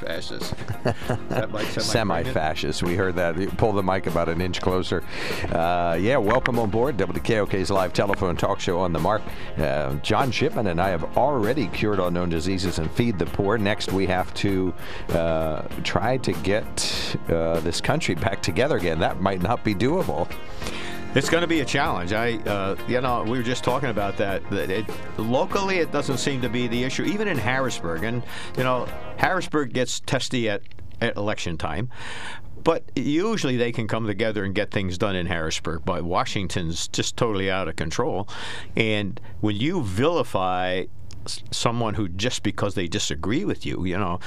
Fascist. 0.00 0.54
Semi-fascist. 1.80 2.82
We 2.82 2.94
heard 2.94 3.16
that. 3.16 3.36
Pull 3.58 3.72
the 3.72 3.82
mic 3.82 4.06
about 4.06 4.28
an 4.28 4.40
inch 4.40 4.60
closer. 4.60 5.04
Uh, 5.52 5.98
yeah, 6.00 6.16
welcome 6.16 6.58
on 6.58 6.70
board 6.70 6.96
WKOK's 6.96 7.70
live 7.70 7.92
telephone 7.92 8.36
talk 8.36 8.60
show 8.60 8.78
on 8.78 8.92
the 8.92 8.98
mark. 8.98 9.22
Uh, 9.58 9.94
John 9.96 10.30
Shipman 10.30 10.68
and 10.68 10.80
I 10.80 10.88
have 10.88 11.16
already 11.16 11.68
cured 11.68 12.00
all 12.00 12.10
known 12.10 12.30
diseases 12.30 12.78
and 12.78 12.90
feed 12.90 13.18
the 13.18 13.26
poor. 13.26 13.58
Next, 13.58 13.92
we 13.92 14.06
have 14.06 14.32
to 14.34 14.72
uh, 15.10 15.62
try 15.84 16.16
to 16.18 16.32
get 16.32 17.16
uh, 17.28 17.60
this 17.60 17.80
country 17.80 18.14
back 18.14 18.42
together 18.42 18.78
again. 18.78 19.00
That 19.00 19.20
might 19.20 19.42
not 19.42 19.64
be 19.64 19.74
doable. 19.74 20.30
It's 21.12 21.28
going 21.28 21.40
to 21.40 21.48
be 21.48 21.58
a 21.58 21.64
challenge. 21.64 22.12
I, 22.12 22.34
uh, 22.36 22.76
you 22.86 23.00
know, 23.00 23.24
we 23.24 23.36
were 23.36 23.42
just 23.42 23.64
talking 23.64 23.90
about 23.90 24.16
that. 24.18 24.48
that 24.50 24.70
it, 24.70 24.86
locally, 25.18 25.78
it 25.78 25.90
doesn't 25.90 26.18
seem 26.18 26.40
to 26.42 26.48
be 26.48 26.68
the 26.68 26.84
issue, 26.84 27.02
even 27.02 27.26
in 27.26 27.36
Harrisburg. 27.36 28.04
And 28.04 28.22
you 28.56 28.62
know, 28.62 28.86
Harrisburg 29.16 29.72
gets 29.72 29.98
testy 29.98 30.48
at, 30.48 30.62
at 31.00 31.16
election 31.16 31.58
time. 31.58 31.90
But 32.62 32.84
usually 32.94 33.56
they 33.56 33.72
can 33.72 33.88
come 33.88 34.06
together 34.06 34.44
and 34.44 34.54
get 34.54 34.70
things 34.70 34.98
done 34.98 35.16
in 35.16 35.26
Harrisburg. 35.26 35.82
But 35.84 36.04
Washington's 36.04 36.86
just 36.86 37.16
totally 37.16 37.50
out 37.50 37.66
of 37.66 37.74
control. 37.74 38.28
And 38.76 39.20
when 39.40 39.56
you 39.56 39.82
vilify 39.82 40.84
someone 41.50 41.94
who 41.94 42.08
just 42.08 42.44
because 42.44 42.76
they 42.76 42.86
disagree 42.86 43.44
with 43.44 43.66
you, 43.66 43.84
you 43.84 43.98
know, 43.98 44.20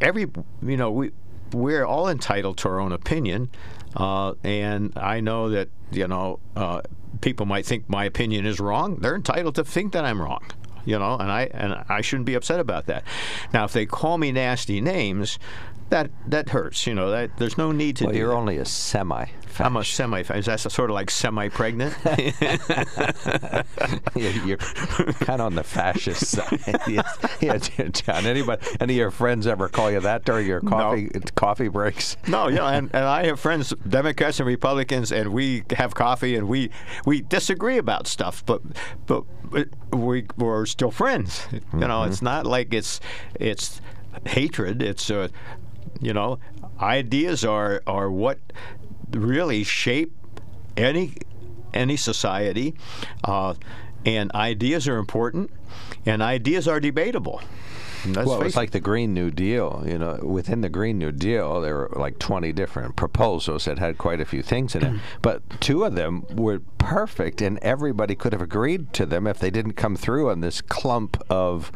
every, 0.00 0.28
you 0.62 0.76
know, 0.78 0.90
we 0.90 1.10
we're 1.52 1.84
all 1.84 2.08
entitled 2.08 2.58
to 2.58 2.68
our 2.68 2.80
own 2.80 2.92
opinion. 2.92 3.50
Uh, 3.96 4.34
and 4.44 4.92
I 4.96 5.20
know 5.20 5.50
that 5.50 5.68
you 5.90 6.06
know 6.06 6.40
uh, 6.56 6.82
people 7.20 7.46
might 7.46 7.66
think 7.66 7.88
my 7.88 8.04
opinion 8.04 8.46
is 8.46 8.60
wrong. 8.60 8.96
They're 8.96 9.16
entitled 9.16 9.54
to 9.56 9.64
think 9.64 9.92
that 9.92 10.04
I'm 10.04 10.20
wrong. 10.20 10.44
You 10.84 10.98
know, 10.98 11.14
and 11.14 11.30
I 11.30 11.42
and 11.52 11.84
I 11.88 12.00
shouldn't 12.00 12.26
be 12.26 12.34
upset 12.34 12.60
about 12.60 12.86
that. 12.86 13.04
Now, 13.52 13.64
if 13.64 13.72
they 13.72 13.84
call 13.84 14.16
me 14.16 14.32
nasty 14.32 14.80
names, 14.80 15.38
that 15.90 16.10
that 16.26 16.50
hurts. 16.50 16.86
You 16.86 16.94
know, 16.94 17.10
that 17.10 17.36
there's 17.36 17.58
no 17.58 17.72
need 17.72 17.96
to. 17.96 18.04
Well, 18.04 18.12
do 18.12 18.18
you're 18.18 18.28
that. 18.28 18.36
only 18.36 18.56
a 18.56 18.64
semi. 18.64 19.26
I'm 19.60 19.76
a 19.76 19.84
semi. 19.84 20.20
Is 20.20 20.46
that 20.46 20.60
sort 20.60 20.90
of 20.90 20.94
like 20.94 21.10
semi-pregnant? 21.10 21.94
you're 24.14 24.56
kind 24.56 25.40
of 25.40 25.46
on 25.46 25.54
the 25.54 25.64
fascist 25.64 26.26
side. 26.28 26.60
yeah, 27.40 27.58
John. 27.58 28.26
Anybody, 28.26 28.66
any 28.80 28.94
of 28.94 28.98
your 28.98 29.10
friends 29.10 29.46
ever 29.46 29.68
call 29.68 29.90
you 29.90 30.00
that 30.00 30.24
during 30.24 30.46
your 30.46 30.60
coffee 30.60 31.10
no. 31.12 31.20
coffee 31.34 31.68
breaks? 31.68 32.16
No, 32.26 32.48
yeah, 32.48 32.68
and, 32.68 32.90
and 32.92 33.04
I 33.04 33.26
have 33.26 33.40
friends, 33.40 33.72
Democrats 33.88 34.40
and 34.40 34.46
Republicans, 34.46 35.12
and 35.12 35.32
we 35.32 35.64
have 35.76 35.94
coffee 35.94 36.36
and 36.36 36.48
we 36.48 36.70
we 37.06 37.22
disagree 37.22 37.78
about 37.78 38.06
stuff, 38.06 38.44
but 38.46 38.62
but 39.06 39.24
we 39.92 40.26
we're 40.36 40.66
still 40.66 40.90
friends. 40.90 41.46
You 41.52 41.60
know, 41.80 42.00
mm-hmm. 42.00 42.10
it's 42.10 42.22
not 42.22 42.46
like 42.46 42.72
it's 42.72 43.00
it's 43.38 43.80
hatred. 44.26 44.82
It's 44.82 45.10
uh, 45.10 45.28
you 46.00 46.12
know, 46.12 46.38
ideas 46.80 47.44
are 47.44 47.82
are 47.86 48.10
what 48.10 48.38
really 49.12 49.64
shape 49.64 50.12
any 50.76 51.14
any 51.74 51.96
society, 51.96 52.74
uh, 53.24 53.54
and 54.06 54.32
ideas 54.34 54.88
are 54.88 54.96
important, 54.96 55.50
and 56.06 56.22
ideas 56.22 56.66
are 56.66 56.80
debatable. 56.80 57.42
Well, 58.06 58.42
it's 58.42 58.56
like 58.56 58.70
the 58.70 58.80
Green 58.80 59.14
New 59.14 59.30
Deal. 59.30 59.84
You 59.86 59.98
know, 59.98 60.18
within 60.22 60.60
the 60.60 60.68
Green 60.68 60.98
New 60.98 61.12
Deal, 61.12 61.60
there 61.60 61.74
were 61.74 61.92
like 61.96 62.18
20 62.18 62.52
different 62.52 62.96
proposals 62.96 63.64
that 63.64 63.78
had 63.78 63.98
quite 63.98 64.20
a 64.20 64.24
few 64.24 64.42
things 64.42 64.74
in 64.74 64.82
it. 64.82 64.88
Mm-hmm. 64.88 64.98
but 65.22 65.42
two 65.60 65.84
of 65.84 65.94
them 65.94 66.24
were 66.30 66.60
perfect, 66.78 67.40
and 67.42 67.58
everybody 67.58 68.14
could 68.14 68.32
have 68.32 68.42
agreed 68.42 68.92
to 68.94 69.06
them 69.06 69.26
if 69.26 69.38
they 69.38 69.50
didn't 69.50 69.72
come 69.72 69.96
through 69.96 70.30
on 70.30 70.40
this 70.40 70.60
clump 70.60 71.22
of, 71.28 71.70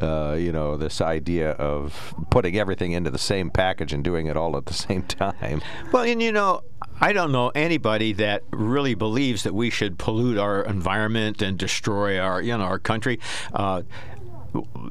uh, 0.00 0.36
you 0.38 0.52
know, 0.52 0.76
this 0.76 1.00
idea 1.00 1.50
of 1.52 2.14
putting 2.30 2.56
everything 2.56 2.92
into 2.92 3.10
the 3.10 3.18
same 3.18 3.50
package 3.50 3.92
and 3.92 4.04
doing 4.04 4.26
it 4.26 4.36
all 4.36 4.56
at 4.56 4.66
the 4.66 4.74
same 4.74 5.02
time. 5.02 5.60
Well, 5.92 6.04
and 6.04 6.22
you 6.22 6.32
know, 6.32 6.62
I 7.00 7.12
don't 7.12 7.32
know 7.32 7.50
anybody 7.54 8.12
that 8.14 8.42
really 8.50 8.94
believes 8.94 9.42
that 9.42 9.54
we 9.54 9.70
should 9.70 9.98
pollute 9.98 10.38
our 10.38 10.62
environment 10.62 11.42
and 11.42 11.58
destroy 11.58 12.18
our, 12.18 12.40
you 12.40 12.56
know, 12.56 12.64
our 12.64 12.78
country. 12.78 13.18
Uh, 13.52 13.82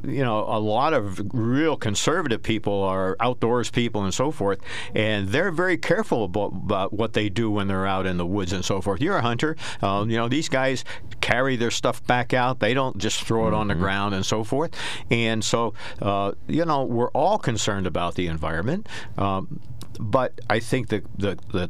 you 0.03 0.23
know, 0.23 0.39
a 0.47 0.59
lot 0.59 0.93
of 0.93 1.21
real 1.33 1.77
conservative 1.77 2.43
people 2.43 2.83
are 2.83 3.15
outdoors 3.19 3.69
people 3.69 4.03
and 4.03 4.13
so 4.13 4.31
forth, 4.31 4.59
and 4.93 5.29
they're 5.29 5.51
very 5.51 5.77
careful 5.77 6.25
about, 6.25 6.53
about 6.53 6.93
what 6.93 7.13
they 7.13 7.29
do 7.29 7.49
when 7.49 7.67
they're 7.67 7.87
out 7.87 8.05
in 8.05 8.17
the 8.17 8.25
woods 8.25 8.51
and 8.51 8.65
so 8.65 8.81
forth. 8.81 9.01
You're 9.01 9.17
a 9.17 9.21
hunter. 9.21 9.55
Um, 9.81 10.09
you 10.09 10.17
know, 10.17 10.27
these 10.27 10.49
guys 10.49 10.83
carry 11.21 11.55
their 11.55 11.71
stuff 11.71 12.05
back 12.05 12.33
out. 12.33 12.59
They 12.59 12.73
don't 12.73 12.97
just 12.97 13.23
throw 13.23 13.47
it 13.47 13.51
mm-hmm. 13.51 13.59
on 13.59 13.67
the 13.67 13.73
mm-hmm. 13.73 13.83
ground 13.83 14.15
and 14.15 14.25
so 14.25 14.43
forth. 14.43 14.71
And 15.09 15.43
so, 15.43 15.73
uh, 16.01 16.33
you 16.47 16.65
know, 16.65 16.83
we're 16.83 17.11
all 17.11 17.37
concerned 17.37 17.87
about 17.87 18.15
the 18.15 18.27
environment. 18.27 18.87
Um, 19.17 19.61
but 19.99 20.39
I 20.49 20.59
think 20.59 20.89
the, 20.89 21.03
the, 21.17 21.37
the 21.51 21.69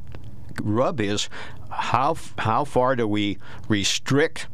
rub 0.62 1.02
is 1.02 1.30
how 1.70 2.16
how 2.38 2.64
far 2.64 2.96
do 2.96 3.08
we 3.08 3.38
restrict 3.68 4.48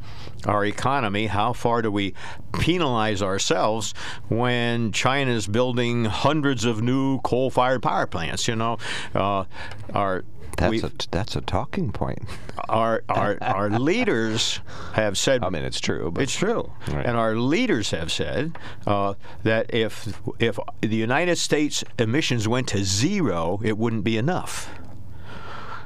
our 0.46 0.66
economy? 0.66 1.28
How 1.28 1.54
far 1.54 1.82
do 1.82 1.92
we 1.92 2.14
penalize 2.54 3.22
ourselves 3.22 3.94
when 4.28 4.92
China 4.92 5.32
is 5.32 5.48
building 5.48 6.06
hundreds 6.06 6.66
of 6.66 6.82
new 6.82 7.20
coal-fired 7.22 7.82
power 7.82 8.08
plants? 8.08 8.48
You 8.48 8.56
know, 8.56 8.78
uh, 9.14 9.46
our 9.94 10.24
that's 10.60 10.84
a 10.84 10.92
that's 11.12 11.36
a 11.36 11.42
talking 11.42 11.92
point. 11.92 12.24
Our 12.68 13.02
our 13.10 13.36
our 13.42 13.70
leaders 13.72 14.60
have 14.94 15.18
said. 15.18 15.44
I 15.44 15.50
mean, 15.50 15.64
it's 15.64 15.80
true. 15.80 16.14
it's 16.18 16.36
true, 16.36 16.72
right. 16.90 17.04
and 17.04 17.18
our 17.18 17.36
leaders 17.36 17.90
have 17.90 18.12
said 18.12 18.60
uh, 18.86 19.16
that 19.42 19.74
if 19.74 20.22
if 20.38 20.60
the 20.82 20.96
United 20.96 21.38
States 21.38 21.84
emissions 21.98 22.48
went 22.48 22.68
to 22.68 22.84
zero, 22.84 23.60
it 23.64 23.76
wouldn't 23.76 24.04
be 24.04 24.18
enough. 24.18 24.70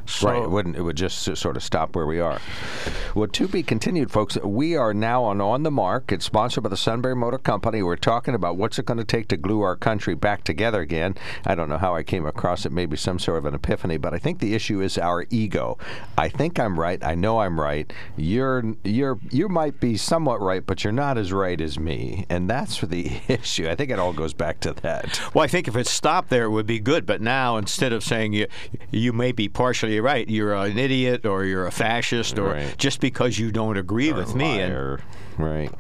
So, 0.06 0.30
right. 0.30 0.44
It 0.44 0.50
wouldn't. 0.50 0.76
It 0.76 0.82
would 0.82 0.98
just 0.98 1.36
sort 1.38 1.56
of 1.56 1.64
stop 1.64 1.96
where 1.96 2.06
we 2.06 2.20
are. 2.20 2.40
Well, 3.16 3.28
to 3.28 3.48
be 3.48 3.64
continued, 3.64 4.12
folks. 4.12 4.38
We 4.38 4.76
are 4.76 4.94
now 4.94 5.24
on 5.24 5.40
On 5.40 5.64
the 5.64 5.72
Mark. 5.72 6.12
It's 6.12 6.26
sponsored 6.26 6.64
by 6.64 6.70
the 6.70 6.78
Sunbury 6.78 7.16
Motor 7.16 7.38
Company. 7.38 7.82
We're 7.84 7.96
talking 7.96 8.36
about 8.36 8.58
what's 8.58 8.80
it 8.80 8.86
going 8.86 8.98
to 8.98 9.04
take 9.04 9.28
to 9.30 9.38
glue 9.38 9.62
our 9.62 9.76
country 9.76 10.16
back 10.16 10.44
together 10.44 10.82
again. 10.82 11.16
I 11.46 11.56
don't 11.56 11.70
know 11.70 11.78
how 11.78 11.96
I 11.96 12.04
came 12.04 12.26
across 12.26 12.66
it. 12.66 12.72
Maybe 12.72 12.98
some 12.98 13.20
sort 13.20 13.38
of 13.38 13.46
an 13.46 13.56
epiphany. 13.56 13.98
But 13.98 14.14
I 14.14 14.20
think 14.20 14.40
the 14.40 14.56
issue 14.56 14.82
is 14.82 14.98
our 14.98 15.26
ego. 15.30 15.78
I 16.18 16.30
think 16.30 16.60
I'm 16.60 16.80
right. 16.80 17.04
I 17.04 17.16
know 17.16 17.40
I'm 17.40 17.60
right. 17.60 17.92
You're 18.18 18.64
you're 18.84 19.20
you 19.32 19.48
might 19.48 19.80
be 19.80 19.96
somewhat 19.98 20.42
right, 20.42 20.66
but 20.66 20.84
you're 20.84 20.94
not 20.94 21.18
as 21.18 21.32
right 21.32 21.60
as 21.60 21.80
me. 21.80 22.26
And 22.30 22.50
that's 22.50 22.82
the 22.82 23.22
issue. 23.28 23.70
I 23.70 23.76
think 23.76 23.92
it 23.92 24.00
all 24.00 24.14
goes 24.14 24.34
back 24.34 24.60
to 24.62 24.74
that. 24.74 25.22
Well, 25.34 25.44
I 25.44 25.48
think 25.48 25.68
if 25.68 25.76
it 25.76 25.88
stopped 25.88 26.30
there, 26.30 26.46
it 26.46 26.52
would 26.52 26.68
be 26.68 26.80
good. 26.80 27.06
But 27.06 27.22
now, 27.22 27.58
instead 27.58 27.94
of 27.94 28.04
saying 28.04 28.34
you 28.34 28.48
you 28.92 29.14
may 29.14 29.32
be 29.32 29.48
partially 29.48 29.93
you're 29.94 30.04
right. 30.04 30.28
You're 30.28 30.54
an 30.54 30.78
idiot 30.78 31.26
or 31.26 31.46
you're 31.46 31.66
a 31.66 31.72
fascist 31.72 32.38
or 32.38 32.54
right. 32.54 32.78
just 32.78 33.00
because 33.00 33.40
you 33.40 33.52
don't 33.52 33.78
agree 33.78 34.12
or 34.12 34.16
with 34.16 34.36
me. 34.36 34.60
And, 34.60 34.74
Right. 35.38 35.72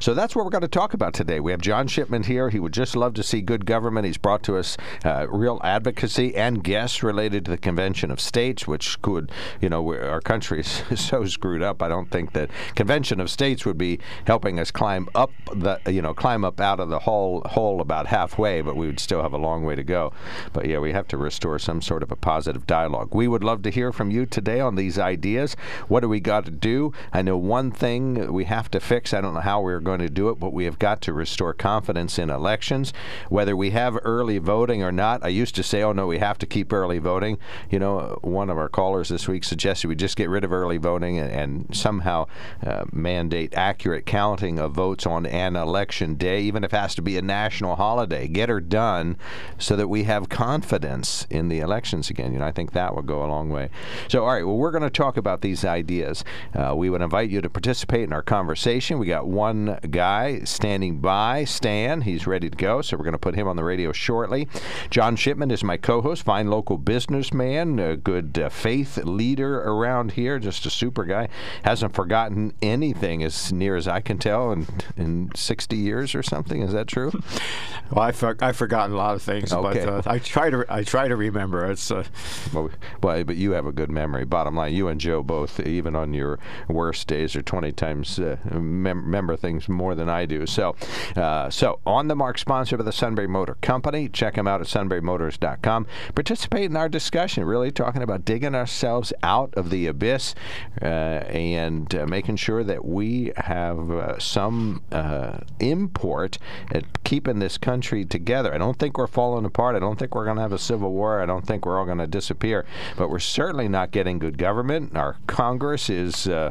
So 0.00 0.14
that's 0.14 0.34
what 0.34 0.44
we're 0.44 0.50
going 0.50 0.62
to 0.62 0.68
talk 0.68 0.94
about 0.94 1.14
today. 1.14 1.40
We 1.40 1.52
have 1.52 1.60
John 1.60 1.86
Shipman 1.86 2.24
here. 2.24 2.50
He 2.50 2.58
would 2.58 2.72
just 2.72 2.96
love 2.96 3.14
to 3.14 3.22
see 3.22 3.40
good 3.40 3.66
government. 3.66 4.06
He's 4.06 4.16
brought 4.16 4.42
to 4.44 4.56
us 4.56 4.76
uh, 5.04 5.26
real 5.28 5.60
advocacy 5.62 6.34
and 6.34 6.62
guests 6.62 7.02
related 7.02 7.44
to 7.44 7.50
the 7.52 7.58
Convention 7.58 8.10
of 8.10 8.20
States, 8.20 8.66
which 8.66 9.00
could, 9.02 9.30
you 9.60 9.68
know, 9.68 9.94
our 9.94 10.20
country 10.20 10.60
is 10.60 10.82
so 11.00 11.24
screwed 11.26 11.62
up. 11.62 11.82
I 11.82 11.88
don't 11.88 12.10
think 12.10 12.32
that 12.32 12.50
Convention 12.74 13.20
of 13.20 13.30
States 13.30 13.64
would 13.64 13.78
be 13.78 14.00
helping 14.26 14.58
us 14.58 14.70
climb 14.70 15.08
up 15.14 15.30
the, 15.52 15.80
you 15.86 16.02
know, 16.02 16.14
climb 16.14 16.44
up 16.44 16.60
out 16.60 16.80
of 16.80 16.88
the 16.88 16.98
hole, 16.98 17.42
hole 17.46 17.80
about 17.80 18.06
halfway, 18.06 18.60
but 18.60 18.76
we 18.76 18.86
would 18.86 19.00
still 19.00 19.22
have 19.22 19.32
a 19.32 19.38
long 19.38 19.64
way 19.64 19.74
to 19.74 19.84
go. 19.84 20.12
But 20.52 20.66
yeah, 20.66 20.78
we 20.78 20.92
have 20.92 21.08
to 21.08 21.16
restore 21.16 21.58
some 21.58 21.80
sort 21.80 22.02
of 22.02 22.10
a 22.10 22.16
positive 22.16 22.66
dialogue. 22.66 23.14
We 23.14 23.28
would 23.28 23.44
love 23.44 23.55
love 23.56 23.62
to 23.62 23.70
hear 23.70 23.90
from 23.90 24.10
you 24.10 24.26
today 24.26 24.60
on 24.60 24.74
these 24.74 24.98
ideas. 24.98 25.56
What 25.88 26.00
do 26.00 26.10
we 26.10 26.20
got 26.20 26.44
to 26.44 26.50
do? 26.50 26.92
I 27.10 27.22
know 27.22 27.38
one 27.38 27.70
thing 27.70 28.30
we 28.30 28.44
have 28.44 28.70
to 28.72 28.80
fix. 28.80 29.14
I 29.14 29.22
don't 29.22 29.32
know 29.32 29.40
how 29.40 29.62
we're 29.62 29.80
going 29.80 30.00
to 30.00 30.10
do 30.10 30.28
it, 30.28 30.38
but 30.38 30.52
we 30.52 30.66
have 30.66 30.78
got 30.78 31.00
to 31.02 31.14
restore 31.14 31.54
confidence 31.54 32.18
in 32.18 32.28
elections. 32.28 32.92
Whether 33.30 33.56
we 33.56 33.70
have 33.70 33.98
early 34.02 34.36
voting 34.36 34.82
or 34.82 34.92
not, 34.92 35.24
I 35.24 35.28
used 35.28 35.54
to 35.54 35.62
say, 35.62 35.82
oh, 35.82 35.92
no, 35.92 36.06
we 36.06 36.18
have 36.18 36.36
to 36.38 36.46
keep 36.46 36.70
early 36.70 36.98
voting. 36.98 37.38
You 37.70 37.78
know, 37.78 38.18
one 38.20 38.50
of 38.50 38.58
our 38.58 38.68
callers 38.68 39.08
this 39.08 39.26
week 39.26 39.44
suggested 39.44 39.88
we 39.88 39.94
just 39.94 40.16
get 40.16 40.28
rid 40.28 40.44
of 40.44 40.52
early 40.52 40.76
voting 40.76 41.18
and, 41.18 41.30
and 41.30 41.74
somehow 41.74 42.26
uh, 42.62 42.84
mandate 42.92 43.54
accurate 43.54 44.04
counting 44.04 44.58
of 44.58 44.72
votes 44.72 45.06
on 45.06 45.24
an 45.24 45.56
election 45.56 46.16
day, 46.16 46.42
even 46.42 46.62
if 46.62 46.74
it 46.74 46.76
has 46.76 46.94
to 46.96 47.02
be 47.02 47.16
a 47.16 47.22
national 47.22 47.76
holiday. 47.76 48.28
Get 48.28 48.50
her 48.50 48.60
done 48.60 49.16
so 49.56 49.76
that 49.76 49.88
we 49.88 50.02
have 50.02 50.28
confidence 50.28 51.26
in 51.30 51.48
the 51.48 51.60
elections 51.60 52.10
again. 52.10 52.34
You 52.34 52.40
know, 52.40 52.46
I 52.46 52.52
think 52.52 52.72
that 52.72 52.94
would 52.94 53.06
go 53.06 53.24
a 53.24 53.26
long 53.46 53.54
way. 53.54 53.70
So, 54.08 54.24
all 54.24 54.32
right, 54.32 54.46
well, 54.46 54.56
we're 54.56 54.70
going 54.70 54.82
to 54.82 54.90
talk 54.90 55.16
about 55.16 55.40
these 55.40 55.64
ideas. 55.64 56.24
Uh, 56.54 56.74
we 56.76 56.90
would 56.90 57.02
invite 57.02 57.30
you 57.30 57.40
to 57.40 57.50
participate 57.50 58.04
in 58.04 58.12
our 58.12 58.22
conversation. 58.22 58.98
We 58.98 59.06
got 59.06 59.26
one 59.26 59.78
guy 59.90 60.40
standing 60.40 60.98
by, 60.98 61.44
Stan. 61.44 62.02
He's 62.02 62.26
ready 62.26 62.50
to 62.50 62.56
go, 62.56 62.82
so 62.82 62.96
we're 62.96 63.04
going 63.04 63.12
to 63.12 63.18
put 63.18 63.34
him 63.34 63.48
on 63.48 63.56
the 63.56 63.64
radio 63.64 63.92
shortly. 63.92 64.48
John 64.90 65.16
Shipman 65.16 65.50
is 65.50 65.62
my 65.64 65.76
co 65.76 66.00
host, 66.00 66.24
fine 66.24 66.50
local 66.50 66.78
businessman, 66.78 67.78
a 67.78 67.96
good 67.96 68.38
uh, 68.38 68.48
faith 68.48 68.98
leader 68.98 69.60
around 69.62 70.12
here, 70.12 70.38
just 70.38 70.66
a 70.66 70.70
super 70.70 71.04
guy. 71.04 71.28
Hasn't 71.62 71.94
forgotten 71.94 72.52
anything 72.62 73.22
as 73.22 73.52
near 73.52 73.76
as 73.76 73.88
I 73.88 74.00
can 74.00 74.18
tell 74.18 74.52
in, 74.52 74.66
in 74.96 75.30
60 75.34 75.76
years 75.76 76.14
or 76.14 76.22
something. 76.22 76.62
Is 76.62 76.72
that 76.72 76.86
true? 76.86 77.12
well, 77.90 78.04
I've, 78.04 78.22
I've 78.40 78.56
forgotten 78.56 78.94
a 78.94 78.98
lot 78.98 79.14
of 79.14 79.22
things, 79.22 79.52
okay. 79.52 79.84
but 79.84 80.06
uh, 80.06 80.10
I 80.10 80.18
try 80.18 80.50
to 80.50 80.64
I 80.68 80.82
try 80.82 81.08
to 81.08 81.16
remember. 81.16 81.70
It's 81.70 81.90
uh... 81.90 82.04
well, 82.52 82.70
well, 83.02 83.24
but 83.24 83.35
you 83.36 83.52
have 83.52 83.66
a 83.66 83.72
good 83.72 83.90
memory. 83.90 84.24
Bottom 84.24 84.56
line, 84.56 84.72
you 84.72 84.88
and 84.88 85.00
Joe 85.00 85.22
both, 85.22 85.60
even 85.60 85.94
on 85.94 86.14
your 86.14 86.38
worst 86.68 87.06
days, 87.06 87.36
are 87.36 87.42
20 87.42 87.72
times 87.72 88.18
uh, 88.18 88.36
mem- 88.50 89.04
remember 89.04 89.36
things 89.36 89.68
more 89.68 89.94
than 89.94 90.08
I 90.08 90.26
do. 90.26 90.46
So, 90.46 90.76
uh, 91.16 91.50
so 91.50 91.80
on 91.86 92.08
the 92.08 92.16
mark, 92.16 92.38
sponsored 92.38 92.78
by 92.78 92.84
the 92.84 92.92
Sunbury 92.92 93.28
Motor 93.28 93.56
Company. 93.60 94.08
Check 94.08 94.34
them 94.34 94.46
out 94.46 94.60
at 94.60 94.66
sunburymotors.com. 94.66 95.86
Participate 96.14 96.64
in 96.64 96.76
our 96.76 96.88
discussion. 96.88 97.44
Really 97.44 97.70
talking 97.70 98.02
about 98.02 98.24
digging 98.24 98.54
ourselves 98.54 99.12
out 99.22 99.54
of 99.54 99.70
the 99.70 99.86
abyss 99.86 100.34
uh, 100.82 100.84
and 100.84 101.94
uh, 101.94 102.06
making 102.06 102.36
sure 102.36 102.62
that 102.64 102.84
we 102.84 103.32
have 103.36 103.90
uh, 103.90 104.18
some 104.18 104.82
uh, 104.92 105.38
import 105.60 106.38
at 106.72 107.02
keeping 107.06 107.38
this 107.38 107.56
country 107.56 108.04
together. 108.04 108.52
I 108.52 108.58
don't 108.58 108.76
think 108.80 108.98
we're 108.98 109.06
falling 109.06 109.44
apart. 109.44 109.76
I 109.76 109.78
don't 109.78 109.96
think 109.96 110.16
we're 110.16 110.24
going 110.24 110.38
to 110.38 110.42
have 110.42 110.52
a 110.52 110.58
civil 110.58 110.90
war. 110.90 111.20
I 111.20 111.26
don't 111.26 111.46
think 111.46 111.64
we're 111.64 111.78
all 111.78 111.84
going 111.84 111.98
to 111.98 112.06
disappear. 112.08 112.66
But 112.96 113.10
we're 113.10 113.20
certainly 113.20 113.68
not 113.68 113.92
getting 113.92 114.18
good 114.18 114.36
government. 114.36 114.96
Our 114.96 115.16
Congress 115.28 115.88
is, 115.88 116.26
uh, 116.26 116.50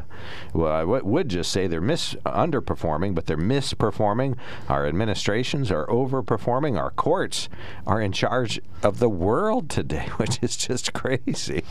well, 0.54 0.72
I 0.72 0.80
w- 0.80 1.04
would 1.04 1.28
just 1.28 1.52
say 1.52 1.66
they're 1.66 1.82
mis- 1.82 2.16
underperforming, 2.24 3.14
but 3.14 3.26
they're 3.26 3.36
misperforming. 3.36 4.38
Our 4.66 4.86
administrations 4.86 5.70
are 5.70 5.86
overperforming. 5.88 6.78
Our 6.78 6.90
courts 6.92 7.50
are 7.86 8.00
in 8.00 8.12
charge 8.12 8.58
of 8.82 8.98
the 8.98 9.10
world 9.10 9.68
today, 9.68 10.08
which 10.16 10.38
is 10.42 10.56
just 10.56 10.94
crazy. 10.94 11.64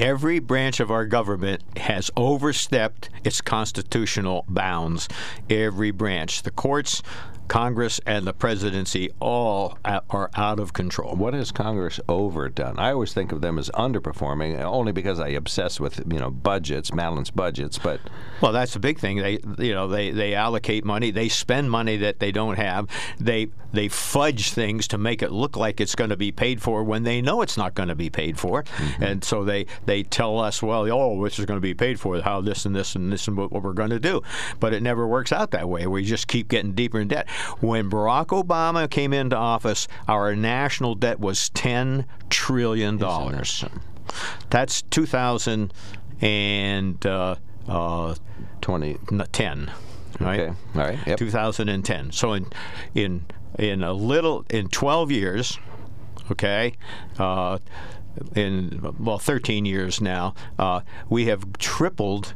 Every 0.00 0.40
branch 0.40 0.80
of 0.80 0.90
our 0.90 1.06
government 1.06 1.62
has 1.76 2.10
overstepped 2.16 3.10
its 3.22 3.40
constitutional 3.40 4.44
bounds. 4.48 5.08
Every 5.48 5.92
branch. 5.92 6.42
The 6.42 6.50
courts, 6.50 7.00
Congress 7.48 8.00
and 8.06 8.26
the 8.26 8.32
presidency 8.32 9.10
all 9.20 9.78
are 9.84 10.30
out 10.34 10.58
of 10.58 10.72
control. 10.72 11.14
What 11.14 11.34
has 11.34 11.52
Congress 11.52 12.00
overdone? 12.08 12.78
I 12.78 12.92
always 12.92 13.12
think 13.12 13.32
of 13.32 13.40
them 13.40 13.58
as 13.58 13.70
underperforming, 13.70 14.58
only 14.62 14.92
because 14.92 15.20
I 15.20 15.28
obsess 15.28 15.78
with 15.78 16.00
you 16.10 16.18
know 16.18 16.30
budgets, 16.30 16.92
Madeline's 16.92 17.30
budgets. 17.30 17.78
But 17.78 18.00
well, 18.40 18.52
that's 18.52 18.72
the 18.72 18.80
big 18.80 18.98
thing. 18.98 19.18
They 19.18 19.38
you 19.58 19.74
know 19.74 19.88
they 19.88 20.10
they 20.10 20.34
allocate 20.34 20.84
money, 20.84 21.10
they 21.10 21.28
spend 21.28 21.70
money 21.70 21.96
that 21.98 22.18
they 22.18 22.32
don't 22.32 22.56
have. 22.56 22.88
They 23.18 23.48
they 23.72 23.88
fudge 23.88 24.52
things 24.52 24.88
to 24.88 24.98
make 24.98 25.22
it 25.22 25.32
look 25.32 25.56
like 25.56 25.80
it's 25.80 25.94
going 25.94 26.10
to 26.10 26.16
be 26.16 26.32
paid 26.32 26.62
for 26.62 26.84
when 26.84 27.02
they 27.02 27.20
know 27.20 27.42
it's 27.42 27.56
not 27.56 27.74
going 27.74 27.88
to 27.88 27.94
be 27.94 28.08
paid 28.08 28.38
for, 28.38 28.62
mm-hmm. 28.62 29.02
and 29.02 29.24
so 29.24 29.44
they 29.44 29.66
they 29.84 30.02
tell 30.02 30.38
us, 30.38 30.62
well, 30.62 30.90
oh, 30.90 31.22
this 31.24 31.38
is 31.38 31.44
going 31.44 31.58
to 31.58 31.62
be 31.62 31.74
paid 31.74 32.00
for. 32.00 32.14
How 32.20 32.40
this 32.40 32.64
and 32.64 32.74
this 32.74 32.94
and 32.94 33.12
this 33.12 33.26
and 33.26 33.36
what 33.36 33.50
we're 33.50 33.72
going 33.72 33.90
to 33.90 34.00
do, 34.00 34.22
but 34.60 34.72
it 34.72 34.82
never 34.82 35.06
works 35.06 35.32
out 35.32 35.50
that 35.50 35.68
way. 35.68 35.86
We 35.86 36.04
just 36.04 36.28
keep 36.28 36.48
getting 36.48 36.72
deeper 36.72 37.00
in 37.00 37.08
debt. 37.08 37.28
When 37.60 37.90
Barack 37.90 38.26
Obama 38.26 38.88
came 38.88 39.12
into 39.12 39.36
office, 39.36 39.88
our 40.08 40.34
national 40.36 40.94
debt 40.94 41.20
was 41.20 41.50
$10 41.50 42.04
trillion. 42.30 42.98
That's 44.50 44.82
2000 44.82 45.72
and 46.20 47.06
uh, 47.06 47.36
uh, 47.68 48.14
2010. 48.60 49.70
Right? 50.20 50.40
Okay. 50.40 50.54
All 50.74 50.80
right. 50.80 50.98
Yep. 51.06 51.18
2010. 51.18 52.12
So 52.12 52.32
in 52.34 52.46
in 52.94 53.26
in 53.58 53.82
a 53.82 53.92
little 53.92 54.44
in 54.50 54.68
12 54.68 55.10
years, 55.10 55.58
okay, 56.30 56.74
uh, 57.18 57.58
in 58.34 58.94
well 58.98 59.18
13 59.18 59.64
years 59.64 60.00
now, 60.00 60.34
uh, 60.58 60.80
we 61.08 61.26
have 61.26 61.52
tripled 61.58 62.34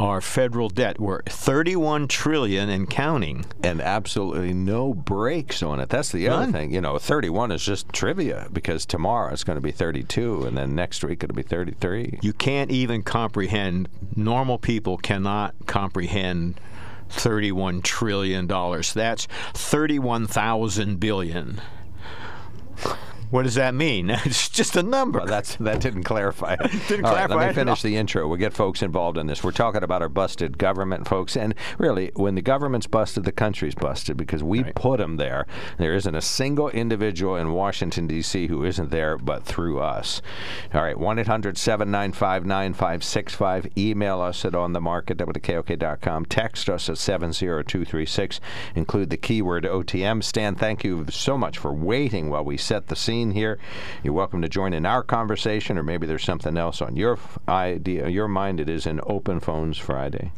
our 0.00 0.22
federal 0.22 0.70
debt. 0.70 0.98
We're 0.98 1.20
31 1.24 2.08
trillion 2.08 2.70
and 2.70 2.88
counting, 2.88 3.44
and 3.62 3.82
absolutely 3.82 4.54
no 4.54 4.94
brakes 4.94 5.62
on 5.62 5.78
it. 5.78 5.90
That's 5.90 6.10
the 6.10 6.26
None. 6.26 6.42
other 6.42 6.52
thing. 6.52 6.72
You 6.72 6.80
know, 6.80 6.98
31 6.98 7.52
is 7.52 7.62
just 7.62 7.92
trivia 7.92 8.48
because 8.50 8.86
tomorrow 8.86 9.30
it's 9.30 9.44
going 9.44 9.56
to 9.58 9.60
be 9.62 9.72
32, 9.72 10.46
and 10.46 10.56
then 10.56 10.74
next 10.74 11.04
week 11.04 11.22
it'll 11.22 11.36
be 11.36 11.42
33. 11.42 12.18
You 12.22 12.32
can't 12.32 12.70
even 12.70 13.02
comprehend. 13.02 13.90
Normal 14.16 14.56
people 14.56 14.96
cannot 14.96 15.54
comprehend 15.66 16.58
31 17.10 17.82
trillion 17.82 18.46
dollars. 18.46 18.94
That's 18.94 19.26
31,000 19.52 20.98
billion. 20.98 21.60
What 23.30 23.44
does 23.44 23.54
that 23.54 23.74
mean? 23.74 24.10
it's 24.24 24.48
just 24.48 24.76
a 24.76 24.82
number. 24.82 25.20
Well, 25.20 25.28
that's 25.28 25.56
that 25.56 25.80
didn't 25.80 26.04
clarify. 26.04 26.56
didn't 26.88 27.04
All 27.04 27.12
clarify. 27.12 27.34
Right, 27.34 27.40
let 27.40 27.48
me 27.48 27.54
finish 27.54 27.82
the 27.82 27.96
intro. 27.96 28.26
We'll 28.26 28.38
get 28.38 28.52
folks 28.52 28.82
involved 28.82 29.16
in 29.18 29.26
this. 29.26 29.44
We're 29.44 29.52
talking 29.52 29.82
about 29.82 30.02
our 30.02 30.08
busted 30.08 30.58
government, 30.58 31.06
folks, 31.06 31.36
and 31.36 31.54
really, 31.78 32.10
when 32.14 32.34
the 32.34 32.42
government's 32.42 32.86
busted, 32.86 33.24
the 33.24 33.32
country's 33.32 33.74
busted 33.74 34.16
because 34.16 34.42
we 34.42 34.62
right. 34.62 34.74
put 34.74 34.98
them 34.98 35.16
there. 35.16 35.46
There 35.78 35.94
isn't 35.94 36.14
a 36.14 36.20
single 36.20 36.70
individual 36.70 37.36
in 37.36 37.52
Washington 37.52 38.06
D.C. 38.06 38.48
who 38.48 38.64
isn't 38.64 38.90
there, 38.90 39.16
but 39.16 39.44
through 39.44 39.80
us. 39.80 40.20
All 40.74 40.82
right, 40.82 40.98
one 40.98 41.20
795 41.20 42.46
9565 42.46 43.68
Email 43.76 44.20
us 44.20 44.44
at 44.44 44.52
onthemarket 44.52 45.20
at 45.20 45.42
KOK.com. 45.42 46.24
Text 46.26 46.68
us 46.68 46.88
at 46.88 46.98
seven 46.98 47.32
zero 47.32 47.62
two 47.62 47.84
three 47.84 48.06
six. 48.06 48.40
Include 48.74 49.10
the 49.10 49.16
keyword 49.16 49.64
OTM. 49.64 50.24
Stan, 50.24 50.54
thank 50.56 50.82
you 50.82 51.06
so 51.10 51.38
much 51.38 51.58
for 51.58 51.72
waiting 51.72 52.30
while 52.30 52.44
we 52.44 52.56
set 52.56 52.88
the 52.88 52.96
scene 52.96 53.19
here. 53.28 53.58
You're 54.02 54.14
welcome 54.14 54.40
to 54.42 54.48
join 54.48 54.72
in 54.72 54.86
our 54.86 55.02
conversation, 55.02 55.76
or 55.76 55.82
maybe 55.82 56.06
there's 56.06 56.24
something 56.24 56.56
else 56.56 56.80
on 56.80 56.96
your 56.96 57.18
idea, 57.46 58.08
your 58.08 58.28
mind. 58.28 58.60
It 58.60 58.70
is 58.70 58.86
an 58.86 59.00
Open 59.06 59.40
Phones 59.40 59.76
Friday. 59.76 60.32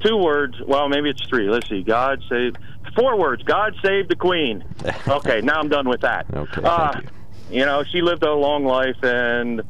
Two 0.00 0.16
words. 0.16 0.60
Well, 0.64 0.88
maybe 0.88 1.10
it's 1.10 1.26
three. 1.26 1.48
Let's 1.48 1.68
see. 1.68 1.82
God 1.82 2.22
save. 2.28 2.54
Four 2.94 3.18
words. 3.18 3.42
God 3.42 3.74
save 3.82 4.08
the 4.08 4.16
Queen. 4.16 4.64
Okay, 5.08 5.40
now 5.40 5.58
I'm 5.58 5.68
done 5.68 5.88
with 5.88 6.02
that. 6.02 6.26
Okay. 6.32 6.62
Uh, 6.62 7.00
you. 7.50 7.60
you 7.60 7.64
know, 7.64 7.82
she 7.82 8.02
lived 8.02 8.22
a 8.22 8.32
long 8.32 8.64
life, 8.64 9.02
and 9.02 9.62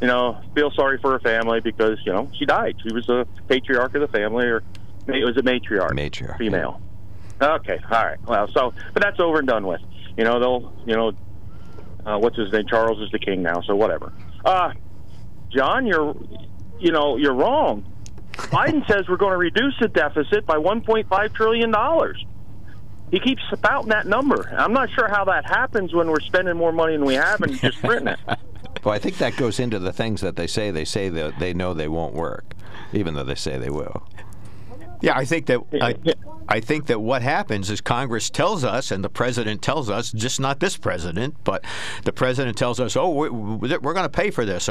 you 0.00 0.08
know, 0.08 0.40
feel 0.54 0.72
sorry 0.72 0.98
for 0.98 1.12
her 1.12 1.20
family 1.20 1.60
because 1.60 1.98
you 2.04 2.12
know 2.12 2.28
she 2.36 2.44
died. 2.44 2.76
She 2.82 2.92
was 2.92 3.08
a 3.08 3.26
patriarch 3.48 3.94
of 3.94 4.00
the 4.00 4.08
family, 4.08 4.46
or 4.46 4.62
it 5.06 5.24
was 5.24 5.36
a 5.36 5.42
matriarch. 5.42 5.92
Matriarch. 5.92 6.38
Female. 6.38 6.80
Yeah. 7.40 7.54
Okay. 7.54 7.78
All 7.90 8.04
right. 8.04 8.18
Well, 8.26 8.48
so 8.48 8.74
but 8.92 9.02
that's 9.02 9.20
over 9.20 9.38
and 9.38 9.46
done 9.46 9.66
with 9.66 9.80
you 10.16 10.24
know 10.24 10.38
they'll 10.38 10.74
you 10.86 10.94
know 10.94 11.12
uh, 12.04 12.18
what's 12.18 12.36
his 12.36 12.52
name? 12.52 12.64
Charles 12.68 13.00
is 13.00 13.10
the 13.10 13.18
king 13.18 13.42
now 13.42 13.60
so 13.62 13.74
whatever. 13.76 14.12
Uh 14.44 14.72
John 15.50 15.86
you're 15.86 16.14
you 16.78 16.92
know 16.92 17.16
you're 17.16 17.34
wrong. 17.34 17.84
Biden 18.32 18.86
says 18.90 19.08
we're 19.08 19.16
going 19.16 19.32
to 19.32 19.38
reduce 19.38 19.74
the 19.80 19.88
deficit 19.88 20.46
by 20.46 20.56
1.5 20.56 21.34
trillion 21.34 21.70
dollars. 21.70 22.24
He 23.10 23.20
keeps 23.20 23.42
spouting 23.52 23.90
that 23.90 24.06
number. 24.06 24.48
I'm 24.56 24.72
not 24.72 24.88
sure 24.90 25.06
how 25.06 25.26
that 25.26 25.44
happens 25.44 25.92
when 25.92 26.08
we're 26.08 26.20
spending 26.20 26.56
more 26.56 26.72
money 26.72 26.96
than 26.96 27.04
we 27.04 27.14
have 27.14 27.42
and 27.42 27.54
just 27.58 27.78
printing 27.80 28.08
it. 28.08 28.18
Well 28.84 28.92
I 28.92 28.98
think 28.98 29.18
that 29.18 29.36
goes 29.36 29.60
into 29.60 29.78
the 29.78 29.92
things 29.92 30.22
that 30.22 30.34
they 30.34 30.48
say. 30.48 30.72
They 30.72 30.84
say 30.84 31.08
that 31.08 31.38
they 31.38 31.54
know 31.54 31.72
they 31.72 31.86
won't 31.86 32.14
work 32.14 32.56
even 32.92 33.14
though 33.14 33.22
they 33.22 33.34
say 33.34 33.58
they 33.58 33.70
will 33.70 34.02
yeah, 35.02 35.16
I 35.16 35.24
think 35.24 35.46
that 35.46 35.60
I, 35.80 35.96
I 36.48 36.60
think 36.60 36.86
that 36.86 37.00
what 37.00 37.22
happens 37.22 37.70
is 37.70 37.80
Congress 37.80 38.30
tells 38.30 38.64
us, 38.64 38.90
and 38.90 39.02
the 39.02 39.08
president 39.08 39.60
tells 39.60 39.90
us, 39.90 40.12
just 40.12 40.38
not 40.38 40.60
this 40.60 40.76
president, 40.76 41.34
but 41.44 41.64
the 42.04 42.12
president 42.12 42.56
tells 42.56 42.78
us, 42.78 42.96
"Oh, 42.96 43.10
we're, 43.10 43.30
we're 43.32 43.78
going 43.78 44.04
to 44.04 44.08
pay 44.08 44.30
for 44.30 44.44
this." 44.44 44.68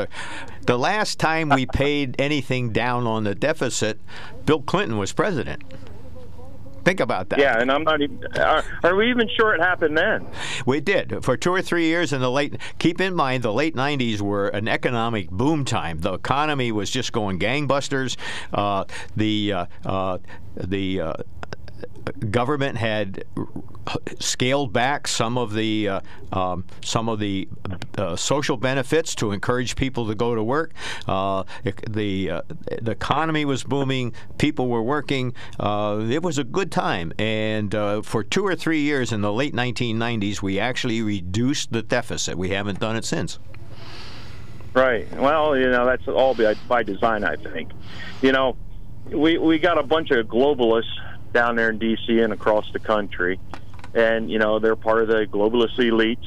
The 0.62 0.80
last 0.80 1.20
time 1.20 1.50
we 1.50 1.66
paid 1.66 2.16
anything 2.20 2.72
down 2.72 3.06
on 3.06 3.26
the 3.26 3.36
deficit, 3.36 4.00
Bill 4.46 4.62
Clinton 4.62 4.98
was 4.98 5.12
president. 5.12 5.64
Think 6.84 7.00
about 7.00 7.30
that. 7.30 7.40
Yeah, 7.40 7.60
and 7.60 7.72
I'm 7.72 7.84
not 7.84 8.02
even. 8.02 8.26
Are, 8.38 8.64
are, 8.84 8.96
we 8.96 9.10
even 9.10 9.30
sure 9.38 9.54
it 9.54 9.62
happened 9.62 9.98
then? 9.98 10.28
We 10.66 10.80
did 10.80 11.24
for 11.24 11.38
two 11.38 11.54
or 11.54 11.62
three 11.62 11.86
years 11.86 12.12
in 12.12 12.22
the 12.22 12.32
late. 12.32 12.58
Keep 12.80 13.02
in 13.02 13.14
mind, 13.14 13.44
the 13.44 13.54
late 13.54 13.76
'90s 13.76 14.22
were 14.22 14.48
an 14.50 14.68
economic 14.68 15.30
boom 15.30 15.66
time. 15.66 16.00
The 16.00 16.14
economy 16.14 16.72
was 16.72 16.90
just 16.90 17.12
going 17.12 17.40
gangbusters. 17.40 18.18
Uh, 18.54 18.86
the 19.16 19.54
uh, 19.54 19.66
uh, 19.86 20.18
the 20.56 21.02
uh, 21.02 21.14
government 22.30 22.78
had 22.78 23.24
scaled 24.20 24.72
back 24.74 25.08
some 25.08 25.38
of 25.38 25.54
the 25.54 25.88
uh, 25.88 26.02
um, 26.32 26.66
some 26.84 27.10
of 27.10 27.20
the 27.20 27.48
uh, 27.98 28.16
social 28.16 28.58
benefits 28.58 29.16
to 29.16 29.32
encourage 29.32 29.76
people 29.76 30.08
to 30.08 30.16
go 30.16 30.36
to 30.36 30.44
work. 30.44 30.74
Uh, 31.08 31.44
the 31.90 32.30
uh, 32.30 32.42
the 32.82 32.92
economy 32.92 33.46
was 33.46 33.64
booming. 33.64 34.14
People 34.38 34.68
were 34.68 34.84
working. 34.84 35.34
Uh, 35.60 36.06
it 36.10 36.24
was 36.24 36.38
a 36.38 36.44
good 36.44 36.72
time. 36.72 37.12
And 37.18 37.74
uh, 37.74 38.02
for 38.02 38.24
two 38.24 38.46
or 38.46 38.56
three 38.56 38.82
years 38.82 39.12
in 39.12 39.22
the 39.22 39.34
late 39.34 39.54
1990s, 39.54 40.42
we 40.42 40.60
actually 40.60 41.02
reduced 41.02 41.72
the 41.72 41.82
deficit. 41.82 42.38
We 42.38 42.50
haven't 42.50 42.80
done 42.80 42.96
it 42.96 43.06
since. 43.06 43.40
Right. 44.74 45.12
Well, 45.18 45.58
you 45.58 45.70
know 45.70 45.86
that's 45.86 46.08
all 46.08 46.34
by, 46.34 46.56
by 46.68 46.84
design, 46.84 47.24
I 47.24 47.36
think. 47.36 47.72
You 48.22 48.32
know, 48.32 48.56
we 49.10 49.38
we 49.38 49.60
got 49.60 49.78
a 49.78 49.84
bunch 49.84 50.12
of 50.12 50.28
globalists 50.28 50.98
down 51.34 51.56
there 51.56 51.70
in 51.70 51.78
D.C. 51.78 52.20
and 52.20 52.34
across 52.34 52.66
the 52.74 52.80
country, 52.80 53.40
and 53.94 54.30
you 54.30 54.40
know 54.40 54.60
they're 54.60 54.76
part 54.76 55.02
of 55.02 55.08
the 55.08 55.26
globalist 55.28 55.78
elites. 55.78 56.18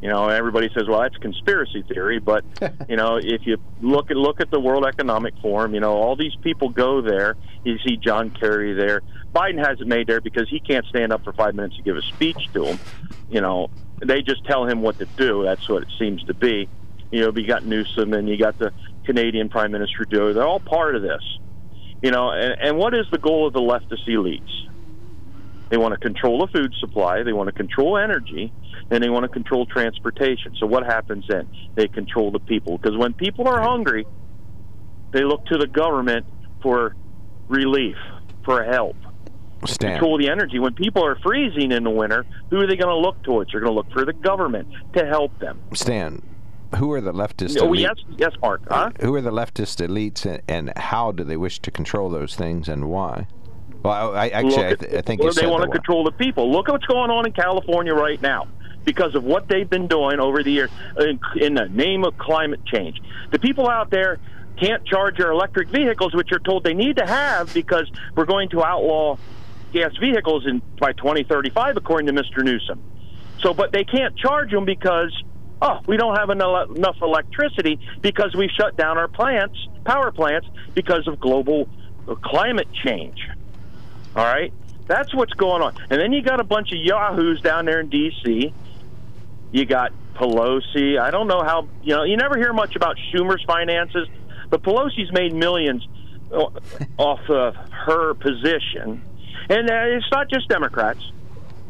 You 0.00 0.10
know, 0.10 0.28
everybody 0.28 0.68
says, 0.74 0.86
"Well, 0.88 1.00
that's 1.00 1.16
conspiracy 1.16 1.82
theory," 1.82 2.18
but 2.18 2.44
you 2.88 2.96
know, 2.96 3.16
if 3.16 3.46
you 3.46 3.58
look 3.80 4.10
at 4.10 4.16
look 4.16 4.40
at 4.40 4.50
the 4.50 4.60
World 4.60 4.84
Economic 4.86 5.34
Forum, 5.40 5.74
you 5.74 5.80
know, 5.80 5.94
all 5.94 6.16
these 6.16 6.34
people 6.42 6.68
go 6.68 7.00
there. 7.00 7.36
You 7.64 7.78
see 7.86 7.96
John 7.96 8.30
Kerry 8.30 8.74
there. 8.74 9.02
Biden 9.34 9.58
hasn't 9.66 9.88
made 9.88 10.06
there 10.06 10.20
because 10.20 10.48
he 10.48 10.60
can't 10.60 10.86
stand 10.86 11.12
up 11.12 11.24
for 11.24 11.32
five 11.32 11.54
minutes 11.54 11.76
to 11.76 11.82
give 11.82 11.96
a 11.96 12.02
speech 12.02 12.48
to 12.52 12.64
them. 12.64 12.78
You 13.30 13.40
know, 13.40 13.68
they 14.00 14.22
just 14.22 14.44
tell 14.44 14.66
him 14.66 14.82
what 14.82 14.98
to 14.98 15.06
do. 15.16 15.42
That's 15.42 15.68
what 15.68 15.82
it 15.82 15.88
seems 15.98 16.22
to 16.24 16.34
be. 16.34 16.68
You 17.10 17.20
know, 17.20 17.32
you 17.34 17.46
got 17.46 17.64
Newsom 17.64 18.12
and 18.12 18.28
you 18.28 18.36
got 18.36 18.58
the 18.58 18.72
Canadian 19.04 19.48
Prime 19.48 19.72
Minister 19.72 20.04
Joe. 20.04 20.32
They're 20.32 20.46
all 20.46 20.60
part 20.60 20.96
of 20.96 21.02
this. 21.02 21.22
You 22.04 22.10
know, 22.10 22.32
and, 22.32 22.60
and 22.60 22.76
what 22.76 22.92
is 22.92 23.06
the 23.10 23.16
goal 23.16 23.46
of 23.46 23.54
the 23.54 23.60
leftist 23.60 24.06
elites? 24.06 24.50
They 25.70 25.78
want 25.78 25.92
to 25.92 25.98
control 25.98 26.46
the 26.46 26.52
food 26.52 26.74
supply, 26.78 27.22
they 27.22 27.32
want 27.32 27.46
to 27.46 27.52
control 27.52 27.96
energy, 27.96 28.52
and 28.90 29.02
they 29.02 29.08
want 29.08 29.22
to 29.22 29.28
control 29.30 29.64
transportation. 29.64 30.54
So 30.60 30.66
what 30.66 30.84
happens 30.84 31.24
then? 31.30 31.48
They 31.76 31.88
control 31.88 32.30
the 32.30 32.40
people 32.40 32.76
because 32.76 32.94
when 32.98 33.14
people 33.14 33.48
are 33.48 33.58
hungry, 33.62 34.06
they 35.12 35.24
look 35.24 35.46
to 35.46 35.56
the 35.56 35.66
government 35.66 36.26
for 36.62 36.94
relief, 37.48 37.96
for 38.44 38.62
help. 38.62 38.96
Stan. 39.64 39.92
Control 39.92 40.18
the 40.18 40.28
energy. 40.28 40.58
When 40.58 40.74
people 40.74 41.06
are 41.06 41.18
freezing 41.22 41.72
in 41.72 41.84
the 41.84 41.90
winter, 41.90 42.26
who 42.50 42.58
are 42.58 42.66
they 42.66 42.76
going 42.76 42.94
to 42.94 42.98
look 42.98 43.22
towards? 43.22 43.50
They're 43.50 43.62
going 43.62 43.72
to 43.72 43.76
look 43.76 43.90
for 43.92 44.04
the 44.04 44.12
government 44.12 44.68
to 44.94 45.06
help 45.06 45.38
them. 45.38 45.58
Stan, 45.72 46.20
who 46.76 46.92
are 46.92 47.00
the 47.00 47.12
leftist? 47.12 47.58
Oh, 47.60 47.72
yes, 47.72 47.96
yes, 48.16 48.32
Mark. 48.40 48.62
Huh? 48.68 48.90
Who 49.00 49.14
are 49.14 49.20
the 49.20 49.30
leftist 49.30 49.86
elites, 49.86 50.26
and, 50.26 50.42
and, 50.48 50.76
how 50.76 51.12
do 51.12 51.24
they 51.24 51.36
wish 51.36 51.58
to 51.60 51.70
control 51.70 52.10
those 52.10 52.34
things, 52.34 52.68
and 52.68 52.88
why? 52.88 53.26
Well, 53.82 54.16
I, 54.16 54.28
actually, 54.28 54.64
at, 54.64 54.72
I, 54.72 54.74
th- 54.74 54.94
I, 54.94 55.02
think 55.02 55.34
they 55.34 55.46
want 55.46 55.62
to 55.64 55.70
control 55.70 56.04
the 56.04 56.12
people. 56.12 56.50
Look 56.50 56.68
at 56.68 56.72
what's 56.72 56.86
going 56.86 57.10
on 57.10 57.26
in 57.26 57.32
California 57.32 57.94
right 57.94 58.20
now 58.20 58.48
because 58.84 59.14
of 59.14 59.24
what 59.24 59.48
they've 59.48 59.68
been 59.68 59.86
doing 59.88 60.20
over 60.20 60.42
the 60.42 60.50
years 60.50 60.70
in, 60.98 61.18
in 61.36 61.54
the 61.54 61.68
name 61.68 62.04
of 62.04 62.16
climate 62.18 62.64
change. 62.66 63.00
The 63.30 63.38
people 63.38 63.68
out 63.68 63.90
there 63.90 64.18
can't 64.58 64.84
charge 64.86 65.18
their 65.18 65.32
electric 65.32 65.68
vehicles, 65.68 66.14
which 66.14 66.30
are 66.32 66.38
told 66.38 66.64
they 66.64 66.74
need 66.74 66.96
to 66.96 67.06
have 67.06 67.52
because 67.52 67.90
we're 68.14 68.26
going 68.26 68.48
to 68.50 68.62
outlaw 68.62 69.16
gas 69.72 69.96
vehicles 69.98 70.46
in 70.46 70.62
by 70.78 70.92
2035, 70.92 71.76
according 71.76 72.14
to 72.14 72.22
Mr. 72.22 72.44
Newsom. 72.44 72.82
So, 73.40 73.52
but 73.52 73.72
they 73.72 73.84
can't 73.84 74.16
charge 74.16 74.50
them 74.50 74.64
because 74.64 75.12
oh, 75.62 75.80
we 75.86 75.96
don't 75.96 76.16
have 76.16 76.30
enough 76.30 76.96
electricity 77.02 77.78
because 78.00 78.34
we 78.34 78.48
shut 78.48 78.76
down 78.76 78.98
our 78.98 79.08
plants, 79.08 79.56
power 79.84 80.10
plants, 80.10 80.46
because 80.74 81.06
of 81.08 81.20
global 81.20 81.68
climate 82.22 82.68
change. 82.84 83.28
All 84.14 84.24
right? 84.24 84.52
That's 84.86 85.14
what's 85.14 85.32
going 85.32 85.62
on. 85.62 85.74
And 85.90 86.00
then 86.00 86.12
you 86.12 86.22
got 86.22 86.40
a 86.40 86.44
bunch 86.44 86.72
of 86.72 86.78
yahoos 86.78 87.40
down 87.40 87.64
there 87.64 87.80
in 87.80 87.88
D.C. 87.88 88.52
You 89.52 89.64
got 89.64 89.92
Pelosi. 90.14 91.00
I 91.00 91.10
don't 91.10 91.26
know 91.26 91.42
how, 91.42 91.68
you 91.82 91.94
know, 91.94 92.04
you 92.04 92.16
never 92.16 92.36
hear 92.36 92.52
much 92.52 92.76
about 92.76 92.96
Schumer's 93.10 93.42
finances, 93.44 94.08
but 94.50 94.62
Pelosi's 94.62 95.10
made 95.12 95.32
millions 95.32 95.86
off 96.98 97.20
of 97.30 97.54
her 97.54 98.14
position. 98.14 99.02
And 99.48 99.70
uh, 99.70 99.96
it's 99.96 100.10
not 100.12 100.28
just 100.28 100.48
Democrats. 100.48 101.00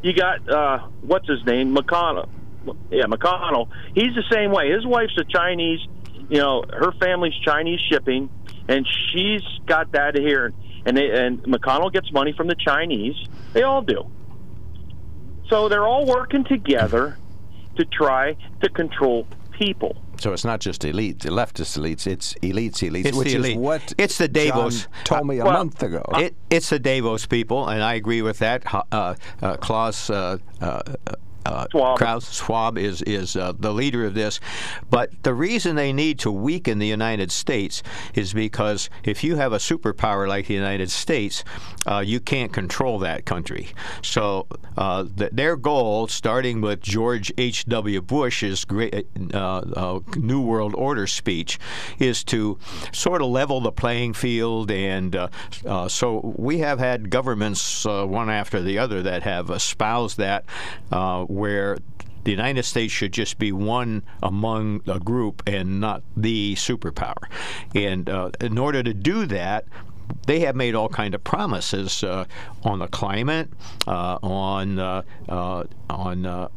You 0.02 0.12
got, 0.12 0.48
uh, 0.48 0.78
what's 1.02 1.28
his 1.28 1.44
name? 1.46 1.74
McConnell 1.74 2.28
yeah, 2.90 3.04
McConnell. 3.04 3.68
He's 3.94 4.14
the 4.14 4.24
same 4.30 4.50
way. 4.50 4.70
His 4.70 4.86
wife's 4.86 5.16
a 5.18 5.24
Chinese. 5.24 5.80
You 6.28 6.38
know, 6.38 6.64
her 6.70 6.92
family's 6.92 7.34
Chinese 7.44 7.80
shipping, 7.90 8.30
and 8.68 8.86
she's 9.12 9.42
got 9.66 9.92
that 9.92 10.16
here. 10.16 10.52
And 10.86 10.96
they, 10.96 11.10
and 11.10 11.42
McConnell 11.42 11.92
gets 11.92 12.12
money 12.12 12.32
from 12.32 12.46
the 12.46 12.56
Chinese. 12.56 13.16
They 13.52 13.62
all 13.62 13.82
do. 13.82 14.10
So 15.48 15.68
they're 15.68 15.86
all 15.86 16.06
working 16.06 16.44
together 16.44 17.18
to 17.76 17.84
try 17.84 18.36
to 18.62 18.68
control 18.70 19.26
people. 19.52 19.96
So 20.18 20.32
it's 20.32 20.44
not 20.44 20.60
just 20.60 20.82
elites, 20.82 21.18
leftist 21.18 21.78
elites. 21.78 22.06
It's 22.06 22.34
elites, 22.34 22.88
elites, 22.88 23.06
it's 23.06 23.16
which 23.16 23.28
the 23.28 23.34
elite. 23.36 23.52
is 23.52 23.58
what 23.58 23.94
it's 23.98 24.18
the 24.18 24.28
Davos 24.28 24.82
John 24.82 24.90
told 25.04 25.26
me 25.26 25.38
a 25.38 25.44
well, 25.44 25.54
month 25.54 25.82
ago. 25.82 26.04
It, 26.14 26.34
it's 26.50 26.70
the 26.70 26.78
Davos 26.78 27.26
people, 27.26 27.68
and 27.68 27.82
I 27.82 27.94
agree 27.94 28.22
with 28.22 28.38
that. 28.38 28.62
Uh, 28.90 29.14
uh, 29.42 29.56
Klaus 29.56 30.08
uh, 30.10 30.38
uh 31.46 31.66
Schwab. 31.70 31.98
Klaus 31.98 32.32
Schwab 32.34 32.78
is 32.78 33.02
is 33.02 33.36
uh, 33.36 33.52
the 33.58 33.72
leader 33.72 34.04
of 34.04 34.14
this. 34.14 34.40
But 34.90 35.10
the 35.22 35.34
reason 35.34 35.76
they 35.76 35.92
need 35.92 36.18
to 36.20 36.30
weaken 36.30 36.78
the 36.78 36.86
United 36.86 37.30
States 37.30 37.82
is 38.14 38.32
because 38.32 38.90
if 39.04 39.24
you 39.24 39.36
have 39.36 39.52
a 39.52 39.58
superpower 39.58 40.28
like 40.28 40.46
the 40.46 40.54
United 40.54 40.90
States, 40.90 41.44
uh, 41.86 42.02
you 42.04 42.20
can't 42.20 42.52
control 42.52 42.98
that 43.00 43.24
country. 43.24 43.68
So 44.02 44.46
uh, 44.76 45.04
th- 45.16 45.30
their 45.32 45.56
goal, 45.56 46.08
starting 46.08 46.60
with 46.60 46.80
George 46.80 47.32
H. 47.38 47.66
W. 47.66 48.00
Bush's 48.00 48.64
great 48.64 49.06
uh, 49.32 49.38
uh, 49.38 50.00
New 50.16 50.40
World 50.40 50.74
Order 50.74 51.06
speech, 51.06 51.58
is 51.98 52.24
to 52.24 52.58
sort 52.92 53.22
of 53.22 53.28
level 53.28 53.60
the 53.60 53.72
playing 53.72 54.14
field. 54.14 54.70
And 54.70 55.16
so 55.88 56.34
we 56.36 56.58
have 56.58 56.78
had 56.78 57.10
governments 57.10 57.84
one 57.84 58.30
after 58.30 58.60
the 58.60 58.78
other 58.78 59.02
that 59.02 59.22
have 59.22 59.50
espoused 59.50 60.18
that 60.18 60.44
where 61.34 61.78
the 62.24 62.30
United 62.30 62.64
States 62.64 62.92
should 62.92 63.12
just 63.12 63.38
be 63.38 63.52
one 63.52 64.02
among 64.22 64.80
a 64.86 64.98
group 64.98 65.42
and 65.46 65.80
not 65.80 66.02
the 66.16 66.54
superpower. 66.54 67.28
And 67.74 68.08
uh, 68.08 68.30
in 68.40 68.58
order 68.58 68.82
to 68.82 68.94
do 68.94 69.26
that, 69.26 69.66
they 70.26 70.40
have 70.40 70.56
made 70.56 70.74
all 70.74 70.88
kind 70.88 71.14
of 71.14 71.22
promises 71.22 72.02
uh, 72.02 72.24
on 72.62 72.78
the 72.78 72.88
climate, 72.88 73.48
uh, 73.86 74.18
on 74.22 74.78
uh, 74.78 75.02
uh, 75.28 75.64
on 75.90 76.26
uh, 76.26 76.48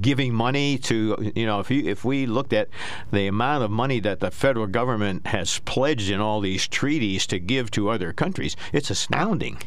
giving 0.00 0.34
money 0.34 0.78
to 0.78 1.32
you 1.34 1.46
know 1.46 1.60
if 1.60 1.70
you 1.70 1.88
if 1.88 2.04
we 2.04 2.26
looked 2.26 2.52
at 2.52 2.68
the 3.12 3.26
amount 3.26 3.64
of 3.64 3.70
money 3.70 4.00
that 4.00 4.20
the 4.20 4.30
federal 4.30 4.66
government 4.66 5.26
has 5.26 5.58
pledged 5.60 6.10
in 6.10 6.20
all 6.20 6.40
these 6.40 6.66
treaties 6.68 7.26
to 7.26 7.38
give 7.38 7.70
to 7.70 7.90
other 7.90 8.12
countries, 8.12 8.56
it's 8.72 8.90
astounding, 8.90 9.58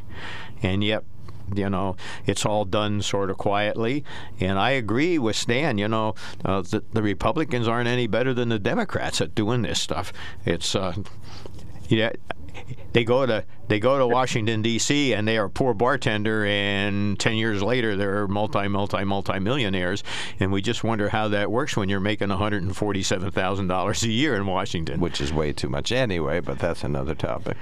and 0.61 0.83
yet 0.83 1.03
you 1.53 1.69
know, 1.69 1.95
it's 2.25 2.45
all 2.45 2.65
done 2.65 3.01
sort 3.01 3.29
of 3.29 3.37
quietly. 3.37 4.03
And 4.39 4.59
I 4.59 4.71
agree 4.71 5.17
with 5.17 5.35
Stan. 5.35 5.77
You 5.77 5.87
know, 5.87 6.15
uh, 6.45 6.61
the, 6.61 6.83
the, 6.93 7.01
Republicans 7.01 7.67
aren't 7.67 7.87
any 7.87 8.07
better 8.07 8.33
than 8.33 8.49
the 8.49 8.59
Democrats 8.59 9.21
at 9.21 9.35
doing 9.35 9.61
this 9.61 9.79
stuff. 9.79 10.11
It's 10.45 10.75
uh, 10.75 10.95
yeah. 11.87 12.11
They 12.93 13.03
go 13.03 13.25
to 13.25 13.45
they 13.67 13.79
go 13.79 13.99
to 13.99 14.07
Washington 14.07 14.63
D.C. 14.63 15.13
and 15.13 15.27
they 15.27 15.37
are 15.37 15.45
a 15.45 15.49
poor 15.49 15.75
bartender, 15.75 16.45
and 16.45 17.19
ten 17.19 17.35
years 17.35 17.61
later 17.61 17.95
they're 17.95 18.27
multi 18.27 18.67
multi 18.67 19.03
multi 19.03 19.39
millionaires, 19.39 20.03
and 20.39 20.51
we 20.51 20.61
just 20.61 20.83
wonder 20.83 21.07
how 21.07 21.27
that 21.27 21.51
works 21.51 21.77
when 21.77 21.87
you're 21.87 21.99
making 21.99 22.29
one 22.29 22.39
hundred 22.39 22.63
and 22.63 22.75
forty 22.75 23.03
seven 23.03 23.29
thousand 23.29 23.67
dollars 23.67 24.03
a 24.03 24.09
year 24.09 24.35
in 24.35 24.47
Washington, 24.47 24.99
which 24.99 25.21
is 25.21 25.31
way 25.31 25.53
too 25.53 25.69
much 25.69 25.91
anyway. 25.91 26.39
But 26.39 26.57
that's 26.57 26.83
another 26.83 27.13
topic. 27.13 27.57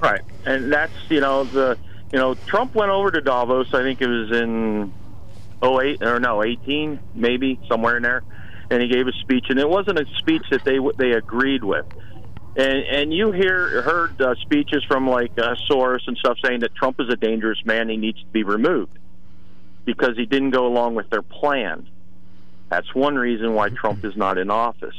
Right, 0.00 0.22
and 0.46 0.72
that's 0.72 0.92
you 1.08 1.20
know 1.20 1.44
the 1.44 1.76
you 2.12 2.18
know, 2.18 2.34
Trump 2.34 2.74
went 2.74 2.90
over 2.90 3.10
to 3.10 3.20
Davos. 3.20 3.74
I 3.74 3.82
think 3.82 4.00
it 4.00 4.08
was 4.08 4.30
in 4.30 4.92
08 5.62 6.02
or 6.02 6.20
no 6.20 6.42
18, 6.42 7.00
maybe 7.14 7.60
somewhere 7.68 7.96
in 7.96 8.02
there, 8.02 8.22
and 8.70 8.80
he 8.80 8.88
gave 8.88 9.06
a 9.06 9.12
speech, 9.12 9.46
and 9.48 9.58
it 9.58 9.68
wasn't 9.68 9.98
a 9.98 10.06
speech 10.18 10.44
that 10.50 10.64
they 10.64 10.78
they 10.96 11.12
agreed 11.12 11.62
with. 11.64 11.86
And 12.56 12.84
and 12.90 13.12
you 13.12 13.32
hear 13.32 13.82
heard 13.82 14.20
uh, 14.20 14.34
speeches 14.42 14.82
from 14.84 15.08
like 15.08 15.32
uh, 15.38 15.54
Soros 15.70 16.06
and 16.06 16.16
stuff 16.16 16.38
saying 16.44 16.60
that 16.60 16.74
Trump 16.74 17.00
is 17.00 17.08
a 17.08 17.16
dangerous 17.16 17.64
man. 17.64 17.88
He 17.88 17.96
needs 17.96 18.20
to 18.20 18.26
be 18.32 18.42
removed 18.42 18.98
because 19.84 20.16
he 20.16 20.26
didn't 20.26 20.50
go 20.50 20.66
along 20.66 20.94
with 20.94 21.10
their 21.10 21.22
plan. 21.22 21.88
That's 22.68 22.94
one 22.94 23.16
reason 23.16 23.54
why 23.54 23.68
Trump 23.70 24.04
is 24.04 24.16
not 24.16 24.38
in 24.38 24.50
office 24.50 24.96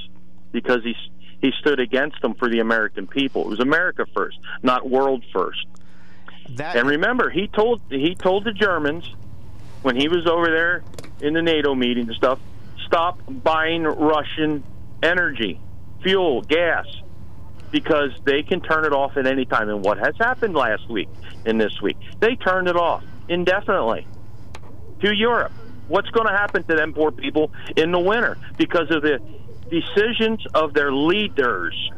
because 0.51 0.83
he 0.83 0.95
he 1.41 1.51
stood 1.59 1.79
against 1.79 2.21
them 2.21 2.35
for 2.35 2.49
the 2.49 2.59
American 2.59 3.07
people. 3.07 3.43
It 3.43 3.49
was 3.49 3.59
America 3.59 4.05
first, 4.13 4.37
not 4.61 4.89
world 4.89 5.23
first. 5.33 5.65
That- 6.55 6.75
and 6.75 6.87
remember, 6.87 7.29
he 7.29 7.47
told 7.47 7.81
he 7.89 8.15
told 8.15 8.43
the 8.43 8.51
Germans 8.51 9.05
when 9.81 9.95
he 9.95 10.07
was 10.07 10.27
over 10.27 10.47
there 10.47 10.83
in 11.21 11.33
the 11.33 11.41
NATO 11.41 11.75
meeting 11.75 12.07
and 12.07 12.15
stuff, 12.15 12.39
stop 12.85 13.19
buying 13.27 13.83
Russian 13.83 14.63
energy, 15.01 15.59
fuel, 16.01 16.41
gas, 16.41 16.85
because 17.71 18.11
they 18.23 18.43
can 18.43 18.61
turn 18.61 18.85
it 18.85 18.93
off 18.93 19.15
at 19.17 19.27
any 19.27 19.45
time. 19.45 19.69
And 19.69 19.83
what 19.83 19.97
has 19.99 20.15
happened 20.17 20.55
last 20.55 20.89
week 20.89 21.09
and 21.45 21.59
this 21.59 21.81
week? 21.81 21.97
They 22.19 22.35
turned 22.35 22.67
it 22.67 22.75
off 22.75 23.03
indefinitely 23.27 24.07
to 25.01 25.13
Europe. 25.13 25.51
What's 25.87 26.09
going 26.09 26.27
to 26.27 26.33
happen 26.33 26.63
to 26.63 26.75
them 26.75 26.93
poor 26.93 27.11
people 27.11 27.51
in 27.75 27.91
the 27.91 27.99
winter 27.99 28.37
because 28.57 28.91
of 28.91 29.01
the 29.01 29.19
decisions 29.69 30.45
of 30.53 30.73
their 30.73 30.91
leaders? 30.91 31.91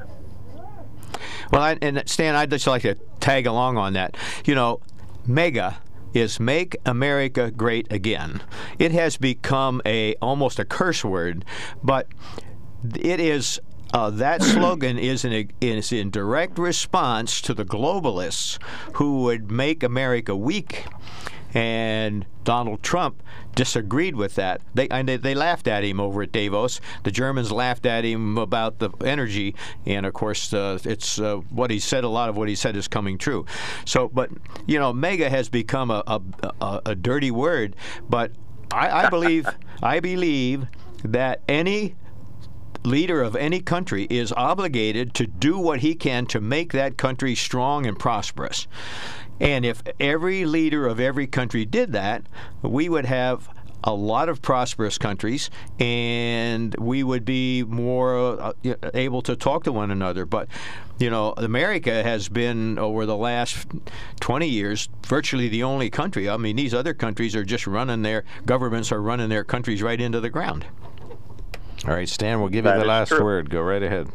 Well, 1.51 1.62
I, 1.62 1.77
and 1.81 2.01
Stan, 2.05 2.36
I'd 2.36 2.50
just 2.50 2.67
like 2.67 2.84
to 2.84 2.96
tag 3.20 3.46
along 3.46 3.77
on 3.77 3.93
that. 3.93 4.15
You 4.46 4.55
know, 4.55 4.79
MAGA 5.25 5.77
is 6.13 6.39
Make 6.39 6.77
America 6.86 7.51
Great 7.51 7.91
Again. 7.91 8.41
It 8.79 8.91
has 8.91 9.17
become 9.17 9.81
a 9.86 10.15
almost 10.15 10.60
a 10.60 10.65
curse 10.65 11.03
word, 11.03 11.46
but 11.84 12.08
it 12.96 13.20
is 13.20 13.60
uh, 13.93 14.10
that 14.12 14.41
slogan 14.43 14.98
is 14.98 15.25
in, 15.25 15.51
is 15.60 15.91
in 15.91 16.10
direct 16.10 16.58
response 16.58 17.41
to 17.41 17.53
the 17.53 17.65
globalists 17.65 18.58
who 18.93 19.24
would 19.24 19.51
make 19.51 19.84
America 19.84 20.36
weak. 20.36 20.86
And 21.53 22.25
Donald 22.43 22.81
Trump 22.81 23.22
disagreed 23.55 24.15
with 24.15 24.36
that. 24.36 24.62
They 24.74 24.88
and 24.89 25.08
they, 25.08 25.17
they 25.17 25.36
laughed 25.36 25.67
at 25.67 25.84
him 25.84 26.00
over 26.00 26.22
at 26.22 26.31
Davos. 26.31 26.79
The 27.03 27.12
Germans 27.12 27.51
laughed 27.51 27.86
at 27.86 28.03
him 28.03 28.38
about 28.38 28.79
the 28.79 28.89
energy, 29.03 29.55
and 29.86 30.05
of 30.05 30.13
course, 30.13 30.53
uh, 30.53 30.79
it's 30.84 31.20
uh, 31.20 31.38
what 31.50 31.72
he 31.72 31.79
said. 31.79 32.03
A 32.03 32.10
lot 32.10 32.29
of 32.29 32.38
what 32.38 32.48
he 32.48 32.55
said 32.55 32.75
is 32.75 32.88
coming 32.88 33.17
true. 33.17 33.46
So, 33.86 34.08
but 34.08 34.29
you 34.65 34.79
know, 34.79 34.93
MAGA 34.93 35.29
has 35.29 35.50
become 35.50 35.91
a 35.91 36.03
a, 36.08 36.22
a, 36.62 36.81
a 36.88 36.96
dirty 36.96 37.31
word. 37.31 37.75
But 38.10 38.31
I, 38.72 39.05
I 39.05 39.10
believe 39.10 39.48
I 39.84 40.00
believe 40.00 40.67
that 41.03 41.41
any 41.48 41.96
leader 42.84 43.22
of 43.22 43.36
any 43.36 43.60
country 43.60 44.08
is 44.10 44.31
obligated 44.34 45.13
to 45.13 45.27
do 45.27 45.58
what 45.58 45.81
he 45.81 45.93
can 45.93 46.25
to 46.25 46.41
make 46.41 46.74
that 46.74 46.98
country 46.98 47.36
strong 47.36 47.86
and 47.86 47.98
prosperous. 47.98 48.67
And 49.41 49.65
if 49.65 49.81
every 50.00 50.45
leader 50.45 50.88
of 50.88 51.00
every 51.00 51.25
country 51.25 51.65
did 51.65 51.91
that, 51.93 52.24
we 52.62 52.88
would 52.88 53.05
have 53.05 53.50
a 53.83 53.91
lot 53.93 54.29
of 54.29 54.43
prosperous 54.43 55.00
countries, 55.00 55.50
and 55.79 56.75
we 56.75 57.01
would 57.01 57.25
be 57.25 57.63
more 57.63 58.39
uh, 58.39 58.53
able 58.93 59.24
to 59.24 59.36
talk 59.36 59.63
to 59.63 59.71
one 59.71 59.89
another. 59.89 60.27
But 60.27 60.48
you 61.00 61.10
know, 61.10 61.33
America 61.38 62.03
has 62.03 62.29
been 62.29 62.77
over 62.77 63.07
the 63.07 63.17
last 63.17 63.65
20 64.19 64.48
years 64.48 64.88
virtually 65.07 65.50
the 65.50 65.63
only 65.63 65.89
country. 65.89 66.29
I 66.29 66.38
mean, 66.38 66.55
these 66.55 66.75
other 66.75 66.93
countries 66.93 67.36
are 67.36 67.43
just 67.43 67.65
running 67.65 68.03
their 68.03 68.24
governments 68.45 68.91
are 68.91 69.01
running 69.01 69.29
their 69.29 69.43
countries 69.43 69.81
right 69.81 70.00
into 70.00 70.19
the 70.19 70.29
ground. 70.29 70.65
All 71.88 71.95
right, 71.95 72.07
Stan, 72.07 72.39
we'll 72.39 72.50
give 72.50 72.65
That 72.65 72.75
you 72.75 72.81
the 72.81 72.88
last 72.88 73.10
true. 73.10 73.24
word. 73.24 73.50
Go 73.50 73.62
right 73.62 73.81
ahead. 73.81 74.07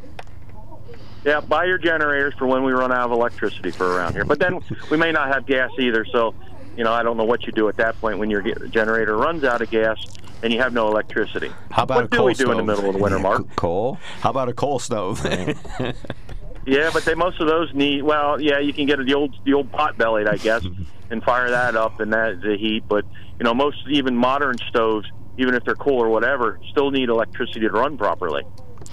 Yeah, 1.27 1.41
buy 1.41 1.65
your 1.65 1.77
generators 1.77 2.35
for 2.39 2.47
when 2.47 2.63
we 2.63 2.71
run 2.71 2.93
out 2.93 3.07
of 3.07 3.11
electricity 3.11 3.73
for 3.73 3.97
around 3.97 4.13
here. 4.13 4.25
But 4.25 4.39
then 4.39 4.61
we 4.93 4.97
may 4.97 5.11
not 5.11 5.27
have 5.27 5.45
gas 5.45 5.71
either, 5.77 6.05
so 6.13 6.35
you 6.77 6.85
know 6.85 6.93
I 6.93 7.03
don't 7.03 7.17
know 7.17 7.25
what 7.25 7.47
you 7.47 7.53
do 7.53 7.69
at 7.69 7.77
that 7.79 8.01
point 8.01 8.19
when 8.19 8.31
your 8.31 8.43
ge- 8.43 8.71
generator 8.71 9.17
runs 9.17 9.43
out 9.43 9.61
of 9.61 9.69
gas 9.69 9.99
and 10.45 10.53
you 10.53 10.61
have 10.61 10.73
no 10.73 10.87
electricity. 10.87 11.51
How 11.73 11.83
about 11.83 11.97
what 11.97 12.05
a 12.05 12.09
do 12.17 12.23
we 12.23 12.35
do 12.35 12.53
in 12.53 12.59
the 12.59 12.63
middle 12.63 12.87
of 12.87 12.95
the 12.95 13.03
winter, 13.03 13.19
Mark? 13.19 13.45
Coal? 13.57 13.99
How 14.21 14.31
about 14.31 14.49
a 14.49 14.53
coal 14.53 14.79
stove? 14.79 15.27
Yeah, 16.69 16.91
but 16.93 17.05
they 17.05 17.15
most 17.15 17.41
of 17.41 17.47
those 17.47 17.73
need. 17.75 18.03
Well, 18.03 18.41
yeah, 18.41 18.59
you 18.59 18.73
can 18.73 18.87
get 18.87 18.99
the 18.99 19.15
old 19.15 19.37
the 19.45 19.55
old 19.55 19.71
pot 19.71 19.97
bellied, 19.97 20.27
I 20.27 20.37
guess, 20.37 20.67
and 21.11 21.23
fire 21.23 21.49
that 21.49 21.77
up 21.77 22.01
and 22.01 22.13
that 22.13 22.41
the 22.41 22.57
heat. 22.59 22.83
But 22.89 23.05
you 23.39 23.45
know, 23.45 23.55
most 23.55 23.79
even 23.89 24.17
modern 24.17 24.59
stoves, 24.69 25.09
even 25.39 25.55
if 25.55 25.65
they're 25.65 25.77
cool 25.77 26.03
or 26.03 26.09
whatever, 26.09 26.59
still 26.73 26.91
need 26.91 27.09
electricity 27.09 27.61
to 27.61 27.71
run 27.71 27.97
properly. 27.97 28.43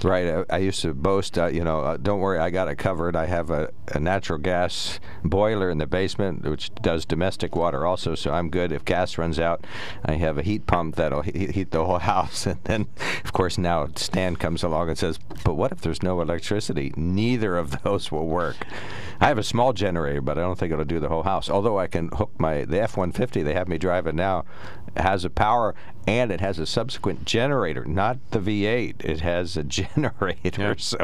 Right. 0.04 0.44
I, 0.50 0.56
I 0.56 0.58
used 0.58 0.82
to 0.82 0.92
boast, 0.92 1.38
uh, 1.38 1.46
you 1.46 1.64
know, 1.64 1.80
uh, 1.80 1.96
don't 1.96 2.20
worry, 2.20 2.38
I 2.38 2.50
got 2.50 2.68
it 2.68 2.76
covered. 2.76 3.16
I 3.16 3.24
have 3.24 3.50
a, 3.50 3.72
a 3.88 3.98
natural 3.98 4.38
gas 4.38 5.00
boiler 5.24 5.70
in 5.70 5.78
the 5.78 5.86
basement, 5.86 6.42
which 6.42 6.74
does 6.74 7.06
domestic 7.06 7.56
water 7.56 7.86
also, 7.86 8.14
so 8.14 8.30
I'm 8.30 8.50
good. 8.50 8.70
If 8.70 8.84
gas 8.84 9.16
runs 9.16 9.38
out, 9.38 9.66
I 10.04 10.16
have 10.16 10.36
a 10.36 10.42
heat 10.42 10.66
pump 10.66 10.96
that'll 10.96 11.22
he- 11.22 11.46
heat 11.46 11.70
the 11.70 11.84
whole 11.84 11.98
house. 12.14 12.46
And 12.46 12.58
then, 12.64 12.86
of 13.24 13.32
course, 13.32 13.56
now 13.56 13.88
Stan 13.96 14.36
comes 14.36 14.62
along 14.62 14.90
and 14.90 14.98
says, 14.98 15.18
but 15.42 15.54
what 15.54 15.72
if 15.72 15.80
there's 15.80 16.02
no 16.02 16.20
electricity? 16.20 16.92
Neither 16.96 17.56
of 17.56 17.70
those 17.82 18.12
will 18.12 18.26
work. 18.26 18.56
I 19.20 19.28
have 19.28 19.38
a 19.38 19.42
small 19.42 19.72
generator, 19.72 20.20
but 20.20 20.36
I 20.36 20.42
don't 20.42 20.58
think 20.58 20.72
it'll 20.72 20.84
do 20.84 21.00
the 21.00 21.08
whole 21.08 21.22
house. 21.22 21.48
Although 21.48 21.78
I 21.78 21.86
can 21.86 22.08
hook 22.08 22.32
my 22.38 22.64
the 22.64 22.82
F-150 22.82 23.44
they 23.44 23.54
have 23.54 23.68
me 23.68 23.78
driving 23.78 24.16
now 24.16 24.44
has 24.96 25.24
a 25.24 25.30
power 25.30 25.74
and 26.06 26.30
it 26.30 26.40
has 26.40 26.58
a 26.58 26.66
subsequent 26.66 27.24
generator, 27.24 27.84
not 27.84 28.18
the 28.30 28.38
V8. 28.38 29.04
It 29.04 29.20
has 29.20 29.56
a 29.56 29.62
generator, 29.64 30.76
so 30.78 30.98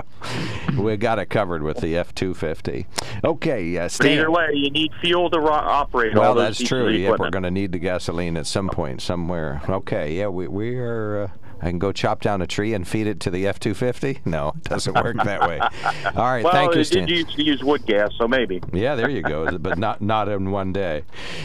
we 0.79 0.97
got 0.97 1.19
it 1.19 1.27
covered 1.31 1.63
with 1.63 1.79
the 1.79 1.95
F250. 1.95 2.87
Okay, 3.25 3.79
uh, 3.79 3.89
Stan. 3.89 4.13
either 4.13 4.31
way, 4.31 4.51
you 4.55 4.71
need 4.71 4.93
fuel 5.01 5.31
to 5.31 5.41
ro- 5.41 5.53
operate 5.53 6.15
all 6.15 6.21
Well, 6.21 6.35
those 6.35 6.59
that's 6.59 6.69
true. 6.69 6.89
of 6.89 6.95
Yep, 6.95 7.19
we're 7.19 7.31
going 7.31 7.45
to 7.45 7.51
need 7.51 7.73
the 7.73 7.79
gasoline 7.79 8.37
at 8.37 8.47
some 8.47 8.69
point 8.69 9.01
somewhere. 9.01 9.63
Okay, 9.69 10.15
yeah, 10.19 10.27
we 10.29 10.49
we 10.49 10.77
are. 10.79 11.25
Uh, 11.25 11.29
I 11.63 11.69
can 11.71 11.79
go 11.79 11.93
chop 11.93 12.21
down 12.23 12.43
a 12.43 12.47
tree 12.47 12.75
and 12.75 12.87
feed 12.87 13.07
it 13.07 13.21
to 13.21 13.31
the 13.31 13.45
F250. 13.45 14.21
No, 14.31 14.53
it 14.57 14.65
doesn't 14.65 14.95
work 14.95 15.17
that 15.25 15.41
way. 15.49 15.59
All 15.61 15.69
right, 16.15 16.45
well, 16.45 16.53
thank 16.53 16.75
you, 16.75 16.81
it 16.83 16.85
Stan. 16.85 17.07
did 17.07 17.27
use, 17.29 17.35
use 17.39 17.65
wood 17.65 17.85
gas, 17.87 18.13
so 18.17 18.29
maybe. 18.29 18.63
Yeah, 18.73 18.95
there 18.95 19.09
you 19.11 19.23
go. 19.23 19.59
but 19.59 19.77
not 19.79 20.01
not 20.01 20.29
in 20.29 20.51
one 20.53 20.73
day. 20.73 21.03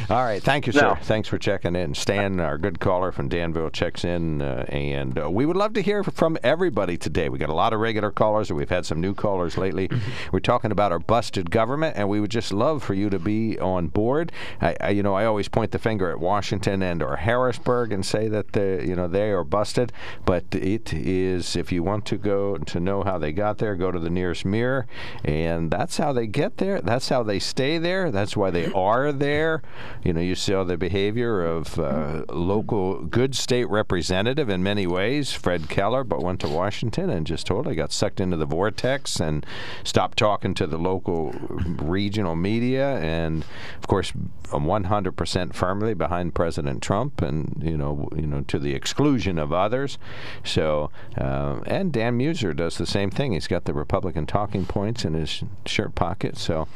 All 0.10 0.24
right, 0.24 0.42
thank 0.42 0.68
you, 0.68 0.74
No. 0.74 0.80
sir. 0.80 0.98
Thanks 1.02 1.28
for 1.28 1.38
checking 1.38 1.76
in. 1.76 1.96
Stan, 1.96 2.40
our 2.40 2.58
good 2.58 2.80
caller 2.80 3.12
from 3.12 3.28
Danville, 3.28 3.70
checks 3.72 4.04
in, 4.04 4.42
uh, 4.42 4.66
and 4.70 5.18
uh, 5.20 5.32
we 5.32 5.46
would 5.46 5.56
love 5.56 5.74
to 5.74 5.82
hear 5.82 6.04
from 6.04 6.38
everybody 6.44 6.98
today. 6.98 7.30
We 7.30 7.40
got 7.40 7.50
a 7.50 7.54
lot 7.54 7.74
of 7.74 7.80
regular 7.80 8.12
callers, 8.12 8.50
and 8.50 8.58
we've 8.58 8.70
had 8.70 8.86
some 8.86 9.02
new 9.02 9.14
callers 9.16 9.58
lately. 9.58 9.90
We're 10.32 10.40
talking 10.40 10.72
about 10.72 10.92
our 10.92 11.00
busted 11.00 11.50
government, 11.50 11.98
and 11.98 12.08
we 12.10 12.20
would 12.20 12.32
just 12.32 12.54
love 12.54 12.84
for 12.84 12.94
you 12.94 13.10
to 13.10 13.18
be 13.20 13.58
on 13.60 13.88
board. 13.88 14.32
I, 14.62 14.76
I, 14.80 14.90
you 14.92 15.02
know, 15.02 15.16
I 15.16 15.26
always 15.26 15.48
point 15.48 15.72
the 15.72 15.80
finger 15.80 16.12
at 16.12 16.20
Washington 16.20 16.84
and 16.84 17.02
or 17.02 17.16
Harrisburg 17.16 17.92
and 17.92 18.06
say 18.06 18.28
that 18.28 18.54
they, 18.54 18.86
you 18.86 18.96
know, 18.96 19.08
they 19.08 19.32
are 19.32 19.44
busted, 19.44 19.92
but 20.26 20.44
it 20.52 20.94
is 20.94 21.56
if 21.56 21.72
you 21.72 21.84
want 21.84 22.06
to 22.06 22.18
go 22.18 22.58
to 22.58 22.80
know 22.80 23.04
how 23.04 23.18
they 23.18 23.32
got 23.32 23.58
there, 23.58 23.76
go 23.76 23.92
to 23.92 24.00
the 24.00 24.10
nearest 24.10 24.46
mirror, 24.46 24.88
and 25.24 25.72
that's 25.72 25.98
how 25.98 26.14
they 26.14 26.28
get 26.28 26.58
there. 26.58 26.82
That's 26.82 27.10
how 27.10 27.24
they 27.24 27.40
stay 27.40 27.78
there. 27.78 28.12
That's 28.12 28.36
why 28.38 28.52
they 28.52 28.72
are 28.74 29.12
there. 29.12 29.62
You 30.04 30.14
know, 30.14 30.22
you 30.22 30.36
saw 30.36 30.64
the 30.64 30.78
behavior 30.78 31.46
of 31.46 31.80
uh, 31.80 32.26
local 32.30 33.04
good 33.04 33.36
state 33.36 33.70
representative 33.70 34.50
in 34.50 34.64
many 34.64 34.88
ways, 34.88 35.32
Fred 35.32 35.70
Keller, 35.70 36.04
but 36.04 36.22
went 36.22 36.40
to 36.42 36.50
Washington 36.50 37.10
and 37.10 37.28
just 37.28 37.48
totally 37.48 37.76
got 37.76 37.92
sucked 37.92 38.20
into 38.20 38.38
the 38.38 38.46
vortex 38.46 39.20
and 39.20 39.46
stopped 39.84 40.18
talking 40.18 40.54
to 40.56 40.68
the 40.68 40.78
local 40.78 41.32
regional 41.80 42.36
media, 42.36 42.98
and 42.98 43.46
of 43.78 43.88
course, 43.88 44.14
I'm 44.52 44.66
100% 44.66 45.54
firmly 45.54 45.94
behind 45.94 46.34
President 46.34 46.82
Trump, 46.82 47.22
and 47.22 47.62
you 47.62 47.78
know, 47.78 48.10
you 48.16 48.28
know, 48.28 48.42
to 48.42 48.60
the 48.60 48.74
exclusion 48.74 49.38
of 49.38 49.52
others. 49.52 49.95
So, 50.44 50.92
uh, 51.18 51.60
and 51.66 51.92
Dan 51.92 52.18
Meuser 52.18 52.56
does 52.56 52.78
the 52.78 52.86
same 52.86 53.10
thing. 53.10 53.34
He's 53.34 53.48
got 53.48 53.66
the 53.66 53.74
Republican 53.74 54.26
talking 54.26 54.66
points 54.66 55.06
in 55.06 55.14
his 55.14 55.44
shirt 55.66 55.96
pocket. 55.96 56.38
So, 56.38 56.68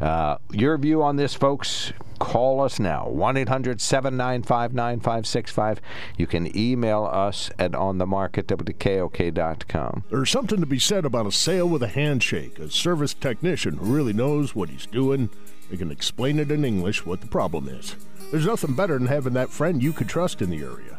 uh, 0.00 0.38
your 0.50 0.76
view 0.78 1.02
on 1.02 1.16
this, 1.16 1.34
folks? 1.34 1.92
Call 2.18 2.60
us 2.60 2.78
now, 2.78 3.08
1 3.08 3.36
800 3.36 3.80
795 3.80 4.74
9565. 4.74 5.80
You 6.16 6.28
can 6.28 6.56
email 6.56 7.04
us 7.04 7.50
at 7.58 7.72
onthemark 7.72 8.38
at 8.38 8.46
WKOK.com. 8.46 10.04
There's 10.08 10.30
something 10.30 10.60
to 10.60 10.66
be 10.66 10.78
said 10.78 11.04
about 11.04 11.26
a 11.26 11.32
sale 11.32 11.68
with 11.68 11.82
a 11.82 11.88
handshake. 11.88 12.60
A 12.60 12.70
service 12.70 13.12
technician 13.12 13.78
who 13.78 13.92
really 13.92 14.12
knows 14.12 14.54
what 14.54 14.68
he's 14.68 14.86
doing. 14.86 15.30
They 15.68 15.76
can 15.76 15.90
explain 15.90 16.38
it 16.38 16.52
in 16.52 16.64
English 16.64 17.04
what 17.04 17.22
the 17.22 17.26
problem 17.26 17.66
is. 17.68 17.96
There's 18.30 18.46
nothing 18.46 18.74
better 18.74 18.98
than 18.98 19.08
having 19.08 19.32
that 19.34 19.50
friend 19.50 19.82
you 19.82 19.92
could 19.92 20.08
trust 20.08 20.40
in 20.40 20.50
the 20.50 20.62
area. 20.62 20.98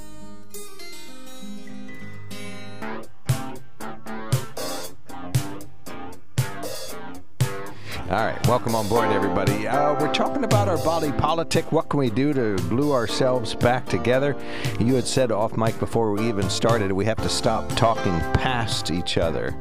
All 8.11 8.25
right, 8.25 8.45
welcome 8.45 8.75
on 8.75 8.89
board, 8.89 9.09
everybody. 9.09 9.65
Uh, 9.65 9.97
we're 9.97 10.13
talking 10.13 10.43
about 10.43 10.67
our 10.67 10.75
body 10.79 11.13
politic. 11.13 11.71
What 11.71 11.87
can 11.87 11.97
we 11.97 12.09
do 12.09 12.33
to 12.33 12.57
glue 12.67 12.91
ourselves 12.91 13.55
back 13.55 13.87
together? 13.87 14.35
You 14.81 14.95
had 14.95 15.07
said 15.07 15.31
off 15.31 15.55
mic 15.55 15.79
before 15.79 16.11
we 16.11 16.27
even 16.27 16.49
started, 16.49 16.91
we 16.91 17.05
have 17.05 17.19
to 17.19 17.29
stop 17.29 17.69
talking 17.69 18.11
past 18.33 18.91
each 18.91 19.17
other. 19.17 19.55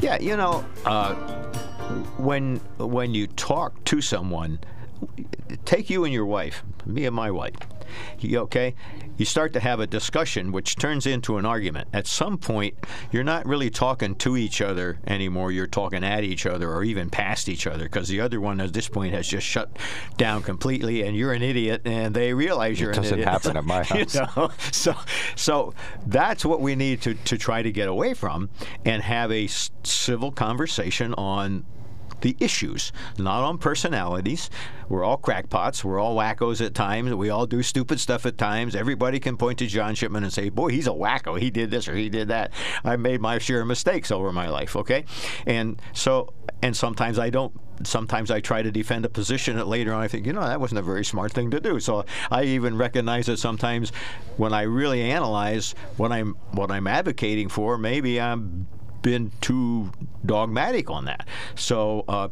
Yeah, 0.00 0.20
you 0.20 0.36
know, 0.36 0.66
uh, 0.84 1.14
when 2.18 2.56
when 2.76 3.14
you 3.14 3.26
talk 3.26 3.82
to 3.84 4.02
someone, 4.02 4.58
take 5.64 5.88
you 5.88 6.04
and 6.04 6.12
your 6.12 6.26
wife, 6.26 6.62
me 6.84 7.06
and 7.06 7.16
my 7.16 7.30
wife. 7.30 7.56
You, 8.20 8.38
okay? 8.40 8.74
You 9.16 9.24
start 9.24 9.52
to 9.54 9.60
have 9.60 9.80
a 9.80 9.86
discussion 9.86 10.52
which 10.52 10.76
turns 10.76 11.06
into 11.06 11.38
an 11.38 11.44
argument. 11.44 11.88
At 11.92 12.06
some 12.06 12.38
point, 12.38 12.74
you're 13.10 13.24
not 13.24 13.46
really 13.46 13.70
talking 13.70 14.14
to 14.16 14.36
each 14.36 14.60
other 14.60 14.98
anymore. 15.06 15.50
You're 15.52 15.66
talking 15.66 16.04
at 16.04 16.24
each 16.24 16.46
other 16.46 16.70
or 16.70 16.84
even 16.84 17.10
past 17.10 17.48
each 17.48 17.66
other 17.66 17.84
because 17.84 18.08
the 18.08 18.20
other 18.20 18.40
one 18.40 18.60
at 18.60 18.72
this 18.72 18.88
point 18.88 19.14
has 19.14 19.26
just 19.26 19.46
shut 19.46 19.70
down 20.16 20.42
completely 20.42 21.02
and 21.02 21.16
you're 21.16 21.32
an 21.32 21.42
idiot 21.42 21.82
and 21.84 22.14
they 22.14 22.32
realize 22.32 22.78
you're 22.80 22.90
it 22.90 22.98
an 22.98 23.04
idiot. 23.04 23.26
doesn't 23.26 23.32
happen 23.32 23.56
at 23.56 23.64
my 23.64 23.82
house. 23.84 24.14
You 24.14 24.26
know? 24.36 24.50
So, 24.70 24.94
so 25.36 25.74
that's 26.06 26.44
what 26.44 26.60
we 26.60 26.74
need 26.74 27.02
to, 27.02 27.14
to 27.14 27.38
try 27.38 27.62
to 27.62 27.72
get 27.72 27.88
away 27.88 28.14
from 28.14 28.50
and 28.84 29.02
have 29.02 29.32
a 29.32 29.48
civil 29.82 30.30
conversation 30.30 31.14
on 31.14 31.64
the 32.20 32.36
issues, 32.40 32.92
not 33.18 33.42
on 33.42 33.58
personalities. 33.58 34.50
We're 34.88 35.04
all 35.04 35.18
crackpots. 35.18 35.84
We're 35.84 35.98
all 35.98 36.16
wackos 36.16 36.64
at 36.64 36.74
times. 36.74 37.14
We 37.14 37.30
all 37.30 37.46
do 37.46 37.62
stupid 37.62 38.00
stuff 38.00 38.24
at 38.26 38.38
times. 38.38 38.74
Everybody 38.74 39.20
can 39.20 39.36
point 39.36 39.58
to 39.58 39.66
John 39.66 39.94
Shipman 39.94 40.24
and 40.24 40.32
say, 40.32 40.48
boy, 40.48 40.68
he's 40.68 40.86
a 40.86 40.90
wacko. 40.90 41.38
He 41.38 41.50
did 41.50 41.70
this 41.70 41.88
or 41.88 41.94
he 41.94 42.08
did 42.08 42.28
that. 42.28 42.52
I 42.84 42.96
made 42.96 43.20
my 43.20 43.38
share 43.38 43.60
of 43.60 43.66
mistakes 43.66 44.10
over 44.10 44.32
my 44.32 44.48
life, 44.48 44.76
okay? 44.76 45.04
And 45.46 45.80
so, 45.92 46.32
and 46.62 46.76
sometimes 46.76 47.18
I 47.18 47.30
don't 47.30 47.52
sometimes 47.84 48.30
I 48.30 48.40
try 48.40 48.62
to 48.62 48.70
defend 48.70 49.04
a 49.04 49.08
position 49.08 49.56
that 49.56 49.68
later 49.68 49.94
on 49.94 50.02
I 50.02 50.08
think, 50.08 50.26
you 50.26 50.32
know, 50.32 50.40
that 50.40 50.60
wasn't 50.60 50.80
a 50.80 50.82
very 50.82 51.04
smart 51.04 51.32
thing 51.32 51.50
to 51.52 51.60
do. 51.60 51.78
So 51.80 52.04
I 52.30 52.44
even 52.44 52.76
recognize 52.76 53.26
that 53.26 53.38
sometimes 53.38 53.92
when 54.36 54.52
I 54.52 54.62
really 54.62 55.02
analyze 55.02 55.74
what 55.96 56.12
I'm 56.12 56.34
what 56.52 56.70
I'm 56.70 56.86
advocating 56.86 57.48
for, 57.48 57.78
maybe 57.78 58.20
I'm 58.20 58.66
been 59.02 59.30
too 59.40 59.90
dogmatic 60.24 60.90
on 60.90 61.04
that. 61.06 61.26
So, 61.54 62.04
uh, 62.08 62.28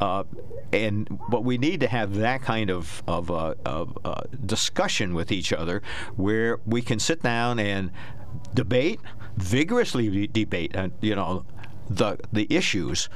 uh, 0.00 0.24
and 0.72 1.08
but 1.28 1.44
we 1.44 1.58
need 1.58 1.80
to 1.80 1.88
have 1.88 2.16
that 2.16 2.42
kind 2.42 2.70
of 2.70 3.02
of, 3.06 3.30
uh, 3.30 3.54
of 3.64 3.98
uh, 4.04 4.22
discussion 4.46 5.14
with 5.14 5.32
each 5.32 5.52
other, 5.52 5.82
where 6.16 6.60
we 6.66 6.82
can 6.82 6.98
sit 6.98 7.22
down 7.22 7.58
and 7.58 7.90
debate 8.54 9.00
vigorously 9.38 10.26
debate, 10.26 10.76
uh, 10.76 10.88
you 11.00 11.14
know, 11.14 11.44
the 11.88 12.18
the 12.32 12.46
issues. 12.50 13.08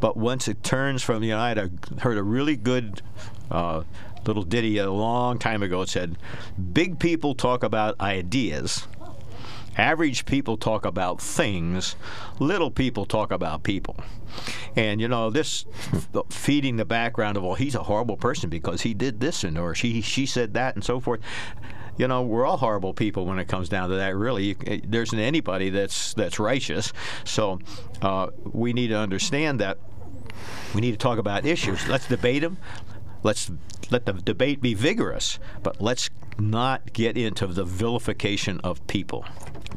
But 0.00 0.16
once 0.16 0.48
it 0.48 0.62
turns 0.62 1.02
from, 1.02 1.22
you 1.22 1.30
know, 1.30 1.38
I 1.38 1.48
had 1.48 1.58
a, 1.58 1.70
heard 2.00 2.18
a 2.18 2.22
really 2.22 2.56
good 2.56 3.00
uh, 3.50 3.82
little 4.26 4.42
ditty 4.42 4.78
a 4.78 4.90
long 4.90 5.38
time 5.38 5.62
ago. 5.62 5.82
It 5.82 5.88
said, 5.88 6.16
"Big 6.72 6.98
people 6.98 7.34
talk 7.34 7.62
about 7.62 7.98
ideas." 8.00 8.86
Average 9.76 10.26
people 10.26 10.56
talk 10.56 10.84
about 10.84 11.20
things, 11.20 11.96
little 12.38 12.70
people 12.70 13.06
talk 13.06 13.32
about 13.32 13.62
people. 13.62 13.96
And 14.76 15.00
you 15.00 15.08
know, 15.08 15.30
this 15.30 15.64
feeding 16.30 16.76
the 16.76 16.84
background 16.84 17.36
of, 17.36 17.42
well, 17.42 17.54
he's 17.54 17.74
a 17.74 17.82
horrible 17.82 18.16
person 18.16 18.50
because 18.50 18.82
he 18.82 18.94
did 18.94 19.20
this 19.20 19.44
and 19.44 19.58
or 19.58 19.74
she 19.74 20.00
she 20.00 20.26
said 20.26 20.54
that 20.54 20.74
and 20.74 20.84
so 20.84 21.00
forth 21.00 21.20
you 21.96 22.08
know, 22.08 22.22
we're 22.22 22.44
all 22.44 22.56
horrible 22.56 22.92
people 22.92 23.24
when 23.24 23.38
it 23.38 23.46
comes 23.46 23.68
down 23.68 23.88
to 23.90 23.96
that. 23.96 24.16
Really, 24.16 24.44
you, 24.44 24.56
eh, 24.66 24.80
there 24.84 25.02
isn't 25.02 25.18
anybody 25.18 25.70
that's 25.70 26.14
that's 26.14 26.38
righteous. 26.38 26.92
So 27.24 27.60
uh, 28.02 28.28
we 28.44 28.72
need 28.72 28.88
to 28.88 28.98
understand 28.98 29.60
that. 29.60 29.78
We 30.74 30.80
need 30.80 30.92
to 30.92 30.96
talk 30.96 31.18
about 31.18 31.46
issues. 31.46 31.86
Let's 31.86 32.08
debate 32.08 32.42
them. 32.42 32.58
Let's 33.22 33.50
let 33.90 34.06
the 34.06 34.12
debate 34.14 34.60
be 34.60 34.74
vigorous, 34.74 35.38
but 35.62 35.80
let's 35.80 36.10
not 36.38 36.92
get 36.92 37.16
into 37.16 37.46
the 37.46 37.64
vilification 37.64 38.60
of 38.60 38.86
people. 38.86 39.24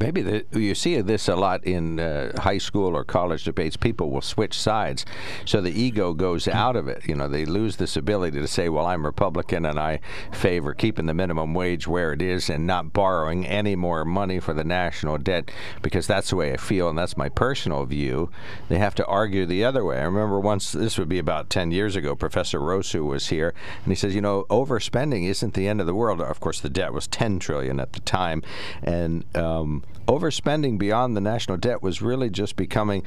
Maybe 0.00 0.22
the, 0.22 0.46
you 0.52 0.76
see 0.76 1.00
this 1.00 1.26
a 1.26 1.34
lot 1.34 1.64
in 1.64 1.98
uh, 1.98 2.40
high 2.40 2.58
school 2.58 2.96
or 2.96 3.02
college 3.02 3.42
debates. 3.42 3.76
People 3.76 4.10
will 4.10 4.20
switch 4.20 4.56
sides, 4.56 5.04
so 5.44 5.60
the 5.60 5.72
ego 5.72 6.14
goes 6.14 6.46
out 6.46 6.76
of 6.76 6.86
it. 6.86 7.08
You 7.08 7.16
know, 7.16 7.26
they 7.26 7.44
lose 7.44 7.76
this 7.76 7.96
ability 7.96 8.38
to 8.38 8.46
say, 8.46 8.68
"Well, 8.68 8.86
I'm 8.86 9.04
Republican 9.04 9.66
and 9.66 9.78
I 9.78 9.98
favor 10.30 10.72
keeping 10.72 11.06
the 11.06 11.14
minimum 11.14 11.52
wage 11.52 11.88
where 11.88 12.12
it 12.12 12.22
is 12.22 12.48
and 12.48 12.64
not 12.64 12.92
borrowing 12.92 13.44
any 13.44 13.74
more 13.74 14.04
money 14.04 14.38
for 14.38 14.54
the 14.54 14.62
national 14.62 15.18
debt 15.18 15.50
because 15.82 16.06
that's 16.06 16.30
the 16.30 16.36
way 16.36 16.52
I 16.52 16.58
feel 16.58 16.88
and 16.88 16.96
that's 16.96 17.16
my 17.16 17.28
personal 17.28 17.84
view." 17.84 18.30
They 18.68 18.78
have 18.78 18.94
to 18.96 19.06
argue 19.06 19.46
the 19.46 19.64
other 19.64 19.84
way. 19.84 19.98
I 19.98 20.04
remember 20.04 20.38
once 20.38 20.70
this 20.70 20.96
would 20.96 21.08
be 21.08 21.18
about 21.18 21.50
10 21.50 21.72
years 21.72 21.96
ago. 21.96 22.14
Professor 22.14 22.60
Rosu 22.60 23.04
was 23.04 23.28
here 23.28 23.52
and 23.84 23.90
he 23.90 23.96
says, 23.96 24.14
"You 24.14 24.20
know, 24.20 24.44
overspending 24.48 25.26
isn't 25.26 25.54
the 25.54 25.66
end 25.66 25.80
of 25.80 25.88
the 25.88 25.94
world." 25.94 26.20
Of 26.20 26.38
course, 26.38 26.47
the 26.52 26.70
debt 26.70 26.92
was 26.92 27.06
10 27.06 27.38
trillion 27.38 27.80
at 27.80 27.92
the 27.92 28.00
time, 28.00 28.42
and 28.82 29.24
um, 29.36 29.84
overspending 30.06 30.78
beyond 30.78 31.16
the 31.16 31.20
national 31.20 31.56
debt 31.58 31.82
was 31.82 32.02
really 32.02 32.30
just 32.30 32.56
becoming 32.56 33.02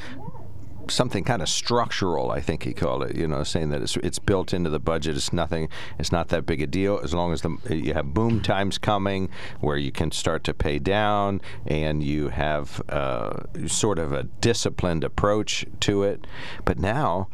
something 0.92 1.24
kind 1.24 1.42
of 1.42 1.50
structural. 1.50 2.32
I 2.32 2.42
think 2.42 2.64
he 2.64 2.74
called 2.74 3.04
it. 3.04 3.16
You 3.16 3.28
know, 3.28 3.44
saying 3.44 3.70
that 3.70 3.82
it's 3.82 3.98
it's 3.98 4.20
built 4.20 4.54
into 4.54 4.70
the 4.70 4.80
budget. 4.80 5.16
It's 5.16 5.34
nothing. 5.34 5.70
It's 5.98 6.12
not 6.12 6.30
that 6.30 6.46
big 6.46 6.62
a 6.62 6.68
deal 6.68 7.00
as 7.04 7.14
long 7.14 7.34
as 7.34 7.42
the, 7.42 7.58
you 7.70 7.94
have 7.94 8.14
boom 8.14 8.42
times 8.42 8.78
coming 8.78 9.30
where 9.60 9.78
you 9.78 9.92
can 9.92 10.12
start 10.12 10.44
to 10.46 10.54
pay 10.54 10.80
down 10.80 11.42
and 11.66 12.04
you 12.04 12.30
have 12.30 12.82
uh, 12.90 13.44
sort 13.68 14.00
of 14.00 14.12
a 14.12 14.24
disciplined 14.24 15.04
approach 15.04 15.66
to 15.82 16.04
it. 16.04 16.26
But 16.66 16.80
now 16.80 17.28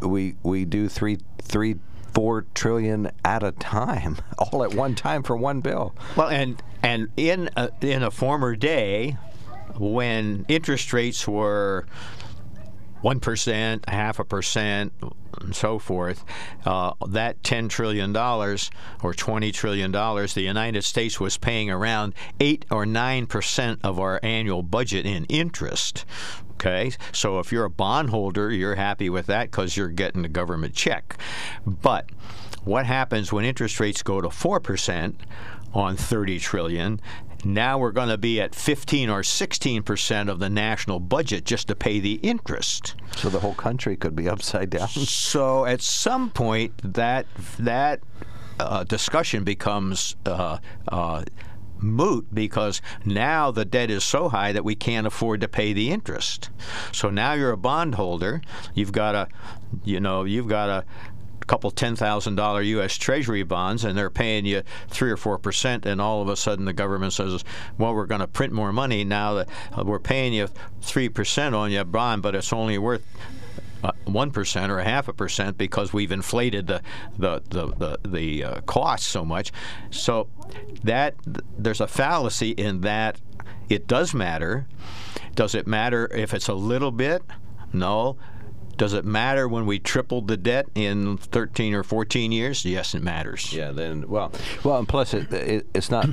we 0.00 0.36
we 0.42 0.64
do 0.64 0.88
three 0.88 1.18
three 1.40 1.76
four 2.14 2.46
trillion 2.54 3.10
at 3.24 3.42
a 3.42 3.52
time, 3.52 4.18
all 4.38 4.62
at 4.62 4.74
one 4.74 4.94
time 4.94 5.22
for 5.22 5.36
one 5.36 5.60
bill. 5.60 5.94
Well, 6.16 6.28
and 6.28 6.62
and 6.82 7.08
in 7.16 7.50
a, 7.56 7.70
in 7.80 8.02
a 8.02 8.10
former 8.10 8.56
day, 8.56 9.16
when 9.76 10.44
interest 10.48 10.92
rates 10.92 11.26
were 11.26 11.86
one 13.02 13.20
percent, 13.20 13.88
half 13.88 14.18
a 14.18 14.24
percent, 14.24 14.92
and 15.40 15.54
so 15.54 15.78
forth, 15.78 16.24
uh, 16.64 16.92
that 17.08 17.42
$10 17.42 17.68
trillion 17.68 18.16
or 18.16 19.12
$20 19.12 19.52
trillion, 19.52 19.92
the 19.92 20.42
United 20.42 20.82
States 20.82 21.20
was 21.20 21.36
paying 21.36 21.70
around 21.70 22.14
8 22.40 22.64
or 22.70 22.84
9% 22.84 23.78
of 23.82 24.00
our 24.00 24.20
annual 24.22 24.62
budget 24.62 25.06
in 25.06 25.24
interest. 25.26 26.04
Okay, 26.54 26.92
so 27.12 27.40
if 27.40 27.52
you're 27.52 27.64
a 27.64 27.70
bondholder, 27.70 28.50
you're 28.50 28.76
happy 28.76 29.10
with 29.10 29.26
that 29.26 29.50
because 29.50 29.76
you're 29.76 29.88
getting 29.88 30.24
a 30.24 30.28
government 30.28 30.74
check. 30.74 31.18
But 31.66 32.10
what 32.64 32.86
happens 32.86 33.32
when 33.32 33.44
interest 33.44 33.80
rates 33.80 34.02
go 34.02 34.20
to 34.20 34.28
4% 34.28 35.14
on 35.74 35.96
30 35.96 36.38
trillion 36.38 37.00
now 37.44 37.78
we're 37.78 37.92
going 37.92 38.08
to 38.08 38.18
be 38.18 38.40
at 38.40 38.54
15 38.54 39.10
or 39.10 39.22
16 39.22 39.82
percent 39.82 40.28
of 40.28 40.38
the 40.38 40.48
national 40.48 41.00
budget 41.00 41.44
just 41.44 41.68
to 41.68 41.74
pay 41.74 42.00
the 42.00 42.14
interest. 42.14 42.94
So 43.16 43.28
the 43.28 43.40
whole 43.40 43.54
country 43.54 43.96
could 43.96 44.16
be 44.16 44.28
upside 44.28 44.70
down. 44.70 44.88
So 45.24 45.64
at 45.64 45.80
some 45.80 46.30
point, 46.30 46.72
that 46.94 47.26
that 47.58 48.00
uh, 48.58 48.84
discussion 48.84 49.44
becomes. 49.44 50.16
Uh, 50.24 50.58
uh, 50.88 51.24
moot 51.84 52.26
because 52.34 52.80
now 53.04 53.50
the 53.50 53.64
debt 53.64 53.90
is 53.90 54.02
so 54.02 54.28
high 54.28 54.52
that 54.52 54.64
we 54.64 54.74
can't 54.74 55.06
afford 55.06 55.40
to 55.42 55.48
pay 55.48 55.72
the 55.72 55.90
interest. 55.90 56.50
So 56.92 57.10
now 57.10 57.34
you're 57.34 57.52
a 57.52 57.56
bondholder. 57.56 58.40
You've 58.74 58.92
got 58.92 59.14
a, 59.14 59.28
you 59.84 60.00
know, 60.00 60.24
you've 60.24 60.48
got 60.48 60.68
a 60.68 60.84
couple 61.46 61.70
ten 61.70 61.94
thousand 61.94 62.36
dollar 62.36 62.62
U.S. 62.62 62.96
Treasury 62.96 63.42
bonds, 63.42 63.84
and 63.84 63.96
they're 63.96 64.10
paying 64.10 64.46
you 64.46 64.62
three 64.88 65.10
or 65.10 65.16
four 65.16 65.38
percent, 65.38 65.86
and 65.86 66.00
all 66.00 66.22
of 66.22 66.28
a 66.28 66.36
sudden 66.36 66.64
the 66.64 66.72
government 66.72 67.12
says, 67.12 67.44
"Well, 67.78 67.94
we're 67.94 68.06
going 68.06 68.20
to 68.20 68.26
print 68.26 68.52
more 68.52 68.72
money 68.72 69.04
now 69.04 69.34
that 69.34 69.48
uh, 69.76 69.84
we're 69.84 69.98
paying 69.98 70.32
you 70.32 70.48
three 70.80 71.08
percent 71.08 71.54
on 71.54 71.70
your 71.70 71.84
bond, 71.84 72.22
but 72.22 72.34
it's 72.34 72.52
only 72.52 72.78
worth." 72.78 73.04
Uh, 73.84 73.92
one 74.06 74.32
or 74.70 74.78
a 74.78 74.84
half 74.84 75.08
a 75.08 75.12
percent 75.12 75.58
because 75.58 75.92
we've 75.92 76.10
inflated 76.10 76.66
the 76.66 76.80
the 77.18 77.42
the 77.50 77.66
the, 77.66 77.98
the 78.08 78.42
uh, 78.44 78.60
cost 78.62 79.08
so 79.08 79.26
much. 79.26 79.52
So 79.90 80.28
that 80.84 81.16
there's 81.58 81.82
a 81.82 81.86
fallacy 81.86 82.52
in 82.52 82.80
that. 82.80 83.20
It 83.68 83.86
does 83.86 84.14
matter. 84.14 84.66
Does 85.34 85.54
it 85.54 85.66
matter 85.66 86.08
if 86.14 86.32
it's 86.32 86.48
a 86.48 86.54
little 86.54 86.92
bit? 86.92 87.22
No 87.74 88.16
Does 88.78 88.92
it 88.94 89.04
matter 89.04 89.48
when 89.48 89.66
we 89.66 89.78
tripled 89.78 90.28
the 90.28 90.36
debt 90.36 90.66
in 90.74 91.18
13 91.18 91.74
or 91.74 91.82
14 91.82 92.32
years? 92.32 92.64
Yes, 92.64 92.94
it 92.94 93.02
matters. 93.02 93.52
Yeah. 93.52 93.70
Then 93.72 94.08
well, 94.08 94.32
well, 94.64 94.78
and 94.78 94.88
plus 94.88 95.12
it, 95.12 95.30
it 95.32 95.66
it's 95.74 95.90
not. 95.90 96.06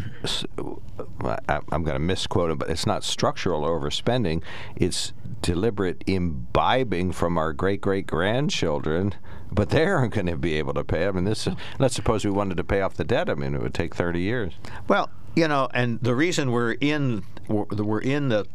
I'm 1.48 1.84
going 1.84 1.96
to 1.96 2.00
misquote 2.00 2.52
it, 2.52 2.58
but 2.58 2.70
it's 2.70 2.86
not 2.86 3.04
structural 3.04 3.62
overspending. 3.64 4.44
It's 4.76 5.14
deliberate 5.42 6.04
imbibing 6.08 7.12
from 7.12 7.38
our 7.38 7.54
great 7.54 7.82
great 7.82 8.08
grandchildren 8.08 9.14
but 9.52 9.70
they 9.70 9.86
aren't 9.86 10.14
going 10.14 10.28
to 10.28 10.38
be 10.38 10.54
able 10.54 10.74
to 10.74 10.84
pay. 10.84 11.06
I 11.06 11.12
mean, 11.12 11.26
this. 11.26 11.48
Let's 11.78 11.96
suppose 11.96 12.24
we 12.24 12.32
wanted 12.32 12.58
to 12.58 12.64
pay 12.64 12.82
off 12.82 12.96
the 12.96 13.04
debt. 13.04 13.30
I 13.30 13.36
mean, 13.36 13.54
it 13.54 13.62
would 13.62 13.74
take 13.74 13.94
30 13.94 14.22
years. 14.22 14.54
Well, 14.88 15.10
you 15.36 15.48
know, 15.48 15.68
and 15.74 16.00
the 16.02 16.16
reason 16.16 16.52
we're 16.52 16.74
in 16.74 17.24
we're 17.48 18.00
in 18.00 18.30
the 18.30 18.46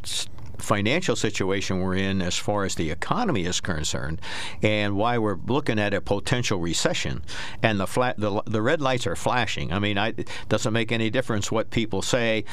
financial 0.59 1.17
situation 1.17 1.81
we're 1.81 1.97
in 1.97 2.23
as 2.23 2.37
far 2.37 2.65
as 2.65 2.75
the 2.75 2.91
economy 2.91 3.45
is 3.45 3.61
concerned 3.61 4.21
and 4.63 4.97
why 4.97 5.19
we're 5.19 5.39
looking 5.47 5.79
at 5.79 5.95
a 5.95 6.01
potential 6.01 6.59
recession. 6.59 7.23
And 7.63 7.81
the 7.81 7.87
flat 7.87 8.19
the, 8.19 8.43
the 8.47 8.63
red 8.63 8.81
lights 8.81 9.07
are 9.07 9.17
flashing. 9.17 9.73
I 9.73 9.79
mean 9.79 9.99
I, 9.99 10.09
it 10.09 10.29
doesn't 10.49 10.73
make 10.73 10.93
any 10.93 11.11
difference 11.11 11.51
what 11.51 11.71
people 11.71 12.03
say 12.03 12.45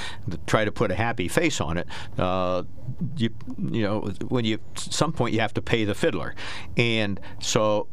try 0.45 0.65
to 0.65 0.71
put 0.71 0.91
a 0.91 0.95
happy 0.95 1.27
face 1.27 1.61
on 1.61 1.77
it. 1.77 1.87
Uh, 2.17 2.63
you 3.17 3.29
you 3.57 3.81
know 3.81 4.01
when 4.27 4.45
you 4.45 4.55
at 4.55 4.79
some 4.79 5.13
point 5.13 5.33
you 5.33 5.39
have 5.39 5.53
to 5.53 5.61
pay 5.61 5.85
the 5.85 5.95
fiddler. 5.95 6.35
And 6.77 7.19
so 7.39 7.87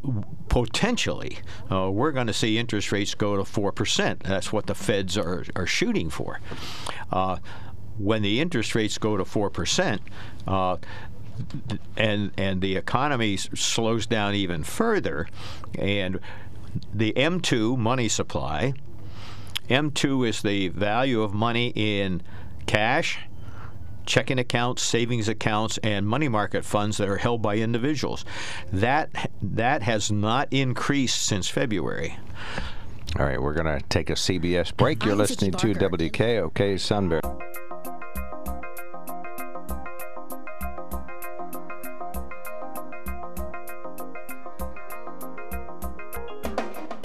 potentially 0.49 1.39
uh, 1.71 1.91
we're 1.91 2.13
going 2.13 2.27
to 2.27 2.33
see 2.33 2.59
interest 2.59 2.93
rates 2.93 3.15
go 3.15 3.37
to 3.37 3.43
4% 3.43 4.21
that's 4.23 4.53
what 4.53 4.67
the 4.67 4.75
feds 4.75 5.17
are, 5.17 5.45
are 5.55 5.67
shooting 5.67 6.11
for. 6.11 6.41
Uh, 7.11 7.39
when 8.01 8.23
the 8.23 8.41
interest 8.41 8.75
rates 8.75 8.99
go 8.99 9.17
to 9.17 9.25
four 9.25 9.51
percent, 9.51 10.01
uh, 10.47 10.77
and 11.97 12.33
and 12.37 12.61
the 12.61 12.77
economy 12.77 13.37
slows 13.37 14.07
down 14.07 14.35
even 14.35 14.65
further, 14.65 15.29
and 15.79 16.21
the 16.95 17.13
M2 17.15 17.77
money 17.77 18.09
supply, 18.09 18.75
M2 19.69 20.29
is 20.29 20.43
the 20.43 20.69
value 20.69 21.23
of 21.23 21.33
money 21.33 21.73
in 21.75 22.23
cash, 22.67 23.19
checking 24.07 24.39
accounts, 24.39 24.83
savings 24.83 25.29
accounts, 25.29 25.79
and 25.79 26.07
money 26.07 26.29
market 26.29 26.65
funds 26.65 26.97
that 26.99 27.09
are 27.09 27.19
held 27.19 27.43
by 27.43 27.57
individuals. 27.57 28.25
That 28.73 29.31
that 29.43 29.83
has 29.83 30.11
not 30.11 30.49
increased 30.51 31.23
since 31.23 31.49
February. 31.49 32.19
All 33.19 33.27
right, 33.27 33.43
we're 33.43 33.55
going 33.55 33.67
to 33.67 33.85
take 33.89 34.09
a 34.09 34.15
CBS 34.15 34.77
break. 34.77 35.05
You're 35.05 35.17
listening 35.17 35.51
to 35.53 35.75
WKOK 35.75 36.79
Sunbury. 36.79 37.21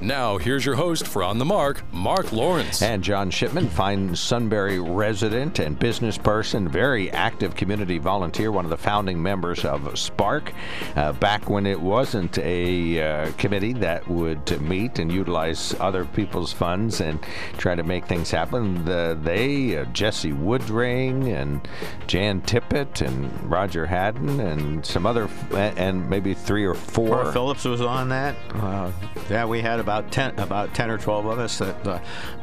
Now, 0.00 0.38
here's 0.38 0.66
your 0.66 0.74
host 0.74 1.06
for 1.06 1.22
On 1.22 1.38
the 1.38 1.44
Mark, 1.44 1.82
Mark 1.92 2.32
Lawrence. 2.32 2.82
And 2.82 3.02
John 3.02 3.30
Shipman, 3.30 3.68
fine 3.68 4.14
Sunbury 4.16 4.80
resident 4.80 5.60
and 5.60 5.78
business 5.78 6.18
person, 6.18 6.68
very 6.68 7.10
active 7.12 7.54
community 7.54 7.98
volunteer, 7.98 8.50
one 8.50 8.64
of 8.64 8.70
the 8.70 8.76
founding 8.76 9.22
members 9.22 9.64
of 9.64 9.96
Spark. 9.98 10.52
Uh, 10.96 11.12
back 11.12 11.48
when 11.48 11.64
it 11.64 11.80
wasn't 11.80 12.38
a 12.38 13.00
uh, 13.00 13.32
committee 13.38 13.72
that 13.74 14.06
would 14.08 14.60
meet 14.60 14.98
and 14.98 15.12
utilize 15.12 15.74
other 15.78 16.04
people's 16.04 16.52
funds 16.52 17.00
and 17.00 17.20
try 17.56 17.74
to 17.74 17.84
make 17.84 18.06
things 18.06 18.30
happen, 18.30 18.84
the, 18.84 19.16
they, 19.22 19.78
uh, 19.78 19.84
Jesse 19.86 20.32
Woodring 20.32 21.32
and 21.34 21.66
Jan 22.08 22.40
Tippett 22.42 23.00
and 23.00 23.30
Roger 23.50 23.86
Haddon 23.86 24.40
and 24.40 24.84
some 24.84 25.06
other, 25.06 25.28
and 25.52 26.10
maybe 26.10 26.34
three 26.34 26.64
or 26.64 26.74
four. 26.74 27.32
Phillips 27.32 27.64
was 27.64 27.80
on 27.80 28.08
that. 28.08 28.34
Uh, 28.54 28.90
yeah, 29.30 29.44
we 29.44 29.60
had 29.60 29.83
about 29.84 30.10
ten, 30.10 30.36
about 30.38 30.74
ten 30.74 30.90
or 30.90 30.96
twelve 30.96 31.26
of 31.26 31.38
us 31.38 31.58
that 31.58 31.86
uh, 31.86 32.00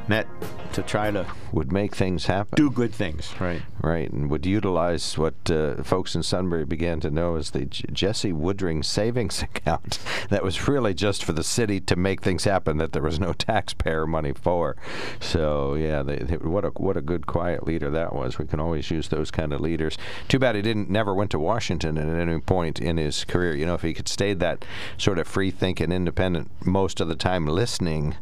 met 0.07 0.27
to 0.73 0.81
try 0.81 1.11
to 1.11 1.25
would 1.51 1.71
make 1.71 1.95
things 1.95 2.27
happen, 2.27 2.55
do 2.55 2.71
good 2.71 2.93
things, 2.93 3.33
right? 3.39 3.61
Right, 3.81 4.09
and 4.09 4.29
would 4.29 4.45
utilize 4.45 5.17
what 5.17 5.51
uh, 5.51 5.83
folks 5.83 6.15
in 6.15 6.23
Sunbury 6.23 6.65
began 6.65 7.01
to 7.01 7.11
know 7.11 7.35
as 7.35 7.51
the 7.51 7.65
J- 7.65 7.85
Jesse 7.91 8.31
Woodring 8.31 8.85
savings 8.85 9.41
account. 9.43 9.99
that 10.29 10.43
was 10.43 10.67
really 10.67 10.93
just 10.93 11.23
for 11.23 11.33
the 11.33 11.43
city 11.43 11.81
to 11.81 11.95
make 11.95 12.21
things 12.21 12.45
happen 12.45 12.77
that 12.77 12.93
there 12.93 13.01
was 13.01 13.19
no 13.19 13.33
taxpayer 13.33 14.07
money 14.07 14.33
for. 14.33 14.77
So 15.19 15.73
yeah, 15.73 16.03
they, 16.03 16.17
they, 16.17 16.37
what 16.37 16.63
a 16.63 16.69
what 16.69 16.95
a 16.95 17.01
good 17.01 17.27
quiet 17.27 17.65
leader 17.65 17.89
that 17.89 18.13
was. 18.13 18.37
We 18.37 18.45
can 18.45 18.59
always 18.59 18.89
use 18.89 19.09
those 19.09 19.31
kind 19.31 19.51
of 19.51 19.61
leaders. 19.61 19.97
Too 20.27 20.39
bad 20.39 20.55
he 20.55 20.61
didn't 20.61 20.89
never 20.89 21.13
went 21.13 21.31
to 21.31 21.39
Washington 21.39 21.97
at 21.97 22.07
any 22.07 22.39
point 22.39 22.79
in 22.79 22.97
his 22.97 23.25
career. 23.25 23.55
You 23.55 23.65
know, 23.65 23.75
if 23.75 23.81
he 23.81 23.93
could 23.93 24.07
stayed 24.07 24.39
that 24.39 24.63
sort 24.97 25.19
of 25.19 25.27
free 25.27 25.51
thinking, 25.51 25.91
independent 25.91 26.49
most 26.65 26.99
of 27.01 27.07
the 27.07 27.15
time 27.15 27.45
listening 27.45 28.15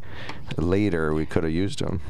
leader, 0.58 1.14
we 1.14 1.26
could 1.26 1.44
have 1.44 1.54
used 1.54 1.80
him. 1.80 2.02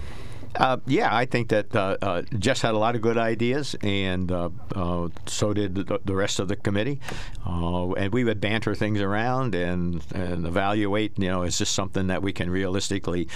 Uh, 0.56 0.78
yeah, 0.88 1.16
I 1.16 1.26
think 1.26 1.50
that 1.50 1.76
uh, 1.76 1.98
uh, 2.02 2.22
Jess 2.38 2.62
had 2.62 2.74
a 2.74 2.78
lot 2.78 2.96
of 2.96 3.02
good 3.02 3.18
ideas, 3.18 3.76
and 3.82 4.32
uh, 4.32 4.50
uh, 4.76 5.10
so 5.28 5.54
did 5.54 5.76
the, 5.76 6.00
the, 6.04 6.16
rest 6.16 6.40
of 6.40 6.48
the 6.48 6.56
committee. 6.56 7.00
Uh, 7.46 7.92
and 7.94 8.12
we 8.12 8.24
would 8.24 8.42
banter 8.42 8.74
things 8.74 9.00
around 9.00 9.54
and, 9.54 10.02
and 10.14 10.48
evaluate. 10.48 11.20
You 11.20 11.30
know, 11.30 11.44
is 11.44 11.60
this 11.60 11.70
something 11.70 12.08
that 12.08 12.24
we 12.24 12.34
can 12.34 12.50
realistically 12.50 13.28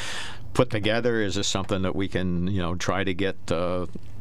put 0.53 0.71
together? 0.71 1.21
Is 1.21 1.35
this 1.35 1.47
something 1.47 1.83
that 1.83 1.95
we 1.95 2.07
can, 2.07 2.47
you 2.47 2.61
know, 2.61 2.75
try 2.75 3.03
to 3.03 3.13
get 3.13 3.37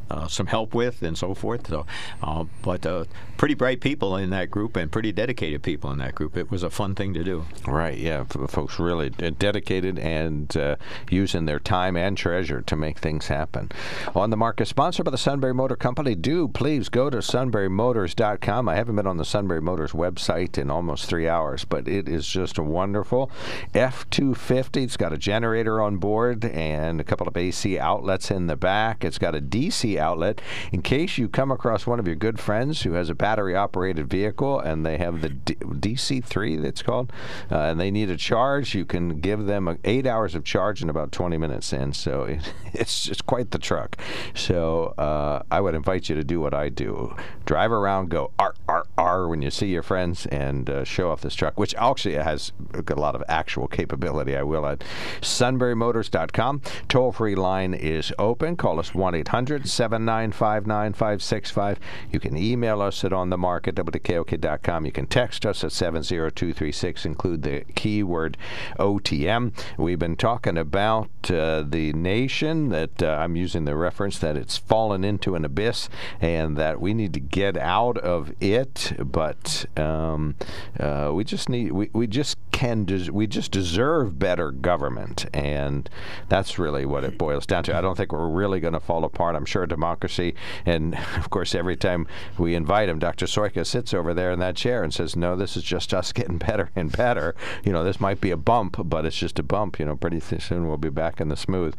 uh, 0.09 0.27
some 0.27 0.47
help 0.47 0.73
with 0.73 1.01
and 1.01 1.17
so 1.17 1.33
forth. 1.33 1.67
So, 1.67 1.85
uh, 2.21 2.45
but 2.61 2.85
uh, 2.85 3.05
pretty 3.37 3.55
bright 3.55 3.81
people 3.81 4.15
in 4.15 4.29
that 4.31 4.51
group 4.51 4.75
and 4.75 4.91
pretty 4.91 5.11
dedicated 5.11 5.63
people 5.63 5.91
in 5.91 5.97
that 5.99 6.15
group. 6.15 6.37
It 6.37 6.51
was 6.51 6.63
a 6.63 6.69
fun 6.69 6.95
thing 6.95 7.13
to 7.13 7.23
do. 7.23 7.45
Right. 7.67 7.97
Yeah. 7.97 8.23
Folks 8.23 8.79
really 8.79 9.09
dedicated 9.09 9.99
and 9.99 10.55
uh, 10.55 10.75
using 11.09 11.45
their 11.45 11.59
time 11.59 11.97
and 11.97 12.17
treasure 12.17 12.61
to 12.61 12.75
make 12.75 12.99
things 12.99 13.27
happen. 13.27 13.71
On 14.15 14.29
the 14.29 14.37
market, 14.37 14.67
sponsored 14.67 15.05
by 15.05 15.11
the 15.11 15.17
Sunbury 15.17 15.53
Motor 15.53 15.75
Company. 15.75 16.15
Do 16.15 16.47
please 16.47 16.89
go 16.89 17.09
to 17.09 17.17
sunburymotors.com. 17.17 18.69
I 18.69 18.75
haven't 18.75 18.95
been 18.95 19.07
on 19.07 19.17
the 19.17 19.25
Sunbury 19.25 19.61
Motors 19.61 19.91
website 19.91 20.57
in 20.57 20.69
almost 20.69 21.05
three 21.05 21.27
hours, 21.27 21.65
but 21.65 21.87
it 21.87 22.07
is 22.07 22.27
just 22.27 22.57
a 22.57 22.63
wonderful. 22.63 23.31
F250. 23.73 24.83
It's 24.83 24.97
got 24.97 25.13
a 25.13 25.17
generator 25.17 25.81
on 25.81 25.97
board 25.97 26.45
and 26.45 26.99
a 26.99 27.03
couple 27.03 27.27
of 27.27 27.35
AC 27.35 27.79
outlets 27.79 28.31
in 28.31 28.47
the 28.47 28.55
back. 28.55 29.03
It's 29.03 29.17
got 29.17 29.35
a 29.35 29.41
DC 29.41 29.92
outlet 29.99 30.41
in 30.71 30.81
case 30.81 31.17
you 31.17 31.27
come 31.27 31.51
across 31.51 31.85
one 31.87 31.99
of 31.99 32.07
your 32.07 32.15
good 32.15 32.39
friends 32.39 32.81
who 32.81 32.93
has 32.93 33.09
a 33.09 33.15
battery 33.15 33.55
operated 33.55 34.09
vehicle 34.09 34.59
and 34.59 34.85
they 34.85 34.97
have 34.97 35.21
the 35.21 35.29
D- 35.29 35.55
DC3 35.55 36.61
that's 36.61 36.81
called, 36.81 37.11
uh, 37.51 37.59
and 37.59 37.79
they 37.79 37.91
need 37.91 38.09
a 38.09 38.17
charge. 38.17 38.75
You 38.75 38.85
can 38.85 39.19
give 39.19 39.45
them 39.45 39.77
eight 39.83 40.07
hours 40.07 40.35
of 40.35 40.43
charge 40.43 40.81
in 40.81 40.89
about 40.89 41.11
20 41.11 41.37
minutes. 41.37 41.73
And 41.73 41.95
so 41.95 42.23
it, 42.25 42.53
it's 42.73 43.05
just 43.05 43.25
quite 43.25 43.51
the 43.51 43.59
truck. 43.59 43.97
So 44.33 44.93
uh, 44.97 45.43
I 45.51 45.61
would 45.61 45.75
invite 45.75 46.09
you 46.09 46.15
to 46.15 46.23
do 46.23 46.39
what 46.39 46.53
I 46.53 46.69
do 46.69 47.15
drive 47.45 47.71
around, 47.71 48.09
go 48.09 48.31
R, 48.39 48.55
R, 48.67 48.85
R 48.97 49.27
when 49.27 49.41
you 49.41 49.51
see 49.51 49.67
your 49.67 49.83
friends, 49.83 50.25
and 50.27 50.69
uh, 50.69 50.83
show 50.83 51.11
off 51.11 51.21
this 51.21 51.35
truck, 51.35 51.59
which 51.59 51.75
actually 51.75 52.15
has 52.15 52.51
a 52.73 52.95
lot 52.95 53.15
of 53.15 53.23
actual 53.27 53.67
capability. 53.67 54.35
I 54.35 54.43
will 54.43 54.65
at 54.65 54.83
sunburymotors.com. 55.21 56.61
Toll 56.87 57.11
free 57.11 57.35
line 57.35 57.73
is 57.73 58.13
open. 58.17 58.55
Call 58.55 58.79
us 58.79 58.93
1 58.93 59.15
800 59.15 59.67
795 59.83 60.65
9565. 60.65 61.77
You 62.09 62.19
can 62.21 62.37
email 62.37 62.81
us 62.81 63.03
at 63.03 63.11
onthemark 63.11 63.63
WKOK.com. 63.63 64.85
You 64.85 64.93
can 64.93 65.07
text 65.07 65.45
us 65.45 65.61
at 65.61 65.73
70236, 65.73 67.05
include 67.05 67.43
the 67.43 67.65
keyword 67.75 68.37
OTM. 68.79 69.51
We've 69.77 69.99
been 69.99 70.15
talking 70.15 70.57
about 70.57 71.09
uh, 71.29 71.63
the 71.67 71.91
nation, 71.91 72.69
that 72.69 73.03
uh, 73.03 73.17
I'm 73.19 73.35
using 73.35 73.65
the 73.65 73.75
reference 73.75 74.19
that 74.19 74.37
it's 74.37 74.55
fallen 74.55 75.03
into 75.03 75.35
an 75.35 75.43
abyss 75.43 75.89
and 76.21 76.55
that 76.55 76.79
we 76.79 76.93
need 76.93 77.13
to 77.15 77.19
get 77.19 77.57
out 77.57 77.97
of 77.97 78.31
it, 78.39 78.93
but 78.99 79.65
um, 79.75 80.35
uh, 80.79 81.11
we 81.13 81.25
just 81.25 81.49
need, 81.49 81.73
we, 81.73 81.89
we 81.91 82.07
just 82.07 82.37
can, 82.53 82.85
des- 82.85 83.11
we 83.11 83.27
just 83.27 83.51
deserve 83.51 84.17
better 84.17 84.51
government. 84.51 85.25
And 85.33 85.89
that's 86.29 86.57
really 86.57 86.85
what 86.85 87.03
it 87.03 87.17
boils 87.17 87.45
down 87.45 87.63
to. 87.65 87.75
I 87.75 87.81
don't 87.81 87.97
think 87.97 88.13
we're 88.13 88.29
really 88.29 88.61
going 88.61 88.73
to 88.73 88.79
fall 88.79 89.03
apart. 89.03 89.35
I'm 89.35 89.43
sure 89.43 89.63
democracy. 89.73 90.35
And 90.65 90.95
of 91.17 91.29
course, 91.29 91.55
every 91.55 91.75
time 91.75 92.07
we 92.37 92.55
invite 92.55 92.89
him, 92.89 92.99
Dr. 92.99 93.25
Soika 93.25 93.65
sits 93.65 93.93
over 93.93 94.13
there 94.13 94.31
in 94.31 94.39
that 94.39 94.55
chair 94.55 94.83
and 94.83 94.93
says, 94.93 95.15
"No, 95.15 95.35
this 95.35 95.57
is 95.57 95.63
just 95.63 95.93
us 95.93 96.11
getting 96.19 96.37
better 96.37 96.69
and 96.75 96.91
better. 96.91 97.35
You 97.63 97.71
know, 97.71 97.83
this 97.83 97.99
might 97.99 98.21
be 98.21 98.31
a 98.31 98.37
bump, 98.37 98.77
but 98.85 99.05
it's 99.05 99.17
just 99.17 99.39
a 99.39 99.43
bump. 99.43 99.79
You 99.79 99.85
know, 99.85 99.95
pretty 99.95 100.19
soon 100.39 100.67
we'll 100.67 100.77
be 100.77 100.89
back 100.89 101.19
in 101.19 101.29
the 101.29 101.37
smooth." 101.37 101.75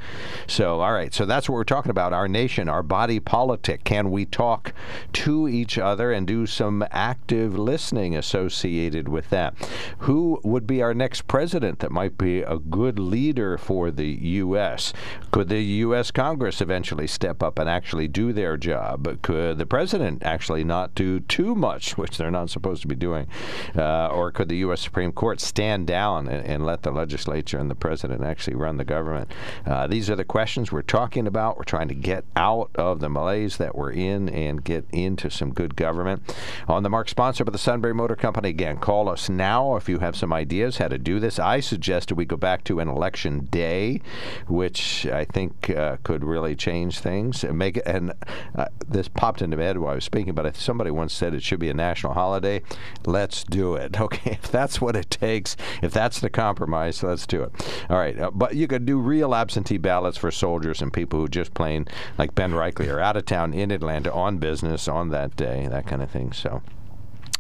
So, 0.47 0.81
all 0.81 0.93
right. 0.93 1.15
So 1.15 1.25
that's 1.25 1.49
what 1.49 1.55
we're 1.55 1.65
talking 1.65 1.91
about. 1.91 2.13
Our 2.13 2.29
nation, 2.29 2.69
our 2.69 2.83
body 2.83 3.21
politic. 3.21 3.85
Can 3.85 4.11
we 4.11 4.25
talk 4.25 4.73
to 5.13 5.49
each 5.49 5.79
other 5.79 6.13
and 6.13 6.27
do 6.27 6.47
some 6.47 6.85
active 6.91 7.59
listening 7.59 8.17
associated 8.17 9.09
with 9.09 9.31
that. 9.31 9.55
Who 9.99 10.41
would 10.43 10.67
be 10.67 10.83
our 10.83 10.95
next 10.95 11.27
president 11.27 11.81
that 11.81 11.91
might 11.91 12.17
be 12.19 12.41
a 12.41 12.59
good 12.59 12.99
leader 12.99 13.59
for 13.59 13.91
the 13.91 14.09
U.S.? 14.09 14.93
Could 15.31 15.49
the 15.49 15.63
U.S. 15.63 16.11
Congress 16.11 16.61
eventually 16.61 17.07
step 17.07 17.43
up 17.43 17.59
and 17.59 17.69
actually 17.85 18.09
do 18.09 18.33
their 18.33 18.57
job? 18.57 19.21
Could 19.21 19.59
the 19.59 19.67
president 19.67 20.23
actually 20.23 20.65
not 20.65 20.95
do 20.95 21.21
too 21.21 21.55
much, 21.55 21.99
which 21.99 22.17
they're 22.17 22.31
not 22.31 22.49
supposed 22.49 22.81
to 22.81 22.89
be 22.89 22.95
doing? 22.95 23.27
Uh, 23.77 24.07
or 24.07 24.33
could 24.33 24.49
the 24.49 24.57
U.S. 24.57 24.81
Supreme 24.81 25.13
Court 25.13 25.39
stand 25.39 25.87
down 25.87 26.27
and, 26.27 26.47
and, 26.47 26.65
let 26.65 26.83
the 26.83 26.91
legislature 26.91 27.59
and 27.59 27.71
the 27.71 27.75
president 27.75 28.25
actually 28.25 28.57
run 28.57 28.79
the 28.79 28.87
government? 28.87 29.31
Uh, 29.67 29.87
these 29.87 30.09
are 30.09 30.17
the 30.17 30.25
questions 30.25 30.73
we're 30.73 30.81
talking 30.81 31.27
about. 31.27 31.59
We're 31.59 31.65
trying 31.65 31.89
to 31.89 31.95
get 31.95 32.25
out 32.37 32.71
of 32.75 33.01
the 33.01 33.11
malaise 33.11 33.59
that 33.59 33.75
we're 33.75 33.93
in 33.93 34.31
and 34.31 34.65
get 34.65 34.87
into 34.91 35.29
some 35.29 35.53
good 35.53 35.77
government. 35.77 36.23
On 36.67 36.83
the 36.85 36.89
Mark, 36.89 37.11
sponsored 37.11 37.45
by 37.45 37.53
the 37.53 37.59
Sunbury 37.59 37.93
Motor 37.93 38.17
Company. 38.17 38.49
Again, 38.49 38.79
call 38.79 39.11
us 39.11 39.29
now 39.29 39.77
if 39.77 39.91
you 39.91 39.99
have 39.99 40.17
some 40.17 40.33
ideas 40.33 40.79
how 40.79 40.89
to 40.89 40.97
do 40.97 41.21
this. 41.21 41.39
I 41.39 41.61
suggested 41.61 42.15
we 42.15 42.25
go 42.25 42.39
back 42.39 42.65
to 42.65 42.81
an 42.81 42.89
election 42.89 43.47
day, 43.51 44.01
which 44.49 45.05
I 45.05 45.27
think 45.27 45.69
uh, 45.69 45.99
could 46.03 46.25
really 46.25 46.57
change 46.57 47.01
things. 47.01 47.45
And 47.45 47.59
and 47.85 48.13
uh, 48.55 48.67
this 48.87 49.09
popped 49.09 49.43
into 49.43 49.57
my 49.57 49.65
head 49.65 49.79
while 49.79 49.93
I 49.93 49.97
was 49.97 50.05
speaking, 50.05 50.35
but 50.35 50.47
if 50.47 50.61
somebody 50.61 50.91
once 50.91 51.13
said 51.13 51.35
it 51.35 51.43
should 51.43 51.61
be 51.61 51.71
a 51.71 51.75
national 51.75 52.15
holiday. 52.15 52.63
Let's 53.05 53.45
do 53.45 53.75
it. 53.75 53.97
Okay, 54.05 54.33
if 54.33 54.53
that's 54.53 54.83
what 54.83 54.97
it 54.97 55.09
takes, 55.09 55.57
if 55.81 55.91
that's 55.91 56.21
the 56.21 56.29
compromise, 56.29 57.03
let's 57.03 57.27
do 57.27 57.43
it. 57.43 57.53
All 57.89 57.97
right, 57.97 58.19
uh, 58.21 58.31
but 58.31 58.55
you 58.55 58.67
could 58.67 58.85
do 58.85 58.99
real 58.99 59.35
absentee 59.35 59.79
ballots 59.79 60.19
for 60.19 60.31
soldiers 60.31 60.83
and 60.83 60.93
people 60.93 61.21
who 61.21 61.29
just 61.29 61.55
plain, 61.55 61.89
like 62.19 62.35
Ben 62.35 62.53
Reichley, 62.53 62.93
are 62.93 63.01
out 63.01 63.17
of 63.17 63.25
town 63.25 63.55
in 63.55 63.71
Atlanta 63.71 64.13
on 64.13 64.37
business 64.37 64.89
on 64.89 65.09
that 65.11 65.37
day, 65.37 65.67
that 65.71 65.87
kind 65.87 66.03
of 66.03 66.11
thing. 66.11 66.33
So. 66.33 66.61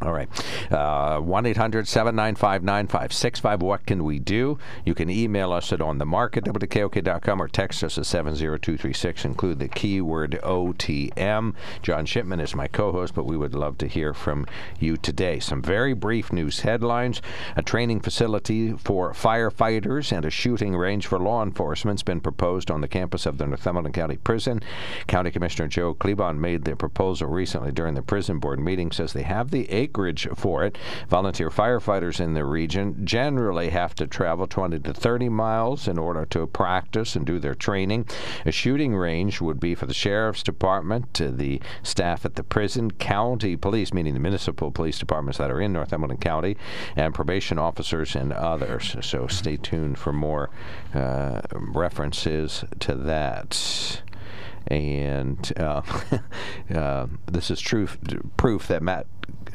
All 0.02 0.12
right. 0.12 0.28
Uh, 0.72 1.20
1 1.20 1.46
800 1.46 1.86
795 1.86 2.64
9565. 2.64 3.62
What 3.62 3.86
can 3.86 4.02
we 4.02 4.18
do? 4.18 4.58
You 4.84 4.94
can 4.94 5.08
email 5.08 5.52
us 5.52 5.72
at 5.72 5.78
WKOK.com 5.78 7.40
or 7.40 7.48
text 7.48 7.84
us 7.84 7.96
at 7.96 8.04
70236. 8.04 9.24
Include 9.24 9.60
the 9.60 9.68
keyword 9.68 10.32
OTM. 10.42 11.54
John 11.80 12.06
Shipman 12.06 12.40
is 12.40 12.56
my 12.56 12.66
co 12.66 12.90
host, 12.90 13.14
but 13.14 13.24
we 13.24 13.36
would 13.36 13.54
love 13.54 13.78
to 13.78 13.86
hear 13.86 14.12
from 14.12 14.46
you 14.80 14.96
today. 14.96 15.38
Some 15.38 15.62
very 15.62 15.94
brief 15.94 16.32
news 16.32 16.60
headlines. 16.60 17.22
A 17.56 17.62
training 17.62 18.00
facility 18.00 18.72
for 18.72 19.12
firefighters 19.12 20.10
and 20.10 20.24
a 20.24 20.30
shooting 20.30 20.74
range 20.74 21.06
for 21.06 21.20
law 21.20 21.42
enforcement 21.42 22.00
has 22.00 22.02
been 22.02 22.20
proposed 22.20 22.68
on 22.68 22.80
the 22.80 22.88
campus 22.88 23.26
of 23.26 23.38
the 23.38 23.46
Northumberland 23.46 23.94
County 23.94 24.16
Prison. 24.16 24.60
County 25.06 25.30
Commissioner 25.30 25.68
Joe 25.68 25.94
Klebon 25.94 26.38
made 26.38 26.64
the 26.64 26.74
proposal 26.74 27.28
recently 27.28 27.70
during 27.70 27.94
the 27.94 28.02
prison 28.02 28.40
board 28.40 28.58
meeting, 28.58 28.90
says 28.90 29.12
they 29.12 29.22
have 29.22 29.50
the 29.50 29.83
acreage 29.84 30.26
for 30.34 30.64
it. 30.64 30.76
Volunteer 31.08 31.50
firefighters 31.50 32.20
in 32.20 32.34
the 32.34 32.44
region 32.44 33.04
generally 33.04 33.70
have 33.70 33.94
to 33.94 34.06
travel 34.06 34.46
20 34.46 34.80
to 34.80 34.94
30 34.94 35.28
miles 35.28 35.86
in 35.86 35.98
order 35.98 36.24
to 36.26 36.46
practice 36.46 37.14
and 37.16 37.26
do 37.26 37.38
their 37.38 37.54
training. 37.54 38.06
A 38.46 38.52
shooting 38.52 38.94
range 38.96 39.40
would 39.40 39.60
be 39.60 39.74
for 39.74 39.86
the 39.86 39.94
sheriff's 39.94 40.42
department, 40.42 41.14
the 41.14 41.60
staff 41.82 42.24
at 42.24 42.34
the 42.34 42.42
prison, 42.42 42.90
county 42.90 43.56
police, 43.56 43.92
meaning 43.92 44.14
the 44.14 44.20
municipal 44.20 44.70
police 44.70 44.98
departments 44.98 45.38
that 45.38 45.50
are 45.50 45.60
in 45.60 45.72
Northumberland 45.72 46.20
County, 46.20 46.56
and 46.96 47.14
probation 47.14 47.58
officers 47.58 48.16
and 48.16 48.32
others. 48.32 48.96
So 49.02 49.26
stay 49.26 49.56
tuned 49.56 49.98
for 49.98 50.12
more 50.12 50.50
uh, 50.94 51.42
references 51.52 52.64
to 52.80 52.94
that 52.94 54.02
and 54.66 55.52
uh, 55.58 55.82
uh, 56.74 57.06
this 57.30 57.50
is 57.50 57.60
truth, 57.60 57.98
proof 58.36 58.68
that 58.68 58.82
Matt 58.82 59.06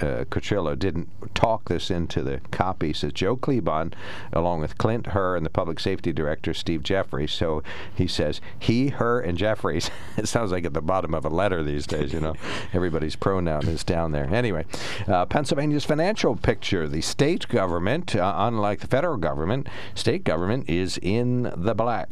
uh, 0.01 0.25
Cochillo 0.25 0.77
didn't 0.77 1.09
talk 1.35 1.69
this 1.69 1.89
into 1.89 2.21
the 2.21 2.41
copy. 2.51 2.93
Says 2.93 3.13
Joe 3.13 3.35
Klebon, 3.35 3.93
along 4.33 4.61
with 4.61 4.77
Clint 4.77 5.07
Her 5.07 5.35
and 5.35 5.45
the 5.45 5.49
public 5.49 5.79
safety 5.79 6.11
director 6.11 6.53
Steve 6.53 6.83
Jeffries. 6.83 7.31
So 7.31 7.63
he 7.93 8.07
says 8.07 8.41
he, 8.57 8.89
her, 8.89 9.19
and 9.19 9.37
Jeffries. 9.37 9.89
it 10.17 10.27
sounds 10.27 10.51
like 10.51 10.65
at 10.65 10.73
the 10.73 10.81
bottom 10.81 11.13
of 11.13 11.25
a 11.25 11.29
letter 11.29 11.63
these 11.63 11.87
days. 11.87 12.13
You 12.13 12.19
know, 12.19 12.35
everybody's 12.73 13.15
pronoun 13.15 13.67
is 13.67 13.83
down 13.83 14.11
there. 14.11 14.33
Anyway, 14.33 14.65
uh, 15.07 15.25
Pennsylvania's 15.25 15.85
financial 15.85 16.35
picture: 16.35 16.87
the 16.87 17.01
state 17.01 17.47
government, 17.47 18.15
uh, 18.15 18.33
unlike 18.37 18.79
the 18.79 18.87
federal 18.87 19.17
government, 19.17 19.67
state 19.95 20.23
government 20.23 20.69
is 20.69 20.99
in 21.01 21.51
the 21.55 21.73
black. 21.73 22.09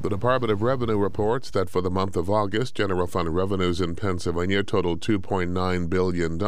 The 0.00 0.08
Department 0.08 0.52
of 0.52 0.62
Revenue 0.62 0.96
reports 0.96 1.50
that 1.50 1.68
for 1.68 1.80
the 1.80 1.90
month 1.90 2.16
of 2.16 2.30
August, 2.30 2.76
general 2.76 3.08
fund 3.08 3.34
revenues 3.34 3.80
in 3.80 3.96
Pennsylvania 3.96 4.62
totaled 4.62 5.00
$2.9 5.00 5.90
billion, 5.90 6.38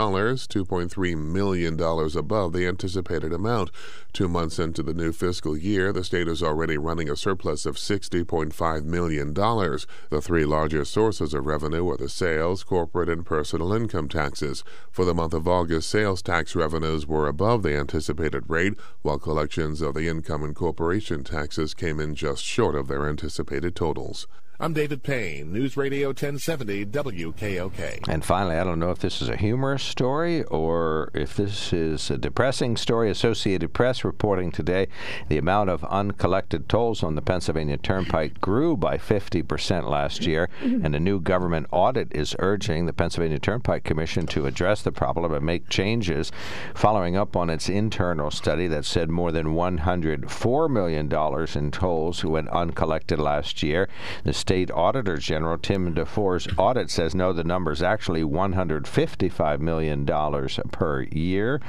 $2.3 0.89 1.17
million 1.17 1.81
above 2.19 2.53
the 2.53 2.67
anticipated 2.67 3.33
amount. 3.33 3.71
Two 4.13 4.29
months 4.29 4.59
into 4.59 4.83
the 4.83 4.95
new 4.95 5.13
fiscal 5.13 5.57
year, 5.57 5.93
the 5.93 6.05
state 6.05 6.29
is 6.29 6.43
already 6.43 6.79
running 6.79 7.11
a 7.11 7.17
surplus 7.17 7.67
of 7.67 7.77
$60.5 7.77 8.85
million. 8.85 9.35
The 9.35 10.21
three 10.23 10.45
largest 10.45 10.93
sources 10.93 11.35
of 11.35 11.47
revenue 11.47 11.89
are 11.91 11.97
the 11.97 12.09
sales, 12.09 12.65
corporate, 12.65 13.09
and 13.09 13.25
personal 13.25 13.73
income 13.73 14.09
taxes. 14.09 14.65
For 14.91 15.05
the 15.05 15.15
month 15.15 15.35
of 15.35 15.47
August, 15.47 15.91
sales 15.91 16.23
tax 16.23 16.55
revenues 16.55 17.07
were 17.07 17.29
above 17.29 17.63
the 17.63 17.77
anticipated 17.77 18.45
rate, 18.49 18.75
while 19.03 19.19
collections 19.19 19.83
of 19.83 19.95
the 19.95 20.09
income 20.09 20.43
and 20.43 20.55
corporation 20.55 21.25
taxes 21.25 21.75
came 21.75 22.01
in 22.01 22.15
just 22.15 22.43
short 22.43 22.75
of 22.75 22.89
their 22.89 23.09
anticipated 23.09 23.77
totals. 23.77 24.27
I'm 24.63 24.75
David 24.75 25.03
Payne, 25.03 25.55
News 25.55 25.75
Radio 25.75 26.09
1070 26.09 26.85
WKOK. 26.85 28.07
And 28.09 28.23
finally, 28.23 28.57
I 28.57 28.65
don't 28.65 28.79
know 28.79 28.91
if 28.91 28.99
this 28.99 29.23
is 29.23 29.31
a 29.31 29.37
humorous 29.37 29.83
story 29.83 30.43
or 30.45 31.11
if 31.15 31.35
this 31.35 31.73
is 31.73 32.11
a 32.11 32.19
depressing 32.19 32.77
story. 32.77 33.11
Associated 33.11 33.73
Press 33.73 34.05
reporting 34.05 34.53
today 34.53 34.89
the 35.31 35.39
amount 35.39 35.71
of 35.71 35.83
uncollected 35.89 36.69
tolls 36.69 37.03
on 37.03 37.15
the 37.15 37.23
Pennsylvania 37.23 37.79
Turnpike 37.79 38.39
grew 38.43 38.77
by 38.77 38.99
50% 38.99 39.89
last 39.89 40.27
year, 40.27 40.51
mm-hmm. 40.61 40.85
and 40.85 40.95
a 40.95 41.01
new 41.01 41.21
government 41.21 41.67
audit 41.71 42.09
is 42.11 42.37
urging 42.39 42.85
the 42.85 42.93
Pennsylvania 42.93 43.39
Turnpike 43.39 43.85
Commission 43.85 44.27
to 44.27 44.45
address 44.45 44.83
the 44.83 44.93
problem 44.93 45.33
and 45.33 45.47
make 45.47 45.71
changes, 45.71 46.31
following 46.75 47.17
up 47.17 47.35
on 47.35 47.49
its 47.49 47.71
internal 47.71 48.31
study 48.31 48.67
that 48.67 48.85
said 48.85 49.09
more 49.09 49.33
than 49.33 49.55
$104 49.55 50.71
million 50.71 51.11
in 51.55 51.71
tolls 51.71 52.23
went 52.27 52.51
uncollected 52.51 53.19
last 53.19 53.63
year. 53.63 53.89
The 54.25 54.35
State 54.51 54.73
Auditor 54.73 55.17
General 55.17 55.59
Tim 55.59 55.95
DeFoor's 55.95 56.49
audit 56.59 56.91
says 56.91 57.15
no, 57.15 57.33
the 57.33 57.45
number 57.45 57.71
is 57.71 57.85
actually 57.85 58.25
$155 58.25 59.61
million 59.61 60.05
per 60.05 61.03
year. 61.03 61.61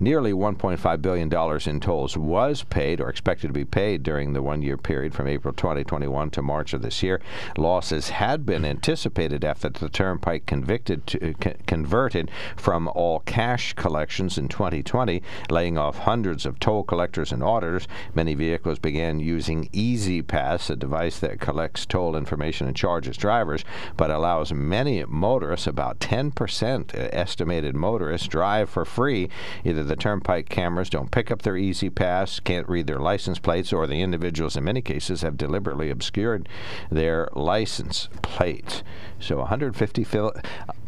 Nearly 0.00 0.32
$1.5 0.32 1.02
billion 1.02 1.60
in 1.68 1.80
tolls 1.80 2.16
was 2.16 2.62
paid 2.62 3.02
or 3.02 3.10
expected 3.10 3.48
to 3.48 3.52
be 3.52 3.66
paid 3.66 4.02
during 4.02 4.32
the 4.32 4.40
one 4.40 4.62
year 4.62 4.78
period 4.78 5.12
from 5.12 5.28
April 5.28 5.52
2021 5.52 6.30
to 6.30 6.40
March 6.40 6.72
of 6.72 6.80
this 6.80 7.02
year. 7.02 7.20
Losses 7.58 8.08
had 8.08 8.46
been 8.46 8.64
anticipated 8.64 9.44
after 9.44 9.68
the 9.68 9.90
Turnpike 9.90 10.46
convicted 10.46 11.06
to, 11.08 11.34
uh, 11.34 11.52
converted 11.66 12.30
from 12.56 12.88
all 12.88 13.20
cash 13.26 13.74
collections 13.74 14.38
in 14.38 14.48
2020, 14.48 15.20
laying 15.50 15.76
off 15.76 15.98
hundreds 15.98 16.46
of 16.46 16.58
toll 16.58 16.82
collectors 16.82 17.30
and 17.30 17.42
auditors. 17.42 17.86
Many 18.14 18.32
vehicles 18.32 18.78
began 18.78 19.20
using 19.20 19.68
E-ZPass, 19.74 20.70
a 20.70 20.76
device 20.76 21.18
that 21.18 21.38
collects 21.38 21.84
toll 21.84 22.21
information 22.22 22.66
and 22.66 22.76
charges 22.76 23.16
drivers, 23.16 23.64
but 23.96 24.10
allows 24.10 24.52
many 24.52 25.04
motorists, 25.04 25.66
about 25.66 25.98
10% 25.98 26.94
estimated 27.12 27.74
motorists, 27.74 28.28
drive 28.28 28.70
for 28.70 28.84
free. 28.84 29.28
Either 29.64 29.82
the 29.82 29.96
turnpike 29.96 30.48
cameras 30.48 30.88
don't 30.88 31.10
pick 31.10 31.30
up 31.30 31.42
their 31.42 31.56
E-ZPass, 31.56 32.42
can't 32.44 32.68
read 32.68 32.86
their 32.86 33.00
license 33.00 33.38
plates, 33.38 33.72
or 33.72 33.86
the 33.86 34.02
individuals 34.02 34.56
in 34.56 34.64
many 34.64 34.80
cases 34.80 35.22
have 35.22 35.36
deliberately 35.36 35.90
obscured 35.90 36.48
their 36.90 37.28
license 37.34 38.08
plate. 38.22 38.82
So 39.18 39.38
150 39.38 40.04
fil- 40.04 40.32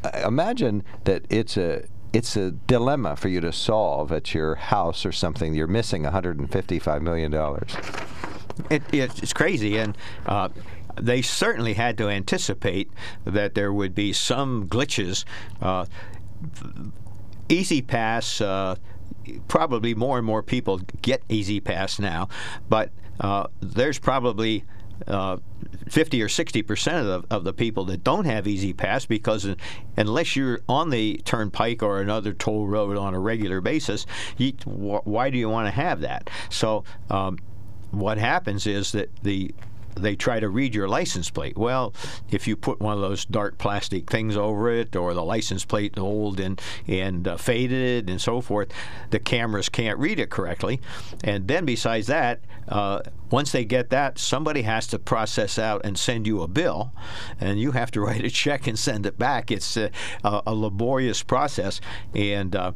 uh, 0.04 0.10
imagine 0.24 0.84
that 1.04 1.24
it's 1.30 1.56
a 1.56 1.84
it's 2.14 2.36
a 2.36 2.52
dilemma 2.52 3.16
for 3.16 3.28
you 3.28 3.40
to 3.40 3.52
solve 3.52 4.12
at 4.12 4.34
your 4.34 4.54
house 4.54 5.04
or 5.04 5.10
something. 5.10 5.52
You're 5.52 5.66
missing 5.66 6.04
155 6.04 7.02
million 7.02 7.30
dollars. 7.32 7.74
It, 8.70 8.82
it's 8.92 9.32
crazy, 9.32 9.78
and 9.78 9.98
uh, 10.26 10.48
they 10.96 11.22
certainly 11.22 11.74
had 11.74 11.98
to 11.98 12.08
anticipate 12.08 12.90
that 13.24 13.54
there 13.54 13.72
would 13.72 13.94
be 13.94 14.12
some 14.12 14.68
glitches. 14.68 15.24
Uh, 15.60 15.86
E-ZPass, 17.48 18.40
uh, 18.44 18.76
probably 19.48 19.94
more 19.94 20.18
and 20.18 20.26
more 20.26 20.42
people 20.42 20.80
get 21.02 21.22
E-ZPass 21.28 22.00
now, 22.00 22.28
but 22.68 22.90
uh, 23.20 23.46
there's 23.60 23.98
probably 23.98 24.64
uh, 25.06 25.38
50 25.88 26.22
or 26.22 26.28
60 26.28 26.62
percent 26.62 27.06
of 27.06 27.28
the, 27.28 27.34
of 27.34 27.44
the 27.44 27.52
people 27.52 27.84
that 27.86 28.04
don't 28.04 28.24
have 28.24 28.46
E-ZPass 28.46 29.08
because 29.08 29.46
unless 29.96 30.36
you're 30.36 30.60
on 30.68 30.90
the 30.90 31.20
turnpike 31.24 31.82
or 31.82 32.00
another 32.00 32.32
toll 32.32 32.66
road 32.66 32.96
on 32.96 33.14
a 33.14 33.18
regular 33.18 33.60
basis, 33.60 34.06
you, 34.38 34.52
wh- 34.64 35.06
why 35.06 35.30
do 35.30 35.38
you 35.38 35.48
want 35.48 35.66
to 35.66 35.72
have 35.72 36.00
that? 36.00 36.30
So 36.48 36.84
um, 37.10 37.38
what 37.90 38.18
happens 38.18 38.66
is 38.66 38.92
that 38.92 39.10
the 39.22 39.54
they 39.96 40.16
try 40.16 40.40
to 40.40 40.48
read 40.48 40.74
your 40.74 40.88
license 40.88 41.30
plate. 41.30 41.56
Well, 41.56 41.94
if 42.30 42.46
you 42.46 42.56
put 42.56 42.80
one 42.80 42.94
of 42.94 43.00
those 43.00 43.24
dark 43.24 43.58
plastic 43.58 44.10
things 44.10 44.36
over 44.36 44.70
it, 44.70 44.96
or 44.96 45.14
the 45.14 45.24
license 45.24 45.64
plate 45.64 45.98
old 45.98 46.40
and 46.40 46.60
and 46.86 47.26
uh, 47.26 47.36
faded 47.36 48.08
and 48.10 48.20
so 48.20 48.40
forth, 48.40 48.72
the 49.10 49.18
cameras 49.18 49.68
can't 49.68 49.98
read 49.98 50.18
it 50.18 50.30
correctly. 50.30 50.80
And 51.22 51.48
then 51.48 51.64
besides 51.64 52.06
that, 52.08 52.40
uh, 52.68 53.00
once 53.30 53.52
they 53.52 53.64
get 53.64 53.90
that, 53.90 54.18
somebody 54.18 54.62
has 54.62 54.86
to 54.88 54.98
process 54.98 55.58
out 55.58 55.82
and 55.84 55.98
send 55.98 56.26
you 56.26 56.42
a 56.42 56.48
bill, 56.48 56.92
and 57.40 57.60
you 57.60 57.72
have 57.72 57.90
to 57.92 58.00
write 58.04 58.24
a 58.24 58.30
check 58.30 58.66
and 58.66 58.78
send 58.78 59.06
it 59.06 59.18
back. 59.18 59.50
It's 59.50 59.76
a, 59.76 59.90
a 60.24 60.54
laborious 60.54 61.22
process, 61.22 61.80
and 62.14 62.54
uh, 62.54 62.72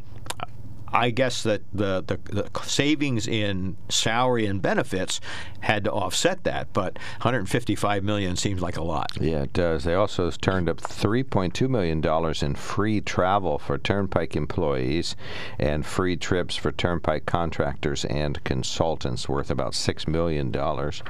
I 0.92 1.10
guess 1.10 1.42
that 1.42 1.62
the, 1.72 2.02
the, 2.06 2.18
the, 2.32 2.60
savings 2.62 3.26
in 3.26 3.76
salary 3.88 4.46
and 4.46 4.60
benefits 4.60 5.20
had 5.60 5.84
to 5.84 5.92
offset 5.92 6.44
that, 6.44 6.72
but 6.72 6.94
155 7.18 8.04
million 8.04 8.36
seems 8.36 8.60
like 8.60 8.76
a 8.76 8.82
lot. 8.82 9.10
Yeah, 9.20 9.42
it 9.42 9.52
does. 9.52 9.84
They 9.84 9.94
also 9.94 10.30
turned 10.30 10.68
up 10.68 10.80
3.2 10.80 11.68
million 11.68 12.00
dollars 12.00 12.42
in 12.42 12.54
free 12.54 13.00
travel 13.00 13.58
for 13.58 13.78
Turnpike 13.78 14.36
employees 14.36 15.16
and 15.58 15.84
free 15.84 16.16
trips 16.16 16.56
for 16.56 16.72
Turnpike 16.72 17.26
contractors 17.26 18.04
and 18.04 18.42
consultants, 18.44 19.28
worth 19.28 19.50
about 19.50 19.74
six 19.74 20.06
million 20.06 20.50
dollars 20.50 21.02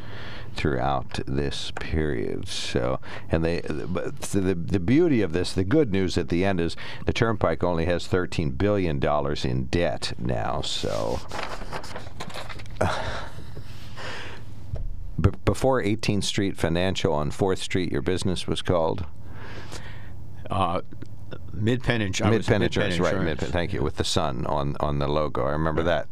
throughout 0.59 1.21
this 1.27 1.71
period. 1.77 2.49
So, 2.49 3.01
and 3.31 3.45
they, 3.45 3.63
but 3.63 4.21
the 4.21 4.55
the 4.55 4.81
beauty 4.81 5.23
of 5.23 5.33
this, 5.33 5.53
the 5.53 5.65
good 5.65 5.93
news 5.93 6.19
at 6.19 6.29
the 6.29 6.45
end 6.45 6.61
is 6.61 6.77
the 7.07 7.13
Turnpike 7.13 7.63
only 7.63 7.87
has 7.87 8.07
13 8.07 8.51
billion 8.51 8.99
dollars 8.99 9.45
in 9.45 9.67
debt 9.67 10.13
now. 10.19 10.61
So. 10.61 11.21
Uh, 12.81 13.25
before 15.45 15.83
18th 15.83 16.23
Street 16.23 16.57
Financial 16.57 17.13
on 17.13 17.33
4th 17.33 17.59
Street, 17.59 17.91
your 17.91 18.03
business 18.03 18.47
was 18.47 18.63
called? 18.63 19.05
Uh, 20.49 20.83
Mid 21.61 21.83
Penn 21.83 22.01
Insurance. 22.01 22.37
Mid 22.37 22.47
Penn 22.47 22.63
Insurance, 22.63 22.99
right? 22.99 23.21
Mid 23.21 23.39
thank 23.39 23.73
you. 23.73 23.83
With 23.83 23.97
the 23.97 24.05
sun 24.05 24.47
on 24.47 24.77
on 24.81 24.99
the 24.99 25.09
logo, 25.09 25.45
I 25.45 25.51
remember 25.51 25.83
that. 25.85 26.09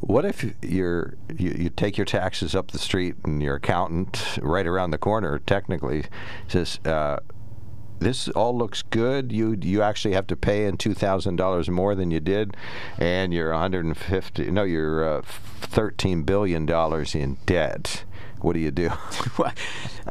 What 0.00 0.24
if 0.24 0.44
you're 0.62 1.14
you, 1.36 1.50
you 1.50 1.70
take 1.70 1.96
your 1.96 2.04
taxes 2.04 2.54
up 2.54 2.70
the 2.70 2.78
street 2.78 3.16
and 3.24 3.42
your 3.42 3.56
accountant 3.56 4.38
right 4.42 4.66
around 4.66 4.90
the 4.90 4.98
corner 4.98 5.38
technically 5.38 6.04
says. 6.46 6.78
Uh, 6.84 7.18
this 8.00 8.28
all 8.28 8.56
looks 8.56 8.82
good. 8.82 9.32
You 9.32 9.58
you 9.60 9.82
actually 9.82 10.14
have 10.14 10.28
to 10.28 10.36
pay 10.36 10.66
in 10.66 10.76
two 10.76 10.94
thousand 10.94 11.34
dollars 11.34 11.68
more 11.68 11.96
than 11.96 12.12
you 12.12 12.20
did, 12.20 12.56
and 12.96 13.34
you're 13.34 13.50
150. 13.50 14.50
No, 14.52 14.62
you're 14.62 15.18
uh, 15.18 15.22
13 15.22 16.22
billion 16.22 16.64
dollars 16.64 17.16
in 17.16 17.38
debt 17.44 18.04
what 18.40 18.54
do 18.54 18.60
you 18.60 18.70
do? 18.70 18.88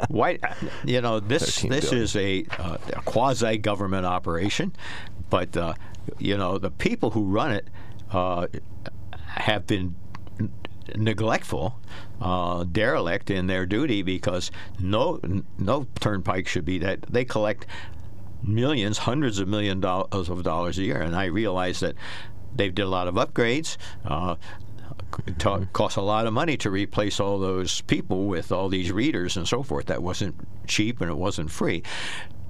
Why, 0.10 0.40
you 0.86 1.02
know, 1.02 1.20
this 1.20 1.62
this 1.62 1.90
billion. 1.90 2.04
is 2.04 2.16
a, 2.16 2.46
uh, 2.60 2.78
a 2.94 3.02
quasi 3.02 3.58
government 3.58 4.06
operation, 4.06 4.74
but 5.30 5.56
uh, 5.56 5.74
you 6.18 6.38
know 6.38 6.58
the 6.58 6.72
people 6.72 7.12
who 7.12 7.24
run 7.24 7.52
it 7.52 7.68
uh, 8.12 8.48
have 9.12 9.68
been 9.68 9.96
neglectful, 10.96 11.80
uh, 12.22 12.64
derelict 12.64 13.30
in 13.30 13.48
their 13.48 13.66
duty 13.66 14.02
because 14.02 14.52
no 14.80 15.20
no 15.58 15.88
turnpike 16.00 16.48
should 16.48 16.66
be 16.66 16.80
that 16.80 17.02
they 17.04 17.26
collect 17.26 17.66
millions, 18.44 19.00
hundreds 19.00 19.40
of 19.40 19.48
million 19.48 19.80
dollars 19.80 20.30
of 20.30 20.44
dollars 20.44 20.78
a 20.78 20.84
year, 20.84 21.02
and 21.02 21.16
I 21.16 21.26
realize 21.26 21.80
that 21.80 21.96
they've 22.56 22.74
did 22.74 22.84
a 22.84 22.90
lot 22.90 23.08
of 23.08 23.16
upgrades. 23.16 23.78
Uh, 24.06 24.36
it 25.26 25.40
ta- 25.40 25.66
costs 25.74 25.98
a 25.98 26.02
lot 26.02 26.28
of 26.28 26.34
money 26.34 26.58
to 26.58 26.70
replace 26.70 27.20
all 27.20 27.40
those 27.40 27.82
people 27.82 28.26
with 28.26 28.52
all 28.52 28.70
these 28.70 28.92
readers 28.92 29.38
and 29.38 29.48
so 29.48 29.64
forth. 29.64 29.86
That 29.88 30.04
wasn't 30.04 30.36
cheap 30.68 31.02
and 31.02 31.10
it 31.10 31.18
wasn't 31.18 31.52
free. 31.52 31.84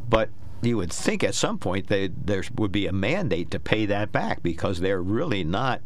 But 0.10 0.30
you 0.62 0.78
would 0.78 0.92
think 0.92 1.24
at 1.24 1.36
some 1.36 1.58
point 1.58 1.88
they, 1.88 2.08
there 2.08 2.44
would 2.56 2.72
be 2.72 2.88
a 2.88 2.92
mandate 2.92 3.52
to 3.52 3.60
pay 3.60 3.86
that 3.86 4.12
back 4.12 4.42
because 4.42 4.80
they're 4.80 5.02
really 5.02 5.44
not 5.44 5.82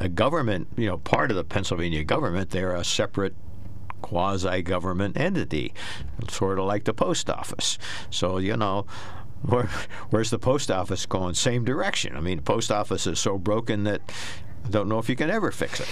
a 0.00 0.08
government, 0.08 0.68
you 0.76 0.86
know, 0.86 0.98
part 0.98 1.30
of 1.30 1.36
the 1.36 1.44
Pennsylvania 1.44 2.04
government. 2.04 2.50
They're 2.50 2.74
a 2.74 2.84
separate 2.84 3.34
quasi 4.02 4.62
government 4.62 5.16
entity, 5.16 5.72
sort 6.28 6.58
of 6.58 6.66
like 6.66 6.84
the 6.84 6.94
post 6.94 7.30
office. 7.30 7.78
So, 8.10 8.38
you 8.38 8.56
know, 8.56 8.86
where, 9.42 9.68
where's 10.10 10.30
the 10.30 10.38
post 10.38 10.70
office 10.70 11.06
going? 11.06 11.34
Same 11.34 11.64
direction. 11.64 12.16
I 12.16 12.20
mean, 12.20 12.38
the 12.38 12.42
post 12.42 12.70
office 12.72 13.06
is 13.06 13.18
so 13.18 13.38
broken 13.38 13.84
that 13.84 14.00
I 14.64 14.68
don't 14.68 14.88
know 14.88 14.98
if 14.98 15.08
you 15.08 15.16
can 15.16 15.30
ever 15.30 15.50
fix 15.50 15.80
it. 15.80 15.88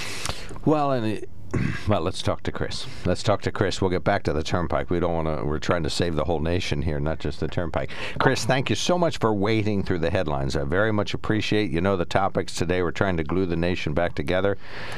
Well, 0.64 0.92
and 0.92 1.06
it, 1.06 1.28
well, 1.88 2.00
let's 2.00 2.22
talk 2.22 2.42
to 2.44 2.52
Chris. 2.52 2.86
Let's 3.04 3.22
talk 3.22 3.42
to 3.42 3.52
Chris. 3.52 3.80
We'll 3.80 3.90
get 3.90 4.04
back 4.04 4.22
to 4.24 4.32
the 4.32 4.42
Turnpike. 4.42 4.90
We 4.90 5.00
don't 5.00 5.12
want 5.12 5.38
to. 5.38 5.44
We're 5.44 5.58
trying 5.58 5.82
to 5.82 5.90
save 5.90 6.14
the 6.14 6.24
whole 6.24 6.40
nation 6.40 6.82
here, 6.82 6.98
not 6.98 7.18
just 7.18 7.40
the 7.40 7.48
Turnpike. 7.48 7.90
Chris, 8.18 8.44
thank 8.44 8.70
you 8.70 8.76
so 8.76 8.98
much 8.98 9.18
for 9.18 9.34
wading 9.34 9.82
through 9.82 9.98
the 9.98 10.10
headlines. 10.10 10.56
I 10.56 10.64
very 10.64 10.92
much 10.92 11.14
appreciate. 11.14 11.70
You 11.70 11.80
know 11.80 11.96
the 11.96 12.04
topics 12.04 12.54
today. 12.54 12.82
We're 12.82 12.90
trying 12.90 13.16
to 13.18 13.24
glue 13.24 13.46
the 13.46 13.56
nation 13.56 13.92
back 13.92 14.14
together. 14.14 14.56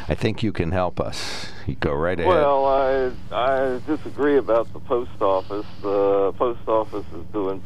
I 0.09 0.14
think 0.14 0.43
you 0.43 0.53
can 0.53 0.70
help 0.70 1.01
us. 1.01 1.47
You 1.66 1.75
go 1.77 1.93
right 1.95 2.18
ahead. 2.18 2.29
Well, 2.29 2.66
I 2.66 3.11
I 3.33 3.81
disagree 3.87 4.37
about 4.37 4.72
the 4.72 4.81
post 4.81 5.20
office. 5.20 5.66
The 5.83 6.33
post 6.37 6.68
office 6.68 7.07
is 7.14 7.25
doing 7.33 7.62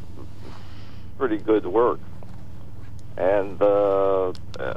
pretty 1.18 1.38
good 1.38 1.66
work 1.66 1.98
and 3.18 3.60
uh, 3.60 4.32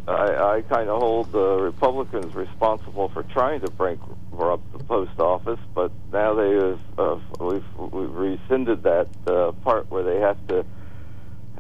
I, 0.08 0.31
I 0.52 0.62
kind 0.64 0.90
of 0.90 1.02
hold 1.02 1.32
the 1.32 1.62
Republicans 1.62 2.36
responsible 2.36 3.08
for 3.08 3.24
trying 3.24 3.62
to 3.62 3.72
bankrupt 3.72 4.74
the 4.74 4.84
post 4.84 5.18
office, 5.18 5.60
but 5.74 5.94
now 6.12 6.36
they 6.36 6.52
have 6.52 6.80
uh, 6.98 7.16
we've, 7.40 7.64
we've 7.78 8.12
rescinded 8.12 8.84
that 8.84 9.08
uh, 9.28 9.54
part 9.64 9.90
where 9.90 10.04
they 10.04 10.20
have 10.20 10.46
to 10.48 10.66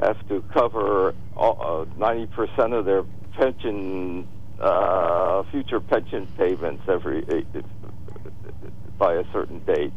have 0.02 0.28
to 0.28 0.44
cover 0.54 1.16
uh, 1.38 1.86
ninety 1.98 2.24
uh, 2.24 2.36
percent 2.36 2.74
of 2.74 2.84
their 2.84 3.04
pension 3.38 4.28
uh, 4.60 5.44
future 5.52 5.80
pension 5.80 6.28
payments 6.38 6.84
every 6.89 7.24
uh, 7.30 7.62
by 8.98 9.14
a 9.14 9.24
certain 9.32 9.60
date, 9.60 9.94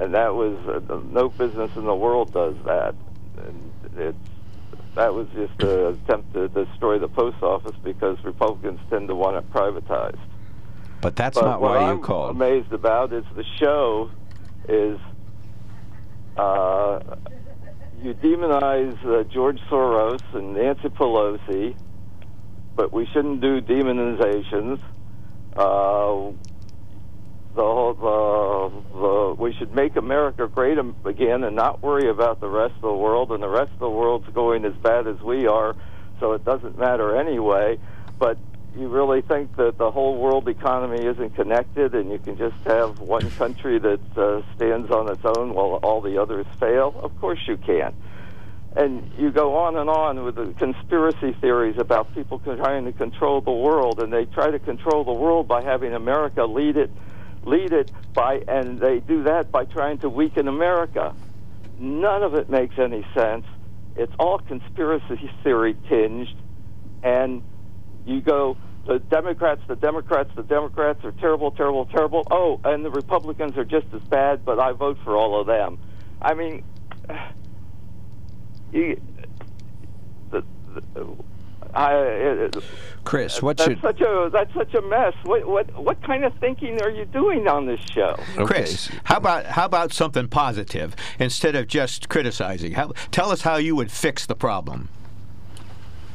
and 0.00 0.14
that 0.14 0.34
was 0.34 0.58
uh, 0.66 1.00
no 1.12 1.28
business 1.28 1.70
in 1.76 1.84
the 1.84 1.94
world 1.94 2.32
does 2.32 2.56
that. 2.64 2.96
And 3.46 3.72
it's 3.96 4.35
that 4.96 5.14
was 5.14 5.28
just 5.34 5.62
an 5.62 5.94
attempt 5.94 6.32
to 6.32 6.48
destroy 6.48 6.98
the 6.98 7.08
post 7.08 7.42
office 7.42 7.76
because 7.84 8.16
Republicans 8.24 8.80
tend 8.90 9.08
to 9.08 9.14
want 9.14 9.36
it 9.36 9.50
privatized. 9.52 10.18
But 11.02 11.14
that's 11.14 11.38
but 11.38 11.44
not 11.44 11.60
why 11.60 11.80
you 11.80 11.86
I'm 11.86 12.00
called. 12.00 12.30
amazed 12.30 12.72
about 12.72 13.12
is 13.12 13.24
the 13.36 13.44
show 13.60 14.10
is 14.68 14.98
uh, 16.36 17.00
you 18.02 18.14
demonize 18.14 18.96
uh, 19.06 19.24
George 19.24 19.60
Soros 19.70 20.22
and 20.34 20.54
Nancy 20.54 20.88
Pelosi, 20.88 21.76
but 22.74 22.92
we 22.92 23.06
shouldn't 23.12 23.40
do 23.42 23.60
demonizations. 23.60 24.80
Uh, 25.54 26.32
the 27.56 27.96
the, 28.00 28.98
the 28.98 29.34
we 29.38 29.54
should 29.54 29.74
make 29.74 29.96
America 29.96 30.46
great 30.46 30.78
again 31.04 31.42
and 31.42 31.56
not 31.56 31.82
worry 31.82 32.08
about 32.08 32.40
the 32.40 32.48
rest 32.48 32.74
of 32.76 32.82
the 32.82 32.94
world 32.94 33.32
and 33.32 33.42
the 33.42 33.48
rest 33.48 33.72
of 33.72 33.78
the 33.80 33.90
world's 33.90 34.28
going 34.34 34.64
as 34.64 34.74
bad 34.74 35.06
as 35.06 35.20
we 35.20 35.46
are 35.46 35.74
so 36.20 36.32
it 36.32 36.44
doesn't 36.44 36.78
matter 36.78 37.16
anyway. 37.16 37.78
But 38.18 38.38
you 38.76 38.88
really 38.88 39.22
think 39.22 39.56
that 39.56 39.78
the 39.78 39.90
whole 39.90 40.16
world 40.18 40.48
economy 40.48 41.04
isn't 41.04 41.34
connected 41.34 41.94
and 41.94 42.10
you 42.10 42.18
can 42.18 42.36
just 42.36 42.56
have 42.66 43.00
one 43.00 43.30
country 43.32 43.78
that 43.78 44.16
uh, 44.16 44.42
stands 44.54 44.90
on 44.90 45.10
its 45.10 45.24
own 45.24 45.54
while 45.54 45.80
all 45.82 46.00
the 46.00 46.20
others 46.20 46.46
fail? 46.60 46.94
Of 47.02 47.18
course 47.20 47.40
you 47.46 47.56
can. 47.56 47.94
And 48.74 49.10
you 49.16 49.30
go 49.30 49.56
on 49.56 49.76
and 49.76 49.88
on 49.88 50.22
with 50.24 50.34
the 50.34 50.52
conspiracy 50.58 51.32
theories 51.40 51.78
about 51.78 52.14
people 52.14 52.38
trying 52.40 52.84
to 52.84 52.92
control 52.92 53.40
the 53.40 53.50
world 53.50 54.00
and 54.00 54.12
they 54.12 54.26
try 54.26 54.50
to 54.50 54.58
control 54.58 55.04
the 55.04 55.14
world 55.14 55.48
by 55.48 55.62
having 55.62 55.94
America 55.94 56.44
lead 56.44 56.76
it 56.76 56.90
lead 57.46 57.72
it 57.72 57.90
by, 58.12 58.42
and 58.48 58.78
they 58.78 59.00
do 59.00 59.22
that 59.22 59.50
by 59.50 59.64
trying 59.64 59.98
to 59.98 60.08
weaken 60.08 60.48
America. 60.48 61.14
None 61.78 62.22
of 62.22 62.34
it 62.34 62.50
makes 62.50 62.78
any 62.78 63.06
sense. 63.14 63.46
It's 63.96 64.12
all 64.18 64.38
conspiracy 64.38 65.30
theory 65.42 65.76
tinged, 65.88 66.28
and 67.02 67.42
you 68.04 68.20
go, 68.20 68.56
the 68.86 68.98
Democrats, 68.98 69.62
the 69.66 69.76
Democrats, 69.76 70.30
the 70.36 70.42
Democrats 70.42 71.04
are 71.04 71.12
terrible, 71.12 71.50
terrible, 71.50 71.86
terrible. 71.86 72.26
Oh, 72.30 72.60
and 72.64 72.84
the 72.84 72.90
Republicans 72.90 73.56
are 73.56 73.64
just 73.64 73.86
as 73.92 74.02
bad, 74.02 74.44
but 74.44 74.60
I 74.60 74.72
vote 74.72 74.98
for 75.02 75.16
all 75.16 75.40
of 75.40 75.46
them. 75.46 75.78
I 76.20 76.34
mean, 76.34 76.64
you, 78.72 79.00
the, 80.30 80.44
the 80.94 81.16
I, 81.76 82.50
Chris, 83.04 83.42
what's 83.42 83.64
that's 83.64 83.80
should 83.80 83.82
such 83.82 84.00
a 84.00 84.30
that's 84.32 84.52
such 84.54 84.74
a 84.74 84.82
mess. 84.82 85.14
What 85.24 85.46
what 85.46 85.74
what 85.76 86.02
kind 86.02 86.24
of 86.24 86.32
thinking 86.38 86.80
are 86.82 86.90
you 86.90 87.04
doing 87.04 87.46
on 87.46 87.66
this 87.66 87.80
show, 87.92 88.16
okay. 88.36 88.44
Chris? 88.44 88.90
How 89.04 89.18
about 89.18 89.44
how 89.46 89.66
about 89.66 89.92
something 89.92 90.26
positive 90.28 90.96
instead 91.18 91.54
of 91.54 91.66
just 91.66 92.08
criticizing? 92.08 92.72
How, 92.72 92.92
tell 93.10 93.30
us 93.30 93.42
how 93.42 93.56
you 93.56 93.76
would 93.76 93.92
fix 93.92 94.26
the 94.26 94.34
problem. 94.34 94.88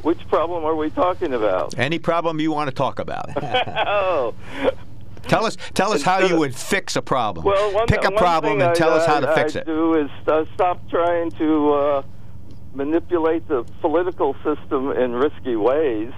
Which 0.02 0.28
problem 0.30 0.66
are 0.66 0.76
we 0.76 0.90
talking 0.90 1.34
about? 1.34 1.78
Any 1.78 2.00
problem 2.00 2.40
you 2.40 2.52
want 2.52 2.70
to 2.70 2.76
talk 2.76 2.98
about. 2.98 3.30
oh, 3.88 4.34
Tell 5.28 5.46
us, 5.46 5.56
tell 5.76 5.94
us 5.94 6.02
how 6.02 6.20
you 6.20 6.36
would 6.38 6.56
fix 6.56 6.96
a 6.96 7.02
problem. 7.02 7.46
Well, 7.46 7.72
one, 7.74 7.86
Pick 7.86 8.04
a 8.04 8.12
problem 8.12 8.54
thing 8.58 8.68
and 8.68 8.76
tell 8.76 8.92
I, 8.92 8.98
us 8.98 9.06
how 9.06 9.20
to 9.20 9.30
I- 9.30 9.36
fix 9.36 9.56
I 9.56 9.60
it. 9.60 9.66
do 9.66 9.94
is 9.94 10.10
uh, 10.28 10.46
stop 10.56 10.90
trying 10.90 11.30
to 11.32 11.74
uh, 11.74 12.04
manipulate 12.74 13.48
the 13.48 13.64
political 13.82 14.36
system 14.44 14.92
in 14.92 15.14
risky 15.14 15.56
ways, 15.56 16.12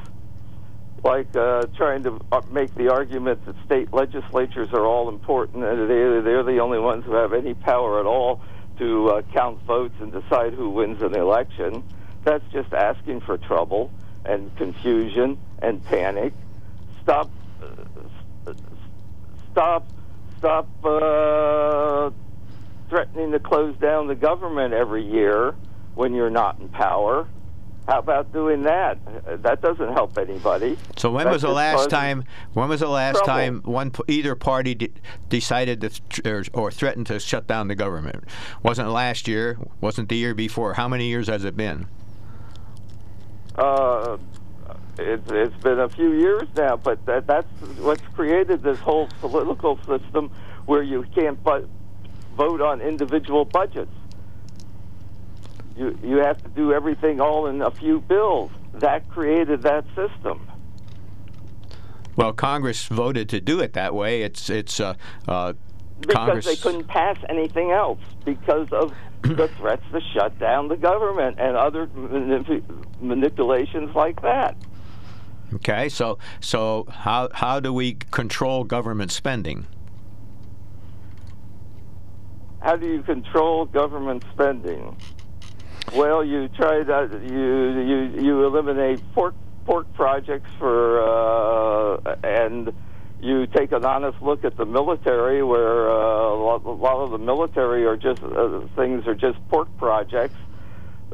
like 1.04 1.36
uh, 1.36 1.64
trying 1.76 2.04
to 2.04 2.20
uh, 2.32 2.42
make 2.52 2.74
the 2.76 2.90
argument 2.90 3.46
that 3.46 3.56
state 3.66 3.94
legislatures 3.94 4.70
are 4.72 4.86
all 4.86 5.10
important 5.10 5.64
and 5.64 5.90
they, 5.90 6.22
they're 6.22 6.44
the 6.44 6.60
only 6.60 6.80
ones 6.80 7.04
who 7.06 7.14
have 7.14 7.34
any 7.34 7.54
power 7.54 8.00
at 8.00 8.06
all 8.06 8.42
to 8.78 9.10
uh, 9.10 9.22
count 9.34 9.62
votes 9.64 9.94
and 10.00 10.12
decide 10.12 10.54
who 10.54 10.70
wins 10.70 11.02
an 11.02 11.16
election. 11.16 11.84
That's 12.24 12.44
just 12.52 12.74
asking 12.74 13.22
for 13.22 13.38
trouble 13.38 13.92
and 14.26 14.56
confusion 14.56 15.38
and 15.62 15.84
panic. 15.84 16.34
Stop. 17.02 17.30
Uh, 17.62 18.54
stop. 19.52 19.88
Stop. 20.38 20.68
Uh, 20.86 22.12
threatening 22.90 23.32
to 23.32 23.40
close 23.40 23.76
down 23.78 24.08
the 24.08 24.16
government 24.16 24.74
every 24.74 25.04
year 25.04 25.56
when 25.96 26.14
you're 26.14 26.30
not 26.30 26.60
in 26.60 26.70
power. 26.70 27.28
How 27.88 28.00
about 28.00 28.32
doing 28.32 28.64
that? 28.64 28.98
That 29.44 29.62
doesn't 29.62 29.92
help 29.92 30.18
anybody. 30.18 30.78
So 30.96 31.12
when 31.12 31.26
That 31.26 31.34
was 31.34 31.42
the 31.42 31.50
last 31.50 31.90
time? 31.90 32.24
When 32.54 32.70
was 32.70 32.80
the 32.80 32.88
last 32.88 33.18
trouble. 33.18 33.28
time 33.28 33.62
one 33.66 33.92
either 34.08 34.36
party 34.36 34.74
de- 34.74 34.94
decided 35.28 35.82
to 35.82 36.32
or, 36.32 36.44
or 36.54 36.72
threatened 36.72 37.08
to 37.08 37.20
shut 37.20 37.46
down 37.46 37.68
the 37.68 37.76
government? 37.76 38.24
Wasn't 38.64 38.88
last 38.90 39.28
year? 39.28 39.58
Wasn't 39.82 40.08
the 40.08 40.16
year 40.16 40.34
before? 40.34 40.76
How 40.76 40.88
many 40.88 41.08
years 41.08 41.28
has 41.28 41.44
it 41.44 41.58
been? 41.58 41.88
Uh, 43.56 44.18
it's, 44.98 45.30
it's 45.30 45.64
been 45.64 45.80
a 45.80 45.90
few 45.90 46.14
years 46.14 46.48
now, 46.56 46.78
but 46.78 47.06
that, 47.06 47.28
that's 47.28 47.48
what's 47.80 48.02
created 48.14 48.64
this 48.64 48.80
whole 48.80 49.10
political 49.20 49.78
system 49.86 50.32
where 50.68 50.84
you 50.84 51.04
can't 51.14 51.44
bu- 51.44 51.68
vote 52.38 52.62
on 52.62 52.80
individual 52.80 53.44
budgets. 53.44 53.92
You 55.76 55.98
you 56.04 56.18
have 56.18 56.42
to 56.44 56.50
do 56.50 56.74
everything 56.74 57.20
all 57.20 57.48
in 57.48 57.62
a 57.62 57.72
few 57.72 58.00
bills. 58.02 58.52
That 58.76 59.10
created 59.10 59.62
that 59.64 59.86
system. 59.96 60.48
Well, 62.16 62.34
Congress 62.34 62.86
voted 62.86 63.30
to 63.30 63.42
do 63.42 63.60
it 63.60 63.74
that 63.74 63.94
way. 63.94 64.22
It's 64.22 64.50
it's 64.50 64.80
uh, 64.80 64.96
uh, 65.28 65.54
because 66.00 66.16
Congress. 66.16 66.46
they 66.46 66.56
couldn't 66.56 66.88
pass 66.88 67.18
anything 67.30 67.72
else 67.72 68.00
because 68.24 68.68
of 68.72 68.94
the 69.22 69.48
threats 69.58 69.84
to 69.92 70.02
shut 70.14 70.38
down 70.38 70.68
the 70.68 70.78
government 70.78 71.40
and 71.40 71.58
other 71.58 71.88
manip- 71.88 73.02
manipulations 73.02 73.96
like 73.96 74.22
that. 74.22 74.56
Okay, 75.56 75.90
so 75.90 76.18
so 76.40 76.86
how 76.90 77.30
how 77.34 77.60
do 77.60 77.74
we 77.74 77.94
control 78.12 78.64
government 78.64 79.12
spending? 79.12 79.66
How 82.62 82.76
do 82.76 82.88
you 82.88 83.04
control 83.04 83.66
government 83.66 84.24
spending? 84.34 84.96
Well, 85.92 86.24
you 86.24 86.48
try 86.50 86.84
to 86.84 87.20
you 87.24 87.80
you 87.82 88.22
you 88.22 88.46
eliminate 88.46 89.02
pork 89.14 89.36
pork 89.66 89.94
projects 89.94 90.50
for 90.58 91.02
uh, 91.02 92.16
and 92.24 92.74
you 93.20 93.48
take 93.48 93.72
an 93.72 93.86
honest 93.86 94.18
look 94.22 94.44
at 94.44 94.58
the 94.58 94.66
military, 94.66 95.44
where 95.44 95.90
uh, 95.90 95.94
a, 95.94 96.36
lot, 96.36 97.04
of 97.06 97.12
the 97.12 97.18
military 97.18 97.86
are 97.86 97.96
just 97.96 98.22
uh, 98.22 98.62
things 98.76 99.06
are 99.08 99.16
just 99.16 99.38
pork 99.50 99.70
projects. 99.78 100.38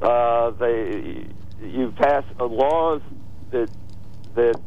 Uh, 0.02 0.52
they 0.52 1.28
you 1.62 1.94
pass 1.98 2.24
laws 2.40 3.02
that 3.52 3.70
that 4.36 4.60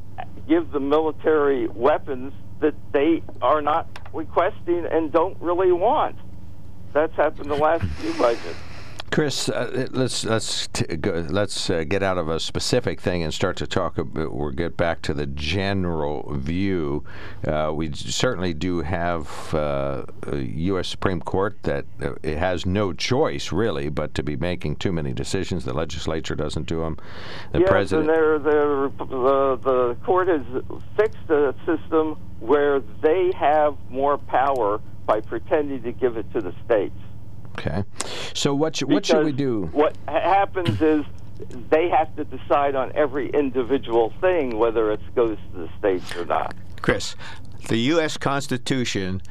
give 0.49 0.71
the 0.73 0.81
military 0.81 1.69
weapons 1.69 2.33
that 2.61 2.75
they 2.93 3.23
are 3.41 3.63
not 3.63 3.89
requesting 4.13 4.87
and 4.91 5.11
don't 5.13 5.41
really 5.41 5.73
want. 5.73 6.17
That's 6.93 7.15
happened 7.17 7.51
the 7.51 7.57
last 7.57 7.85
few 7.97 8.13
budgets. 8.13 8.61
Chris, 9.13 9.51
uh, 9.51 9.89
let's 9.91 10.25
let's 10.25 10.69
t- 10.69 10.87
go, 10.97 11.27
let's 11.29 11.69
uh, 11.69 11.85
get 11.85 12.03
out 12.03 12.17
of 12.17 12.31
a 12.31 12.41
specific 12.41 12.99
thing 12.99 13.23
and 13.23 13.35
start 13.35 13.59
to 13.59 13.67
talk. 13.67 13.99
About, 13.99 14.29
or 14.29 14.51
get 14.53 14.79
back 14.79 15.03
to 15.03 15.13
the 15.13 15.27
general 15.27 16.35
view. 16.35 17.05
Uh, 17.47 17.73
we 17.75 17.93
certainly 17.93 18.55
do 18.55 18.81
have 18.81 19.53
uh, 19.53 20.05
a 20.29 20.37
U.S. 20.39 20.89
Supreme 20.89 21.21
Court 21.21 21.59
that 21.65 21.85
uh, 22.01 22.15
it 22.23 22.39
has 22.39 22.65
no 22.65 22.95
choice 22.95 23.53
really, 23.53 23.91
but 23.91 24.15
to 24.15 24.23
be 24.23 24.35
making 24.35 24.77
too 24.77 24.93
many 24.93 25.13
decisions. 25.13 25.67
The 25.67 25.75
legislature 25.75 26.35
doesn't 26.35 26.67
do 26.67 26.81
them. 26.81 26.97
The 27.53 27.61
yes, 27.61 27.69
president. 27.69 28.09
and 28.09 28.17
they're, 28.17 28.39
they're, 28.39 28.89
the 28.89 29.59
the 29.63 29.97
court 30.07 30.29
has 30.29 30.41
fixed 30.97 31.29
a 31.29 31.55
system 31.67 32.17
where 32.41 32.81
they 33.03 33.31
have 33.37 33.77
more 33.91 34.17
power 34.17 34.81
by 35.05 35.21
pretending 35.21 35.83
to 35.83 35.93
give 35.93 36.17
it 36.17 36.33
to 36.33 36.41
the 36.41 36.55
states. 36.65 36.97
Okay. 37.59 37.85
So 38.35 38.55
what 38.55 38.77
sh- 38.77 38.85
what 38.85 39.07
should 39.07 39.25
we 39.25 39.33
do? 39.33 39.69
What 39.73 39.97
happens 40.09 40.81
is 40.81 41.05
they 41.71 41.89
have 41.89 42.15
to 42.17 42.25
decide 42.25 42.75
on 42.75 42.93
every 42.95 43.31
individual 43.31 44.13
thing 44.21 44.59
whether 44.59 44.91
it 44.93 45.01
goes 45.15 45.37
to 45.53 45.59
the 45.59 45.69
states 45.79 46.15
or 46.17 46.25
not. 46.25 46.55
Chris, 46.81 47.15
the 47.69 47.77
U.S. 47.79 48.17
Constitution 48.17 49.23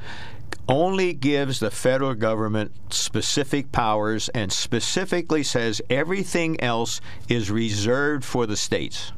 only 0.68 1.14
gives 1.14 1.60
the 1.60 1.72
federal 1.72 2.14
government 2.14 2.72
specific 2.94 3.72
powers 3.72 4.30
and 4.30 4.52
specifically 4.52 5.44
says 5.44 5.82
everything 5.90 6.60
else 6.62 7.02
is 7.28 7.52
reserved 7.52 8.24
for 8.24 8.46
the 8.46 8.56
states. 8.56 9.12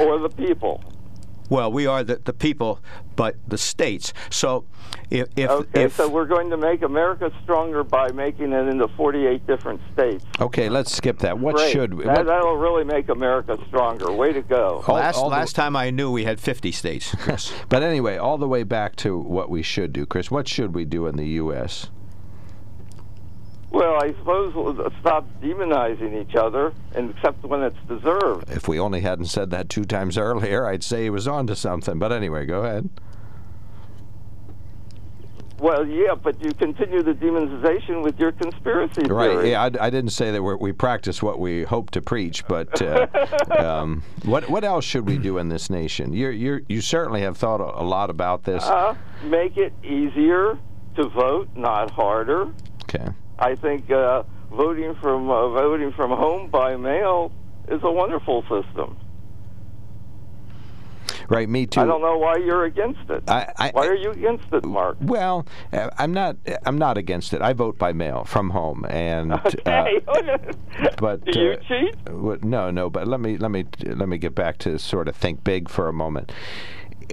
Or 0.00 0.18
the 0.18 0.28
people. 0.28 0.82
Well, 1.48 1.70
we 1.70 1.86
are 1.86 2.02
the, 2.02 2.16
the 2.16 2.32
people, 2.32 2.80
but 3.14 3.36
the 3.46 3.58
states. 3.58 4.12
So 4.30 4.64
if, 5.10 5.28
if, 5.36 5.48
Okay, 5.50 5.84
if 5.84 5.94
so 5.94 6.08
we're 6.08 6.26
going 6.26 6.50
to 6.50 6.56
make 6.56 6.82
America 6.82 7.30
stronger 7.42 7.84
by 7.84 8.10
making 8.12 8.52
it 8.52 8.68
into 8.68 8.88
48 8.88 9.46
different 9.46 9.80
states. 9.92 10.24
Okay, 10.40 10.68
let's 10.68 10.94
skip 10.94 11.18
that. 11.20 11.38
What 11.38 11.56
Great. 11.56 11.72
should 11.72 11.94
we? 11.94 12.04
That, 12.04 12.18
What, 12.18 12.26
that'll 12.26 12.56
really 12.56 12.84
make 12.84 13.08
America 13.08 13.58
stronger. 13.68 14.10
Way 14.12 14.32
to 14.32 14.42
go. 14.42 14.82
all- 14.86 14.94
last, 14.96 15.16
all 15.16 15.30
the- 15.30 15.36
last 15.36 15.54
time 15.54 15.76
I 15.76 15.90
knew 15.90 16.10
we 16.10 16.24
had 16.24 16.40
50 16.40 16.72
states, 16.72 17.14
Chris. 17.18 17.52
But 17.68 17.82
anyway, 17.82 18.16
all 18.16 18.38
the 18.38 18.48
way 18.48 18.62
back 18.62 18.96
to 18.96 19.18
what 19.18 19.50
we 19.50 19.62
should 19.62 19.92
do, 19.92 20.06
Chris. 20.06 20.30
What 20.30 20.48
should 20.48 20.74
we 20.74 20.84
do 20.84 21.06
in 21.06 21.16
the 21.16 21.26
U.S.? 21.26 21.90
Well, 23.76 24.02
I 24.02 24.08
suppose 24.18 24.54
we'll 24.54 24.90
stop 25.00 25.28
demonizing 25.42 26.18
each 26.18 26.34
other, 26.34 26.72
and 26.94 27.10
except 27.10 27.44
when 27.44 27.62
it's 27.62 27.76
deserved. 27.86 28.48
If 28.50 28.68
we 28.68 28.80
only 28.80 29.02
hadn't 29.02 29.26
said 29.26 29.50
that 29.50 29.68
two 29.68 29.84
times 29.84 30.16
earlier, 30.16 30.66
I'd 30.66 30.82
say 30.82 31.02
he 31.02 31.10
was 31.10 31.28
on 31.28 31.46
to 31.48 31.54
something. 31.54 31.98
But 31.98 32.10
anyway, 32.10 32.46
go 32.46 32.62
ahead. 32.62 32.88
Well, 35.58 35.86
yeah, 35.86 36.14
but 36.14 36.42
you 36.42 36.52
continue 36.52 37.02
the 37.02 37.12
demonization 37.12 38.02
with 38.02 38.18
your 38.18 38.32
conspiracy 38.32 39.02
Right. 39.02 39.28
theory. 39.30 39.36
Right. 39.36 39.46
Yeah, 39.48 39.62
I, 39.62 39.86
I 39.86 39.90
didn't 39.90 40.12
say 40.12 40.30
that 40.30 40.42
we're, 40.42 40.56
we 40.56 40.72
practice 40.72 41.22
what 41.22 41.38
we 41.38 41.64
hope 41.64 41.90
to 41.90 42.00
preach, 42.00 42.46
but 42.48 42.80
uh, 42.80 43.06
um, 43.58 44.02
what 44.24 44.48
what 44.48 44.64
else 44.64 44.86
should 44.86 45.06
we 45.06 45.18
do 45.18 45.36
in 45.36 45.50
this 45.50 45.68
nation? 45.68 46.14
You 46.14 46.28
you 46.28 46.64
you 46.68 46.80
certainly 46.80 47.20
have 47.20 47.36
thought 47.36 47.60
a, 47.60 47.82
a 47.82 47.84
lot 47.84 48.08
about 48.08 48.44
this. 48.44 48.64
Uh, 48.64 48.94
make 49.24 49.58
it 49.58 49.74
easier 49.84 50.58
to 50.96 51.08
vote, 51.08 51.48
not 51.54 51.90
harder. 51.90 52.48
Okay. 52.84 53.08
I 53.38 53.54
think 53.54 53.90
uh, 53.90 54.22
voting 54.50 54.94
from 54.96 55.30
uh, 55.30 55.48
voting 55.50 55.92
from 55.92 56.10
home 56.10 56.48
by 56.50 56.76
mail 56.76 57.32
is 57.68 57.80
a 57.82 57.90
wonderful 57.90 58.42
system. 58.42 58.96
Right. 61.28 61.48
Me 61.48 61.66
too. 61.66 61.80
I 61.80 61.86
don't 61.86 62.02
know 62.02 62.18
why 62.18 62.36
you're 62.36 62.64
against 62.66 63.10
it. 63.10 63.24
I- 63.28 63.52
I- 63.58 63.70
why 63.72 63.86
are 63.88 63.96
you 63.96 64.12
against 64.12 64.44
it, 64.52 64.64
Mark? 64.64 64.96
Well, 65.00 65.44
uh, 65.72 65.90
I'm 65.98 66.12
not. 66.12 66.36
I'm 66.64 66.78
not 66.78 66.96
against 66.96 67.32
it. 67.32 67.42
I 67.42 67.52
vote 67.52 67.78
by 67.78 67.92
mail 67.92 68.24
from 68.24 68.50
home, 68.50 68.84
and 68.88 69.32
Okay. 69.46 70.00
uh, 70.06 70.88
but 70.98 71.24
Do 71.24 71.40
you 71.40 71.50
uh, 71.52 71.56
cheat? 71.66 72.44
No, 72.44 72.70
no. 72.70 72.88
But 72.90 73.08
let 73.08 73.18
me 73.20 73.36
let 73.38 73.50
me 73.50 73.64
let 73.86 74.08
me 74.08 74.18
get 74.18 74.34
back 74.36 74.58
to 74.58 74.78
sort 74.78 75.08
of 75.08 75.16
think 75.16 75.42
big 75.42 75.68
for 75.68 75.88
a 75.88 75.92
moment. 75.92 76.30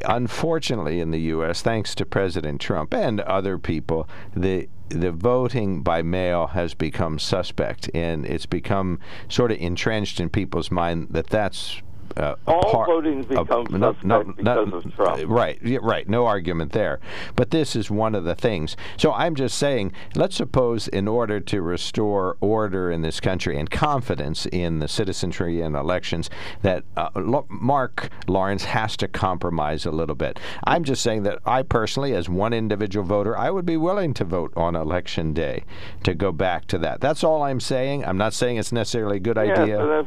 Unfortunately, 0.06 1.00
in 1.00 1.12
the 1.12 1.22
U.S., 1.22 1.62
thanks 1.62 1.94
to 1.96 2.06
President 2.06 2.60
Trump 2.60 2.94
and 2.94 3.22
other 3.22 3.58
people, 3.60 4.08
the 4.36 4.68
the 4.90 5.12
voting 5.12 5.82
by 5.82 6.02
mail 6.02 6.48
has 6.48 6.74
become 6.74 7.20
suspect, 7.20 7.90
and 7.94 8.26
it's 8.26 8.46
become 8.46 9.00
sort 9.30 9.52
of 9.52 9.58
entrenched 9.60 10.20
in 10.20 10.30
people's 10.30 10.72
mind 10.72 11.08
that 11.12 11.28
that's. 11.28 11.82
Uh, 12.16 12.36
All 12.48 12.62
part 12.72 12.88
voting's 12.88 13.26
of- 13.32 13.48
become 13.48 13.66
suspect 13.68 14.38
because 14.38 14.74
of 14.86 14.96
Trump. 14.96 15.22
Right, 15.28 15.60
yeah, 15.64 15.80
right. 15.82 16.08
No 16.08 16.26
argument 16.26 16.72
there. 16.72 17.00
But 17.36 17.50
this 17.52 17.76
is 17.76 17.90
one 17.90 18.14
of 18.16 18.24
the 18.24 18.36
things. 18.36 18.76
So 18.98 19.12
I'm 19.14 19.36
just 19.36 19.58
saying, 19.58 19.94
let's 20.16 20.36
suppose 20.36 20.88
in 20.88 21.08
order 21.08 21.40
to 21.40 21.62
restore 21.62 22.38
order 22.40 22.92
in 22.92 23.02
this 23.02 23.20
country 23.20 23.58
and 23.58 23.70
confidence 23.70 24.46
in 24.48 24.80
the 24.80 24.88
citizenry 24.88 25.62
and 25.62 25.76
elections, 25.76 26.30
that 26.62 26.84
uh, 26.98 27.10
Lo- 27.16 27.46
Mark 27.50 28.10
Lawrence 28.28 28.66
has 28.66 28.96
to 28.98 29.08
compromise 29.08 29.86
a 29.86 29.92
little 29.92 30.16
bit. 30.16 30.40
I'm 30.66 30.84
just 30.84 31.02
saying 31.02 31.24
that 31.24 31.40
I 31.46 31.64
personally, 31.64 32.14
as 32.14 32.30
one 32.30 32.54
individual 32.54 33.06
voter, 33.06 33.36
I 33.38 33.50
would 33.50 33.66
be 33.66 33.78
willing 33.78 34.14
to 34.16 34.24
vote 34.24 34.54
on 34.56 34.76
election 34.76 35.34
day 35.34 35.64
to 36.04 36.14
go 36.14 36.32
back 36.32 36.66
to 36.68 36.78
that. 36.80 37.02
That's 37.02 37.24
all 37.24 37.42
I'm 37.42 37.60
saying. 37.60 38.06
I'm 38.06 38.18
not 38.18 38.34
saying 38.34 38.58
it's 38.58 38.72
necessarily 38.72 39.18
a 39.18 39.20
good 39.20 39.38
Yes, 39.38 39.58
idea. 39.58 40.06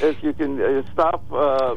If 0.00 0.22
you 0.22 0.32
can 0.32 0.60
uh, 0.60 0.82
stop 0.92 1.22
uh, 1.32 1.76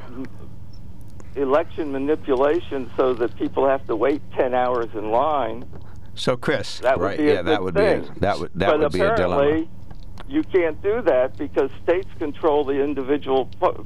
election 1.35 1.91
manipulation 1.91 2.89
so 2.97 3.13
that 3.13 3.35
people 3.37 3.67
have 3.67 3.85
to 3.87 3.95
wait 3.95 4.21
10 4.35 4.53
hours 4.53 4.89
in 4.93 5.11
line, 5.11 5.65
So, 6.15 6.35
Chris, 6.35 6.79
that 6.79 6.97
would 6.99 7.05
Right, 7.05 7.19
yeah, 7.19 7.41
that 7.43 7.61
would 7.61 7.75
be 7.75 7.81
a- 7.81 8.01
thing. 8.01 8.09
that 8.21 8.39
would- 8.39 8.51
that 8.55 8.67
but 8.71 8.79
would 8.79 8.91
be 8.91 9.01
a 9.01 9.15
dilemma. 9.15 9.65
you 10.27 10.41
can't 10.43 10.81
do 10.81 11.01
that 11.03 11.37
because 11.37 11.69
states 11.83 12.09
control 12.17 12.63
the 12.65 12.81
individual 12.83 13.49
po- 13.59 13.85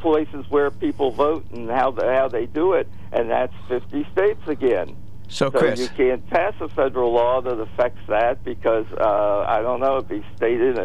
places 0.00 0.44
where 0.50 0.70
people 0.72 1.12
vote 1.12 1.44
and 1.52 1.70
how 1.70 1.90
the, 1.92 2.04
how 2.12 2.26
they 2.28 2.46
do 2.46 2.72
it, 2.72 2.88
and 3.12 3.30
that's 3.30 3.54
50 3.68 4.04
states 4.12 4.40
again. 4.48 4.96
so 5.28 5.50
So 5.50 5.58
Chris, 5.58 5.78
you 5.80 5.88
can't 5.96 6.28
pass 6.30 6.54
a 6.60 6.68
federal 6.68 7.12
law 7.12 7.40
that 7.42 7.60
affects 7.60 8.00
that 8.08 8.42
because 8.44 8.86
uh, 9.00 9.44
I 9.46 9.60
don't 9.62 9.78
know, 9.80 9.98
it'd 9.98 10.08
be 10.08 10.24
state 10.36 10.60
in 10.60 10.78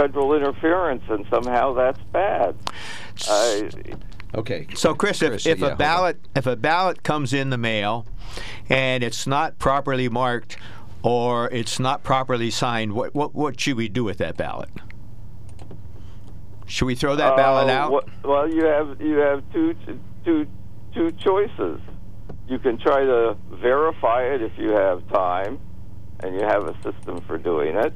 federal 0.00 0.34
interference, 0.34 1.02
and 1.08 1.26
somehow 1.30 1.74
that's 1.74 2.00
bad. 2.12 2.56
I, 3.28 3.70
Okay. 4.32 4.68
So, 4.76 4.94
Chris, 4.94 5.20
if, 5.22 5.30
Chris, 5.30 5.46
if 5.46 5.58
yeah, 5.58 5.64
hold 5.66 5.70
a 5.70 5.72
on. 5.72 5.78
ballot 5.78 6.28
if 6.36 6.46
a 6.46 6.54
ballot 6.56 7.02
comes 7.02 7.32
in 7.32 7.50
the 7.50 7.58
mail 7.58 8.06
and 8.68 9.02
it's 9.02 9.26
not 9.26 9.58
properly 9.58 10.08
marked 10.08 10.56
or 11.02 11.48
it's 11.50 11.80
not 11.80 12.04
properly 12.04 12.50
signed, 12.50 12.92
what 12.92 13.12
what, 13.14 13.34
what 13.34 13.60
should 13.60 13.76
we 13.76 13.88
do 13.88 14.04
with 14.04 14.18
that 14.18 14.36
ballot? 14.36 14.68
Should 16.66 16.84
we 16.84 16.94
throw 16.94 17.16
that 17.16 17.36
ballot 17.36 17.68
Uh, 17.68 17.72
out? 17.72 18.08
wh- 18.08 18.24
well, 18.24 18.48
you 18.48 18.64
have 18.64 19.00
you 19.00 19.16
have 19.16 19.42
two 19.52 19.74
two 20.24 20.46
two 20.94 21.10
choices. 21.12 21.80
You 22.48 22.58
can 22.60 22.78
try 22.78 23.04
to 23.04 23.36
verify 23.54 24.22
it 24.22 24.42
if 24.42 24.52
you 24.56 24.70
have 24.70 25.06
time, 25.08 25.58
and 26.20 26.34
you 26.36 26.42
have 26.42 26.64
a 26.68 26.74
system 26.84 27.20
for 27.26 27.36
doing 27.36 27.76
it, 27.76 27.92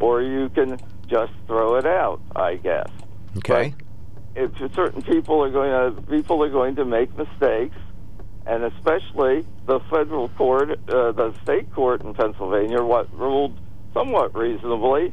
or 0.00 0.22
you 0.22 0.48
can 0.50 0.78
just 1.06 1.32
throw 1.46 1.76
it 1.76 1.86
out. 1.86 2.20
I 2.34 2.56
guess. 2.56 2.88
okay. 3.38 3.74
if 4.34 4.50
certain 4.74 5.02
people 5.02 5.42
are 5.42 5.50
going 5.50 5.96
to 5.96 6.02
people 6.02 6.42
are 6.42 6.50
going 6.50 6.76
to 6.76 6.84
make 6.84 7.16
mistakes, 7.16 7.76
and 8.46 8.64
especially 8.64 9.46
the 9.66 9.80
federal 9.90 10.28
court, 10.30 10.70
uh, 10.88 11.12
the 11.12 11.34
state 11.42 11.72
court 11.74 12.02
in 12.02 12.14
Pennsylvania, 12.14 12.82
what 12.82 13.12
ruled 13.14 13.58
somewhat 13.92 14.34
reasonably 14.34 15.12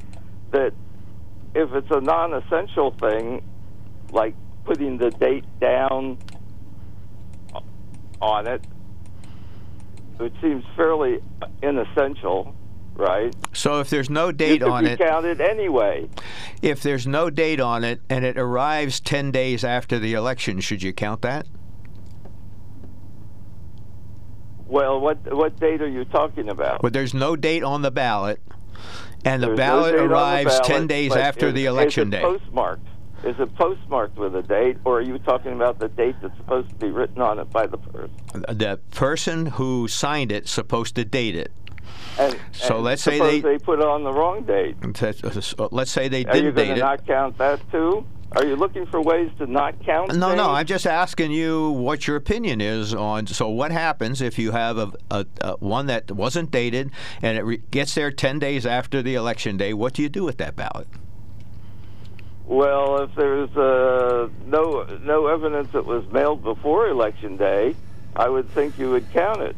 that 0.52 0.74
if 1.54 1.74
it's 1.74 1.92
a 1.92 2.02
non-essential 2.02 2.92
thing, 2.92 3.44
like 4.12 4.36
putting 4.66 4.98
the 4.98 5.10
date 5.10 5.46
down 5.60 6.18
on 8.22 8.48
it, 8.48 8.62
which 10.18 10.34
seems 10.42 10.64
fairly 10.76 11.20
inessential, 11.62 12.56
right? 12.96 13.36
So 13.54 13.80
if 13.80 13.90
there's 13.90 14.10
no 14.10 14.32
date 14.32 14.62
could 14.62 14.70
on 14.70 14.86
it, 14.86 15.00
counted 15.00 15.42
anyway. 15.42 16.10
if 16.62 16.82
there's 16.82 17.06
no 17.06 17.30
date 17.30 17.60
on 17.60 17.84
it 17.84 18.02
and 18.10 18.26
it 18.26 18.38
arrives 18.38 19.00
10 19.00 19.32
days 19.32 19.64
after 19.64 20.00
the 20.00 20.14
election, 20.14 20.60
should 20.60 20.82
you 20.82 20.94
count 20.94 21.22
that? 21.22 21.46
Well, 24.68 25.00
what 25.00 25.18
what 25.34 25.60
date 25.60 25.82
are 25.82 25.88
you 25.88 26.06
talking 26.06 26.50
about? 26.50 26.82
Well, 26.82 26.92
there's 26.92 27.14
no 27.14 27.36
date 27.36 27.64
on 27.64 27.84
the 27.84 27.92
ballot 27.92 28.42
and 29.24 29.42
the 29.42 29.48
There's 29.48 29.58
no 29.58 29.64
ballot 29.64 29.94
date 29.94 30.02
on 30.02 30.08
the 30.08 30.14
arrives 30.14 30.60
10 30.62 30.88
days 30.88 31.16
after 31.16 31.48
is- 31.48 31.54
the 31.54 31.66
election 31.66 32.14
is 32.14 32.20
it 32.20 32.22
day. 32.22 32.24
Postmarked. 32.24 32.88
Is 33.24 33.36
it 33.40 33.56
postmarked 33.56 34.18
with 34.18 34.36
a 34.36 34.44
date, 34.44 34.78
or 34.86 35.00
are 35.00 35.02
you 35.02 35.18
talking 35.18 35.54
about 35.54 35.80
the 35.80 35.88
date 35.88 36.16
that's 36.22 36.36
supposed 36.38 36.70
to 36.70 36.76
be 36.76 36.92
written 36.92 37.22
on 37.22 37.40
it 37.40 37.50
by 37.50 37.66
the 37.66 37.78
person? 37.78 38.12
the 38.50 38.80
person 38.92 39.48
who 39.48 39.88
signed 39.88 40.32
it 40.32 40.48
supposed 40.48 40.96
to 40.96 41.06
date 41.06 41.36
it. 41.36 41.52
And, 42.18 42.40
So 42.54 42.76
and 42.76 42.84
let's 42.86 43.04
say 43.04 43.20
they- 43.20 43.42
they 43.42 43.58
put 43.58 43.80
it 43.80 43.86
on 43.86 44.04
the 44.04 44.12
wrong 44.14 44.44
date. 44.44 44.76
Let's 45.72 45.92
say 45.92 46.08
they 46.08 46.24
didn't 46.24 46.36
Are 46.36 46.46
you 46.46 46.52
going 46.52 46.70
to 46.70 46.80
not 46.80 47.06
count 47.06 47.38
that 47.38 47.60
too? 47.72 48.06
Are 48.32 48.46
you 48.46 48.56
looking 48.58 48.86
for 48.88 49.02
ways 49.02 49.32
to 49.38 49.48
not 49.48 49.82
count? 49.86 50.14
No, 50.14 50.36
no. 50.36 50.50
I'm 50.50 50.66
just 50.66 50.86
asking 50.86 51.32
you 51.32 51.70
what 51.72 52.06
your 52.06 52.18
opinion 52.18 52.60
is 52.60 52.94
on. 52.94 53.28
So, 53.28 53.48
what 53.48 53.72
happens 53.72 54.22
if 54.22 54.38
you 54.38 54.52
have 54.52 54.78
a, 54.78 54.92
a, 55.10 55.26
a 55.42 55.52
one 55.58 55.86
that 55.86 56.12
wasn't 56.12 56.52
dated 56.52 56.92
and 57.22 57.38
it 57.38 57.44
re- 57.44 57.62
gets 57.72 57.96
there 57.96 58.12
10 58.12 58.40
days 58.40 58.66
after 58.66 59.02
the 59.02 59.16
election 59.16 59.56
day? 59.56 59.74
What 59.74 59.94
do 59.94 60.02
you 60.02 60.10
do 60.10 60.24
with 60.26 60.38
that 60.40 60.56
ballot? 60.56 60.88
Well, 62.46 63.04
if 63.04 63.16
there's 63.16 63.56
uh, 63.56 64.30
no 64.46 64.86
no 65.02 65.28
evidence 65.28 65.72
that 65.72 65.86
was 65.86 66.06
mailed 66.12 66.44
before 66.44 66.88
election 66.90 67.38
day, 67.38 67.76
I 68.16 68.30
would 68.30 68.50
think 68.52 68.78
you 68.78 68.92
would 68.92 69.12
count 69.14 69.42
it. 69.42 69.56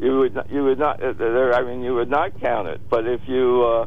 You 0.00 0.18
would 0.20 0.34
not, 0.34 0.50
you 0.50 0.64
would 0.64 0.78
not. 0.78 1.02
Uh, 1.02 1.12
there, 1.12 1.54
I 1.54 1.62
mean, 1.62 1.82
you 1.82 1.94
would 1.94 2.08
not 2.10 2.40
count 2.40 2.68
it. 2.68 2.80
But 2.88 3.06
if 3.06 3.20
you 3.26 3.62
uh, 3.64 3.86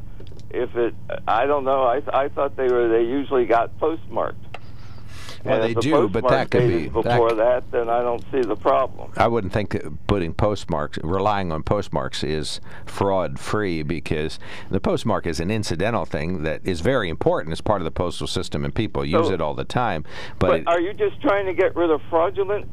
if 0.51 0.75
it, 0.75 0.93
I 1.27 1.45
don't 1.45 1.63
know. 1.65 1.83
I 1.83 2.01
I 2.13 2.29
thought 2.29 2.55
they 2.55 2.67
were 2.67 2.87
they 2.87 3.03
usually 3.03 3.45
got 3.45 3.77
postmarked. 3.79 4.37
Well, 5.43 5.55
and 5.55 5.63
they 5.63 5.73
the 5.73 5.81
do, 5.81 6.07
but 6.07 6.25
that 6.29 6.51
could 6.51 6.67
be- 6.69 6.85
is 6.85 6.93
that 6.93 7.03
before 7.03 7.33
that. 7.33 7.69
Then 7.71 7.89
I 7.89 8.01
don't 8.01 8.23
see 8.31 8.41
the 8.41 8.55
problem. 8.55 9.11
I 9.17 9.27
wouldn't 9.27 9.51
think 9.51 9.71
that 9.71 10.07
putting 10.07 10.33
postmarks, 10.33 10.99
relying 11.03 11.51
on 11.51 11.63
postmarks, 11.63 12.23
is 12.23 12.61
fraud 12.85 13.37
free 13.39 13.83
because 13.83 14.39
the 14.69 14.79
postmark 14.79 15.27
is 15.27 15.41
an 15.41 15.51
incidental 15.51 16.05
thing 16.05 16.43
that 16.43 16.61
is 16.63 16.79
very 16.79 17.09
important 17.09 17.51
as 17.51 17.59
part 17.59 17.81
of 17.81 17.85
the 17.85 17.91
postal 17.91 18.27
system 18.27 18.63
and 18.63 18.73
people 18.73 19.03
use 19.03 19.29
it 19.29 19.41
all 19.41 19.53
the 19.53 19.65
time. 19.65 20.05
But, 20.39 20.47
But 20.47 20.59
it- 20.61 20.67
are 20.67 20.79
you 20.79 20.93
just 20.93 21.19
trying 21.21 21.45
to 21.47 21.53
get 21.53 21.75
rid 21.75 21.89
of 21.91 22.01
fraudulent 22.09 22.69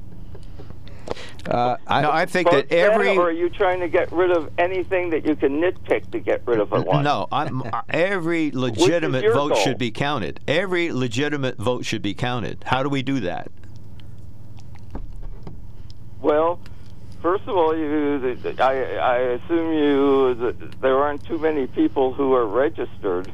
uh, 1.47 1.77
I, 1.87 2.03
No, 2.03 2.11
I 2.11 2.27
think 2.27 2.51
that 2.51 2.71
every. 2.73 3.07
data, 3.07 3.21
or 3.21 3.29
are 3.29 3.33
you 3.33 3.49
trying 3.49 3.81
to 3.81 3.89
get 3.89 4.11
rid 4.13 4.31
of 4.31 4.51
anything 4.59 5.11
that 5.11 5.27
you 5.27 5.37
can 5.37 5.61
nitpick 5.61 6.11
to 6.13 6.21
get 6.21 6.43
rid 6.47 6.61
of 6.61 6.73
at 6.73 6.87
once? 6.87 7.05
No, 7.05 7.29
I'm, 7.33 7.63
uh, 7.73 7.83
every 7.89 8.51
legitimate 8.51 9.25
vote 9.33 9.51
goal? 9.51 9.59
should 9.59 9.79
be 9.79 9.91
counted. 9.91 10.41
Every 10.47 10.93
legitimate 10.93 11.57
vote 11.57 11.85
should 11.85 12.03
be 12.03 12.15
counted. 12.15 12.65
How 12.67 12.83
do 12.83 12.89
we 12.89 13.03
do 13.03 13.21
that? 13.21 13.51
Well, 16.21 16.61
first 17.23 17.45
of 17.45 17.57
all, 17.57 17.77
you, 17.77 18.39
I, 18.59 18.73
I 18.97 19.17
assume 19.17 19.73
you 19.73 20.35
that 20.35 20.81
there 20.81 20.99
aren't 20.99 21.25
too 21.25 21.39
many 21.39 21.67
people 21.67 22.13
who 22.13 22.35
are 22.35 22.47
registered 22.47 23.33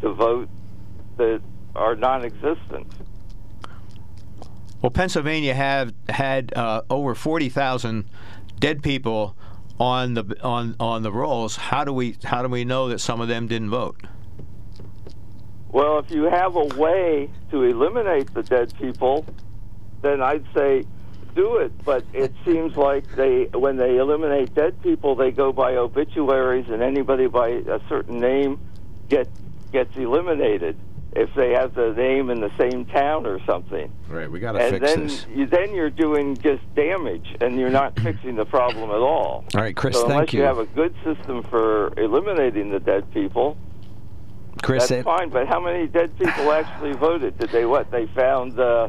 to 0.00 0.12
vote 0.12 0.48
that 1.16 1.40
are 1.74 1.96
non-existent. 1.96 2.86
Well, 4.84 4.90
Pennsylvania 4.90 5.54
have 5.54 5.94
had 6.10 6.52
uh, 6.52 6.82
over 6.90 7.14
forty 7.14 7.48
thousand 7.48 8.04
dead 8.58 8.82
people 8.82 9.34
on 9.80 10.12
the 10.12 10.36
on 10.42 10.76
on 10.78 11.02
the 11.02 11.10
rolls. 11.10 11.56
How 11.56 11.84
do 11.84 11.92
we 11.94 12.18
how 12.22 12.42
do 12.42 12.50
we 12.50 12.66
know 12.66 12.90
that 12.90 12.98
some 12.98 13.22
of 13.22 13.28
them 13.28 13.46
didn't 13.46 13.70
vote? 13.70 13.96
Well, 15.72 16.00
if 16.00 16.10
you 16.10 16.24
have 16.24 16.56
a 16.56 16.66
way 16.76 17.30
to 17.50 17.62
eliminate 17.62 18.34
the 18.34 18.42
dead 18.42 18.74
people, 18.78 19.24
then 20.02 20.20
I'd 20.20 20.44
say 20.54 20.84
do 21.34 21.56
it. 21.56 21.72
But 21.82 22.04
it 22.12 22.34
seems 22.44 22.76
like 22.76 23.10
they, 23.16 23.44
when 23.54 23.78
they 23.78 23.96
eliminate 23.96 24.54
dead 24.54 24.82
people, 24.82 25.14
they 25.14 25.30
go 25.30 25.50
by 25.50 25.76
obituaries, 25.76 26.68
and 26.68 26.82
anybody 26.82 27.26
by 27.26 27.48
a 27.48 27.80
certain 27.88 28.20
name 28.20 28.60
get 29.08 29.30
gets 29.72 29.96
eliminated 29.96 30.76
if 31.16 31.32
they 31.34 31.52
have 31.52 31.74
the 31.74 31.92
name 31.92 32.30
in 32.30 32.40
the 32.40 32.50
same 32.58 32.84
town 32.86 33.26
or 33.26 33.38
something. 33.44 33.92
right, 34.08 34.30
we 34.30 34.40
got 34.40 34.52
to 34.52 34.70
fix 34.70 34.84
then 34.92 35.06
this. 35.06 35.26
you, 35.34 35.46
then 35.46 35.74
you're 35.74 35.90
doing 35.90 36.36
just 36.36 36.62
damage, 36.74 37.36
and 37.40 37.58
you're 37.58 37.70
not 37.70 37.98
fixing 38.00 38.36
the 38.36 38.44
problem 38.44 38.90
at 38.90 38.96
all. 38.96 39.44
All 39.54 39.60
right, 39.60 39.76
Chris, 39.76 39.96
so 39.96 40.08
thank 40.08 40.32
you. 40.32 40.40
you 40.40 40.44
have 40.46 40.58
a 40.58 40.66
good 40.66 40.94
system 41.04 41.42
for 41.44 41.92
eliminating 41.98 42.70
the 42.70 42.80
dead 42.80 43.12
people, 43.12 43.56
Chris, 44.62 44.88
that's 44.88 45.00
it- 45.00 45.04
fine, 45.04 45.28
but 45.30 45.46
how 45.46 45.60
many 45.60 45.86
dead 45.86 46.16
people 46.18 46.52
actually 46.52 46.92
voted? 46.94 47.38
Did 47.38 47.50
they 47.50 47.64
what? 47.64 47.90
They 47.90 48.06
found 48.06 48.58
uh, 48.58 48.88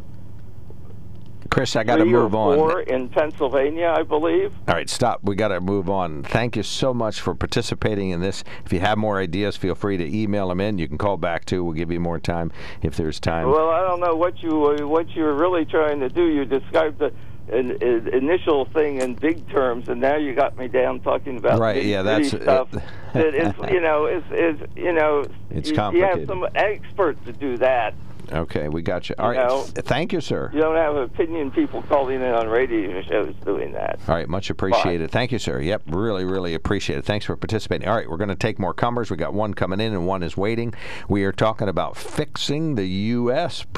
Chris, 1.50 1.76
I 1.76 1.84
got 1.84 1.98
to 1.98 2.06
move 2.06 2.34
or 2.34 2.38
on. 2.52 2.58
four 2.58 2.82
in 2.82 3.08
Pennsylvania, 3.10 3.94
I 3.96 4.04
believe. 4.04 4.52
All 4.68 4.74
right, 4.74 4.90
stop. 4.90 5.22
We 5.24 5.36
got 5.36 5.50
to 5.50 5.62
move 5.62 5.90
on. 5.90 6.24
Thank 6.24 6.56
you 6.56 6.64
so 6.64 6.94
much 6.94 7.22
for 7.22 7.34
participating 7.36 8.10
in 8.10 8.20
this. 8.20 8.44
If 8.66 8.74
you 8.74 8.80
have 8.80 8.98
more 8.98 9.20
ideas, 9.20 9.56
feel 9.56 9.76
free 9.76 9.98
to 9.98 10.06
email 10.06 10.50
them 10.50 10.60
in. 10.60 10.78
You 10.78 10.88
can 10.88 10.98
call 10.98 11.18
back 11.18 11.46
too. 11.46 11.64
We'll 11.64 11.74
give 11.74 11.92
you 11.92 12.00
more 12.00 12.20
time 12.20 12.52
if 12.82 12.98
there's 12.98 13.20
time. 13.20 13.50
Well, 13.50 13.70
I 13.70 13.82
don't 13.82 14.00
know 14.00 14.16
what 14.16 14.42
you 14.42 14.66
uh, 14.66 14.88
what 14.88 15.10
you 15.16 15.24
were 15.24 15.36
really 15.36 15.66
trying 15.66 16.00
to 16.00 16.10
do. 16.10 16.26
You 16.26 16.46
described 16.46 17.00
the 17.00 17.14
in, 17.48 17.72
in, 17.82 18.08
initial 18.08 18.66
thing 18.66 19.02
in 19.02 19.14
big 19.14 19.48
terms, 19.52 19.88
and 19.88 20.02
now 20.02 20.16
you 20.16 20.34
got 20.34 20.58
me 20.58 20.68
down 20.68 21.00
talking 21.02 21.38
about 21.38 21.60
Right, 21.60 21.86
yeah, 21.86 22.02
that's- 22.02 22.30
stuff. 22.30 22.70
that 23.14 23.36
is, 23.36 23.54
you 23.72 23.80
know, 23.82 24.08
is 24.08 24.24
is 24.32 24.60
you 24.76 24.92
know, 24.92 25.26
It's 25.52 25.70
you, 25.70 25.76
you 25.94 26.04
have 26.04 26.26
some 26.26 26.48
experts 26.56 27.24
to 27.26 27.32
do 27.34 27.58
that. 27.58 27.94
Okay, 28.32 28.68
we 28.70 28.82
got 28.82 29.10
you. 29.10 29.16
All 29.20 29.34
You 29.34 29.40
right. 29.40 29.48
know, 29.48 29.62
Thank 29.64 30.14
you, 30.14 30.22
sir. 30.22 30.50
You 30.54 30.62
don't 30.62 30.76
have 30.76 30.96
opinion 30.96 31.52
people 31.52 31.82
calling 31.84 32.22
in 32.22 32.32
on 32.34 32.48
radio 32.48 33.02
shows 33.04 33.34
doing 33.44 33.74
that. 33.74 34.00
All 34.08 34.16
right, 34.16 34.28
much 34.28 34.50
appreciated. 34.50 35.12
Thank 35.12 35.32
you, 35.32 35.40
sir. 35.40 35.60
Yep, 35.60 35.84
really, 35.88 36.26
really 36.26 36.54
appreciate 36.54 36.98
it. 37.00 37.06
Thanks 37.06 37.26
for 37.26 37.36
participating. 37.36 37.88
All 37.88 37.96
right, 37.96 38.10
we're 38.10 38.18
going 38.18 38.30
to 38.30 38.36
take 38.36 38.60
more 38.60 38.74
comers. 38.74 39.10
We 39.12 39.18
got 39.18 39.34
one 39.34 39.54
coming 39.54 39.80
in 39.80 39.94
and 39.94 40.08
one 40.08 40.24
is 40.24 40.36
waiting. 40.38 40.74
We 41.10 41.24
are 41.24 41.32
talking 41.32 41.68
about 41.70 41.98
fixing 41.98 42.76
the 42.76 42.86
U.S., 42.88 43.66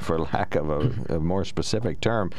for 0.00 0.18
lack 0.18 0.54
of 0.54 0.70
a, 0.70 1.14
a 1.16 1.20
more 1.20 1.44
specific 1.44 2.00
term. 2.00 2.30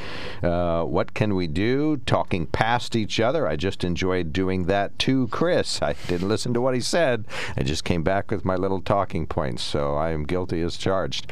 Uh, 0.42 0.84
what 0.84 1.14
can 1.14 1.36
we 1.36 1.48
do? 1.48 1.98
Talking 2.06 2.48
past 2.48 2.96
each 2.96 3.20
other. 3.20 3.48
I 3.48 3.56
just 3.56 3.84
enjoyed 3.84 4.34
doing 4.34 4.66
that 4.66 4.98
to 5.00 5.28
Chris. 5.30 5.82
I 5.82 5.94
didn't 6.08 6.28
listen 6.28 6.54
to 6.54 6.62
what 6.62 6.74
he 6.76 6.82
said. 6.82 7.26
I 7.58 7.64
just 7.64 7.84
came 7.84 8.04
back 8.04 8.32
with 8.32 8.46
my 8.46 8.56
little 8.56 8.82
talking 8.82 9.28
points, 9.28 9.64
so 9.64 9.96
I 9.96 10.12
am 10.12 10.24
guilty 10.24 10.62
as 10.62 10.78
charged. 10.78 11.32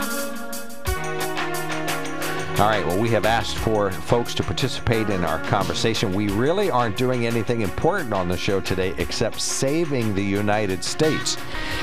All 2.61 2.67
right, 2.67 2.85
well, 2.85 2.99
we 2.99 3.09
have 3.09 3.25
asked 3.25 3.57
for 3.57 3.89
folks 3.89 4.35
to 4.35 4.43
participate 4.43 5.09
in 5.09 5.25
our 5.25 5.39
conversation. 5.45 6.13
We 6.13 6.27
really 6.27 6.69
aren't 6.69 6.95
doing 6.95 7.25
anything 7.25 7.61
important 7.61 8.13
on 8.13 8.27
the 8.27 8.37
show 8.37 8.61
today 8.61 8.93
except 8.99 9.41
saving 9.41 10.13
the 10.13 10.23
United 10.23 10.83
States. 10.83 11.39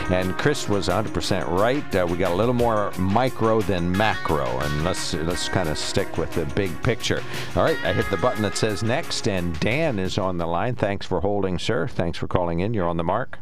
And 0.09 0.39
Chris 0.39 0.69
was 0.69 0.87
100% 0.87 1.49
right. 1.49 1.97
Uh, 1.97 2.07
we 2.09 2.17
got 2.17 2.31
a 2.31 2.35
little 2.37 2.55
more 2.55 2.93
micro 2.97 3.61
than 3.61 3.91
macro, 3.91 4.47
and 4.47 4.85
let's 4.85 5.15
let's 5.15 5.49
kind 5.49 5.69
of 5.69 5.77
stick 5.79 6.17
with 6.17 6.33
the 6.35 6.47
big 6.55 6.81
picture. 6.85 7.25
All 7.57 7.65
right, 7.65 7.85
I 7.85 7.93
hit 7.93 8.09
the 8.09 8.17
button 8.17 8.43
that 8.43 8.57
says 8.57 8.85
next, 8.85 9.27
and 9.27 9.59
Dan 9.59 9.99
is 9.99 10.17
on 10.17 10.39
the 10.39 10.47
line. 10.47 10.77
Thanks 10.77 11.05
for 11.05 11.21
holding, 11.21 11.59
sir. 11.59 11.89
Thanks 11.89 12.19
for 12.19 12.29
calling 12.29 12.61
in. 12.61 12.73
You're 12.73 12.87
on 12.87 12.99
the 12.99 13.03
mark. 13.03 13.41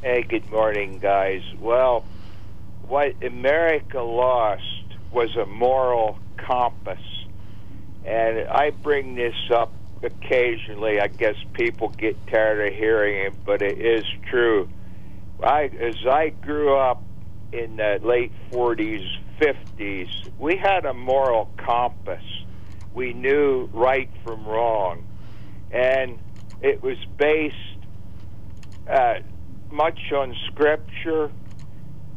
Hey, 0.00 0.22
good 0.22 0.48
morning, 0.52 1.00
guys. 1.00 1.42
Well, 1.58 2.04
what 2.86 3.20
America 3.20 4.00
lost 4.00 4.84
was 5.10 5.34
a 5.34 5.44
moral 5.44 6.20
compass. 6.46 7.00
And 8.04 8.48
I 8.48 8.70
bring 8.70 9.14
this 9.14 9.34
up 9.52 9.72
occasionally. 10.02 11.00
I 11.00 11.08
guess 11.08 11.34
people 11.52 11.88
get 11.90 12.16
tired 12.28 12.72
of 12.72 12.78
hearing 12.78 13.26
it, 13.26 13.44
but 13.44 13.62
it 13.62 13.78
is 13.78 14.04
true. 14.30 14.68
I, 15.42 15.70
as 15.80 15.96
I 16.06 16.30
grew 16.30 16.76
up 16.76 17.02
in 17.52 17.76
the 17.76 18.00
late 18.02 18.32
40s, 18.50 19.06
50s, 19.40 20.08
we 20.38 20.56
had 20.56 20.84
a 20.84 20.94
moral 20.94 21.50
compass. 21.56 22.24
We 22.94 23.12
knew 23.12 23.68
right 23.72 24.10
from 24.24 24.46
wrong. 24.46 25.04
And 25.70 26.18
it 26.60 26.82
was 26.82 26.96
based 27.16 27.54
uh, 28.88 29.14
much 29.70 30.12
on 30.12 30.34
scripture 30.46 31.30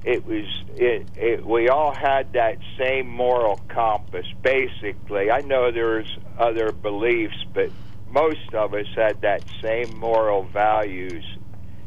it 0.03 0.25
was 0.25 0.45
it, 0.69 1.05
it 1.15 1.45
we 1.45 1.69
all 1.69 1.93
had 1.93 2.33
that 2.33 2.57
same 2.79 3.07
moral 3.07 3.59
compass 3.69 4.25
basically. 4.43 5.29
I 5.29 5.41
know 5.41 5.71
there's 5.71 6.17
other 6.39 6.71
beliefs 6.71 7.45
but 7.53 7.71
most 8.09 8.53
of 8.53 8.73
us 8.73 8.87
had 8.95 9.21
that 9.21 9.43
same 9.63 9.95
moral 9.95 10.47
values 10.51 11.23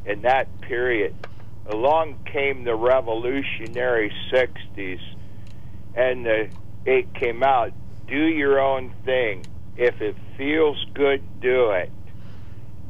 in 0.06 0.22
that 0.22 0.60
period. 0.62 1.14
Along 1.66 2.16
came 2.32 2.64
the 2.64 2.74
revolutionary 2.74 4.12
60s 4.32 4.98
and 5.96 6.24
the, 6.24 6.48
it 6.84 7.14
came 7.14 7.42
out 7.42 7.72
do 8.06 8.26
your 8.26 8.60
own 8.60 8.92
thing. 9.04 9.46
If 9.76 10.00
it 10.00 10.14
feels 10.36 10.76
good 10.94 11.20
do 11.40 11.70
it. 11.70 11.90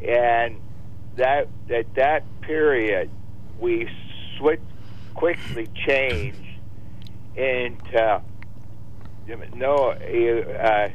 And 0.06 0.56
that 1.16 1.48
at 1.74 1.94
that 1.94 2.24
period 2.42 3.08
we 3.58 3.88
switched 4.36 4.60
quickly 5.14 5.68
change 5.86 6.34
into 7.36 8.20
no 9.54 9.90
uh, 9.90 10.88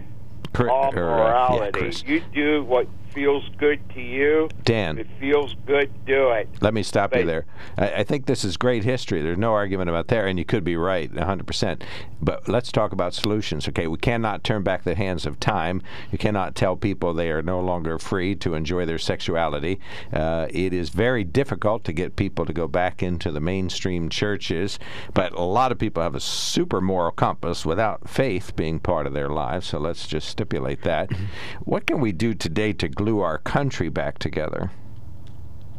all 0.70 0.92
morality. 0.92 1.80
Yeah, 2.06 2.14
you 2.14 2.22
do 2.34 2.64
what 2.64 2.88
feels 3.14 3.50
good 3.58 3.80
to 3.94 4.02
you. 4.02 4.50
Dan. 4.64 4.98
If 4.98 5.08
it 5.08 5.20
feels 5.20 5.56
good, 5.66 5.92
do 6.06 6.30
it. 6.32 6.50
Let 6.62 6.74
me 6.74 6.84
stop 6.84 7.12
but, 7.12 7.22
you 7.22 7.26
there. 7.26 7.46
I, 7.78 7.92
I, 7.96 8.04
think 8.04 8.26
this 8.26 8.44
is 8.44 8.58
great 8.58 8.84
history. 8.84 9.22
There's 9.22 9.38
no 9.38 9.54
argument 9.54 9.90
about 9.90 10.08
that, 10.10 10.26
and 10.26 10.38
you 10.38 10.46
could 10.46 10.64
be 10.64 10.76
right 10.76 11.12
100%. 11.12 11.82
But 12.22 12.48
let's 12.48 12.72
talk 12.72 12.92
about 12.92 13.14
solutions. 13.14 13.68
Okay, 13.68 13.88
we 13.88 13.98
cannot 13.98 14.44
turn 14.44 14.64
back 14.64 14.84
the 14.84 14.96
hands 14.96 15.26
of 15.26 15.40
time. 15.40 15.82
You 16.12 16.18
cannot 16.18 16.56
tell 16.56 16.76
people 16.76 17.14
they 17.14 17.32
are 17.32 17.42
no 17.42 17.60
longer 17.60 17.98
free 17.98 18.36
to 18.36 18.54
enjoy 18.54 18.86
their 18.86 18.98
sexuality. 18.98 19.80
Uh, 20.12 20.48
it 20.50 20.74
is 20.74 20.90
very 20.90 21.24
difficult 21.24 21.84
to 21.86 21.94
get 21.94 22.16
people 22.16 22.46
to 22.46 22.54
go 22.54 22.68
back 22.68 23.02
into 23.02 23.32
the 23.32 23.40
mainstream 23.40 24.10
churches, 24.10 24.80
but 25.14 25.34
a 25.34 25.42
lot 25.42 25.72
of 25.72 25.80
people 25.80 26.04
have 26.04 26.16
a 26.16 26.20
super 26.20 26.82
moral 26.82 27.12
compass 27.12 27.66
without 27.66 28.10
faith 28.10 28.56
being 28.56 28.80
part 28.80 29.08
of 29.08 29.14
their 29.14 29.30
lives. 29.30 29.68
So 29.68 29.80
let's 29.80 30.08
just 30.08 30.28
stipulate 30.28 30.84
that. 30.84 31.10
Mm-hmm. 31.10 31.26
what 31.66 31.86
can 31.86 32.02
we 32.02 32.12
do 32.12 32.34
today 32.34 32.74
to 32.74 32.88
glue 33.00 33.22
our 33.22 33.38
country 33.38 33.88
back 33.88 34.20
together? 34.20 34.70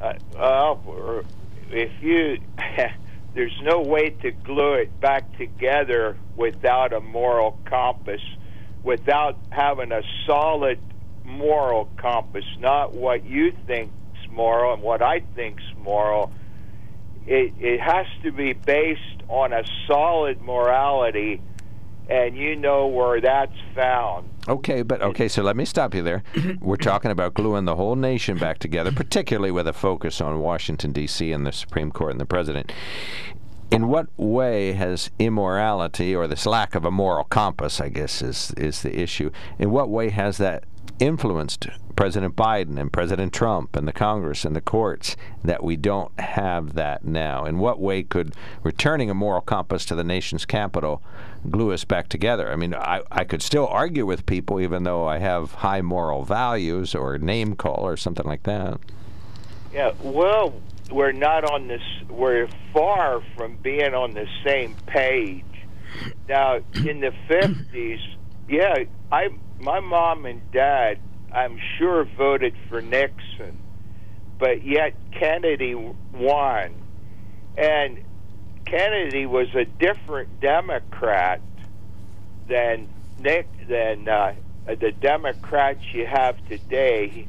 Uh, 0.01 0.15
uh, 0.39 1.23
if 1.71 1.93
you, 2.01 2.39
there's 3.35 3.61
no 3.63 3.83
way 3.83 4.09
to 4.23 4.31
glue 4.31 4.73
it 4.73 5.01
back 5.03 5.37
together 5.37 6.17
without 6.35 6.95
a 6.95 7.01
moral 7.01 7.59
compass, 7.67 8.23
without 8.83 9.37
having 9.51 9.93
a 9.93 10.01
solid 10.27 10.81
moral 11.23 11.91
compass, 11.99 12.45
not 12.59 12.95
what 12.95 13.23
you 13.27 13.53
think's 13.67 13.93
moral 14.31 14.73
and 14.73 14.83
what 14.83 15.03
I 15.03 15.21
think's 15.35 15.63
moral. 15.77 16.33
It, 17.27 17.53
it 17.59 17.81
has 17.83 18.07
to 18.23 18.33
be 18.33 18.55
based 18.55 19.23
on 19.29 19.53
a 19.53 19.63
solid 19.87 20.41
morality, 20.41 21.43
and 22.09 22.35
you 22.35 22.57
know 22.57 22.87
where 22.87 23.21
that's 23.21 23.61
found. 23.75 24.31
Okay, 24.51 24.83
but 24.83 25.01
okay, 25.01 25.29
so 25.29 25.45
let 25.45 25.57
me 25.57 25.65
stop 25.65 25.95
you 25.95 26.03
there. 26.03 26.25
We're 26.61 26.75
talking 26.75 27.13
about 27.13 27.35
gluing 27.35 27.67
the 27.67 27.77
whole 27.77 27.95
nation 27.95 28.37
back 28.37 28.59
together, 28.59 28.91
particularly 28.91 29.53
with 29.53 29.69
a 29.69 29.73
focus 29.73 30.21
on 30.21 30.41
Washington, 30.41 30.91
D.C., 30.91 31.31
and 31.31 31.47
the 31.47 31.53
Supreme 31.53 31.93
Court 31.93 32.11
and 32.11 32.21
the 32.21 32.27
President. 32.27 32.73
In 33.71 33.87
what 33.87 34.09
way 34.17 34.73
has 34.73 35.13
immorality, 35.21 36.17
or 36.17 36.27
this 36.27 36.47
lack 36.47 36.75
of 36.75 36.85
a 36.85 36.91
moral 36.91 37.23
compass, 37.23 37.81
I 37.81 37.91
guess, 37.91 38.23
is, 38.23 38.53
is 38.57 38.83
the 38.83 38.99
issue, 38.99 39.31
in 39.57 39.71
what 39.71 39.89
way 39.89 40.09
has 40.09 40.39
that 40.39 40.65
influenced 40.99 41.69
President 41.95 42.35
Biden 42.35 42.77
and 42.77 42.93
President 42.93 43.33
Trump 43.33 43.77
and 43.77 43.87
the 43.87 43.93
Congress 43.93 44.45
and 44.45 44.57
the 44.57 44.61
courts 44.61 45.17
that 45.45 45.63
we 45.63 45.77
don't 45.77 46.19
have 46.19 46.75
that 46.75 47.05
now? 47.05 47.45
In 47.45 47.61
what 47.61 47.79
way 47.79 48.03
could 48.03 48.35
returning 48.65 49.11
a 49.11 49.15
moral 49.15 49.43
compass 49.43 49.85
to 49.85 49.95
the 49.95 50.03
nation's 50.03 50.45
capital 50.45 51.05
glue 51.49 51.73
us 51.73 51.85
back 51.85 52.09
together? 52.09 52.51
I 52.51 52.57
mean, 52.57 52.75
I, 52.75 53.03
I 53.11 53.25
could 53.25 53.43
still 53.43 53.67
argue 53.67 54.07
with 54.07 54.27
people 54.27 54.61
even 54.61 54.85
though 54.85 55.07
I 55.07 55.19
have 55.19 55.53
high 55.53 55.81
moral 55.81 56.25
values 56.25 56.95
or 56.95 57.19
name 57.19 57.55
call 57.55 57.87
or 57.87 57.97
something 57.97 58.27
like 58.27 58.43
that. 58.45 58.81
Yeah, 59.73 59.93
well, 60.03 60.53
we're 60.91 61.13
not 61.13 61.45
on 61.45 61.69
this, 61.69 61.83
we're 62.09 62.49
far 62.73 63.23
from 63.37 63.57
being 63.57 63.95
on 63.95 64.15
the 64.15 64.27
same 64.45 64.75
page. 64.87 65.45
Now, 66.29 66.57
in 66.75 67.01
the 67.01 67.13
50s, 67.29 68.01
yeah, 68.49 68.85
I 69.13 69.29
my 69.61 69.81
mom 69.81 70.27
and 70.27 70.41
dad, 70.53 70.99
I'm 71.33 71.59
sure, 71.79 72.05
voted 72.17 72.55
for 72.69 72.81
Nixon, 72.81 73.59
but 74.39 74.65
yet 74.65 74.95
Kennedy 75.13 75.75
won. 75.75 76.75
And 77.57 78.03
Kennedy 78.71 79.27
was 79.27 79.49
a 79.55 79.65
different 79.65 80.41
Democrat 80.41 81.41
than 82.49 82.89
Nick 83.19 83.49
than 83.69 84.09
uh, 84.09 84.35
the 84.67 84.93
Democrats 84.93 85.81
you 85.93 86.07
have 86.07 86.37
today. 86.49 87.27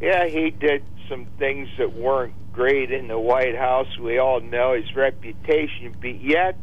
Yeah, 0.00 0.26
he 0.26 0.50
did 0.50 0.82
some 1.08 1.26
things 1.38 1.68
that 1.78 1.92
weren't 1.92 2.34
great 2.52 2.90
in 2.90 3.08
the 3.08 3.18
White 3.18 3.56
House. 3.56 3.98
We 3.98 4.18
all 4.18 4.40
know 4.40 4.72
his 4.74 4.96
reputation, 4.96 5.94
but 6.00 6.20
yet 6.20 6.58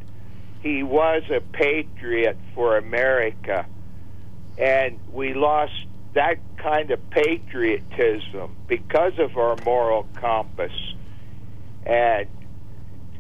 he 0.62 0.84
was 0.84 1.24
a 1.30 1.40
patriot 1.40 2.38
for 2.56 2.78
America 2.78 3.66
and 4.58 5.00
we 5.12 5.34
lost 5.34 5.74
that 6.14 6.38
kind 6.58 6.92
of 6.92 7.10
patriotism 7.10 8.56
because 8.68 9.14
of 9.18 9.38
our 9.38 9.56
moral 9.56 10.08
compass. 10.16 10.74
And 11.86 12.28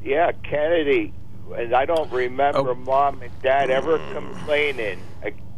yeah, 0.04 0.32
Kennedy. 0.44 1.14
And 1.56 1.74
I 1.74 1.86
don't 1.86 2.10
remember 2.12 2.72
Oh. 2.72 2.76
mom 2.76 3.22
and 3.22 3.42
dad 3.42 3.70
ever 3.70 3.98
hmm. 3.98 4.14
complaining 4.14 5.00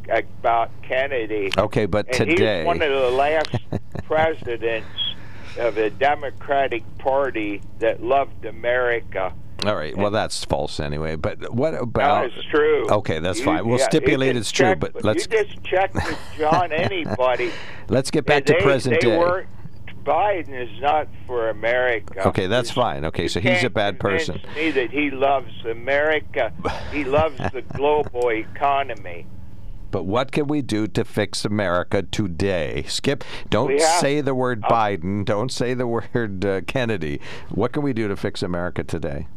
about 0.08 0.70
Kennedy. 0.82 1.52
Okay, 1.58 1.86
but 1.86 2.08
and 2.08 2.30
today. 2.30 2.58
he's 2.60 2.66
one 2.66 2.82
of 2.82 2.90
the 2.92 3.10
last 3.12 3.56
presidents 4.04 4.88
of 5.58 5.76
the 5.76 5.90
Democratic 5.92 6.84
Party 6.98 7.62
that 7.80 8.04
loved 8.04 8.46
America. 8.46 9.34
All 9.66 9.76
right. 9.76 9.96
Well, 9.96 10.12
that's 10.12 10.44
false 10.44 10.80
anyway. 10.80 11.16
But 11.16 11.54
what 11.54 11.74
about? 11.74 12.30
That 12.30 12.38
is 12.38 12.46
true. 12.46 12.90
Okay, 12.90 13.20
that's 13.20 13.40
You- 13.40 13.46
fine. 13.46 13.66
We'll 13.66 13.80
yeah, 13.80 13.86
stipulate 13.86 14.36
it's 14.36 14.52
true, 14.52 14.76
but 14.76 15.04
let's 15.04 15.26
you 15.32 15.44
just 15.44 15.64
check 15.64 15.94
with 15.94 16.20
John 16.38 16.72
anybody. 16.74 17.52
let's 17.88 18.12
get 18.12 18.26
back 18.26 18.46
to 18.46 18.56
present 18.62 19.00
they 19.00 19.10
day. 19.10 19.18
Weren't, 19.18 19.48
Biden 20.04 20.50
is 20.50 20.82
not 20.82 21.08
for 21.26 21.50
America. 21.50 22.28
Okay, 22.28 22.48
that's 22.48 22.72
fine. 22.72 23.06
Okay, 23.06 23.28
so 23.28 23.40
he's 23.40 23.64
a 23.64 23.70
bad 23.70 24.00
person. 24.00 24.42
Me 24.56 24.72
that 24.72 24.92
he 24.92 25.12
loves 25.12 25.54
America. 25.66 26.52
He 26.92 27.04
loves 27.06 27.38
the 27.52 27.62
global 27.62 28.30
economy. 28.30 29.26
But 29.92 30.04
what 30.06 30.32
can 30.32 30.48
we 30.48 30.64
do 30.64 30.88
to 30.88 31.06
fix 31.06 31.46
America 31.46 32.02
today? 32.02 32.84
Skip, 32.88 33.24
don't 33.50 33.72
have- 33.72 34.00
say 34.00 34.22
the 34.22 34.34
word 34.34 34.62
Biden. 34.62 35.24
Don't 35.24 35.52
say 35.52 35.74
the 35.74 35.88
word 36.14 36.44
uh, 36.44 36.62
Kennedy. 36.62 37.22
What 37.50 37.74
can 37.74 37.84
we 37.84 37.94
do 37.94 38.08
to 38.08 38.16
fix 38.16 38.42
America 38.42 38.84
today? 38.84 39.28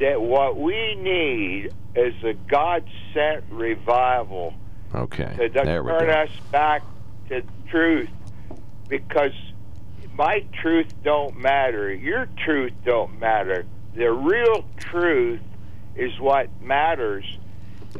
That 0.00 0.20
what 0.20 0.56
we 0.56 0.94
need 0.94 1.72
is 1.94 2.14
a 2.22 2.34
God-sent 2.48 3.44
revival 3.50 4.54
Okay, 4.94 5.34
to 5.36 5.48
we 5.82 5.90
turn 5.90 6.10
us 6.10 6.30
back 6.52 6.82
to 7.28 7.42
truth, 7.68 8.08
because 8.88 9.32
my 10.16 10.44
truth 10.62 10.92
don't 11.02 11.36
matter. 11.36 11.92
Your 11.92 12.26
truth 12.44 12.72
don't 12.84 13.18
matter. 13.18 13.66
The 13.94 14.10
real 14.10 14.64
truth 14.78 15.40
is 15.96 16.18
what 16.18 16.48
matters. 16.60 17.24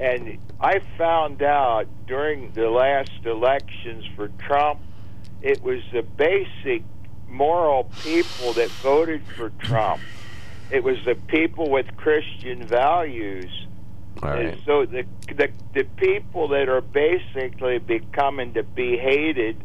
And 0.01 0.39
I 0.61 0.81
found 0.99 1.43
out 1.43 1.87
during 2.07 2.53
the 2.53 2.69
last 2.69 3.25
elections 3.25 4.05
for 4.17 4.29
Trump, 4.29 4.81
it 5.43 5.63
was 5.63 5.81
the 5.93 6.03
basic 6.03 6.83
moral 7.29 7.91
people 8.03 8.53
that 8.55 8.71
voted 8.71 9.23
for 9.37 9.51
Trump. 9.51 10.01
It 10.71 10.83
was 10.83 10.97
the 11.05 11.15
people 11.15 11.71
with 11.71 11.97
Christian 11.97 12.67
values. 12.67 13.51
Right. 14.23 14.57
so 14.65 14.87
the, 14.87 15.05
the 15.27 15.51
the 15.75 15.85
people 15.97 16.49
that 16.49 16.69
are 16.69 16.81
basically 16.81 17.79
becoming 17.79 18.55
to 18.55 18.63
be 18.63 18.97
hated, 18.97 19.63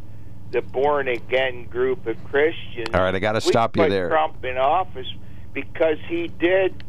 the 0.52 0.62
born 0.62 1.08
again 1.08 1.66
group 1.66 2.08
of 2.08 2.22
Christians. 2.26 2.90
All 2.94 3.02
right, 3.02 3.14
I 3.14 3.20
gotta 3.20 3.42
stop 3.42 3.76
you 3.78 3.84
put 3.84 3.90
there. 3.90 4.10
Trump 4.10 4.44
in 4.44 4.58
office 4.58 5.08
because 5.54 5.98
he 6.08 6.28
did 6.28 6.84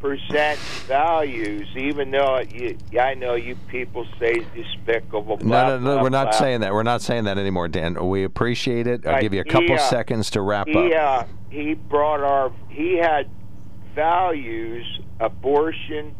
present 0.00 0.58
values, 0.86 1.66
even 1.76 2.10
though 2.10 2.40
you, 2.40 2.76
I 3.00 3.14
know 3.14 3.34
you 3.34 3.56
people 3.68 4.06
say 4.18 4.44
despicable. 4.54 5.38
Blah, 5.38 5.62
No, 5.62 5.68
no, 5.68 5.78
no. 5.78 5.94
blah, 5.94 6.02
We're 6.02 6.08
not 6.10 6.30
blah. 6.32 6.38
saying 6.38 6.60
that. 6.60 6.72
We're 6.74 6.82
not 6.82 7.00
saying 7.00 7.24
that 7.24 7.38
anymore, 7.38 7.68
Dan. 7.68 8.06
We 8.08 8.24
appreciate 8.24 8.86
it. 8.86 9.06
I'll 9.06 9.14
Right, 9.14 9.22
give 9.22 9.32
you 9.32 9.40
a 9.40 9.44
he, 9.44 9.50
couple 9.50 9.74
uh, 9.74 9.78
seconds 9.78 10.30
to 10.32 10.42
wrap 10.42 10.68
he, 10.68 10.92
up. 10.94 11.22
uh, 11.22 11.24
he 11.50 11.74
brought 11.74 12.20
our. 12.20 12.52
He 12.68 12.96
had 12.98 13.30
values, 13.94 14.84
abortion. 15.20 16.14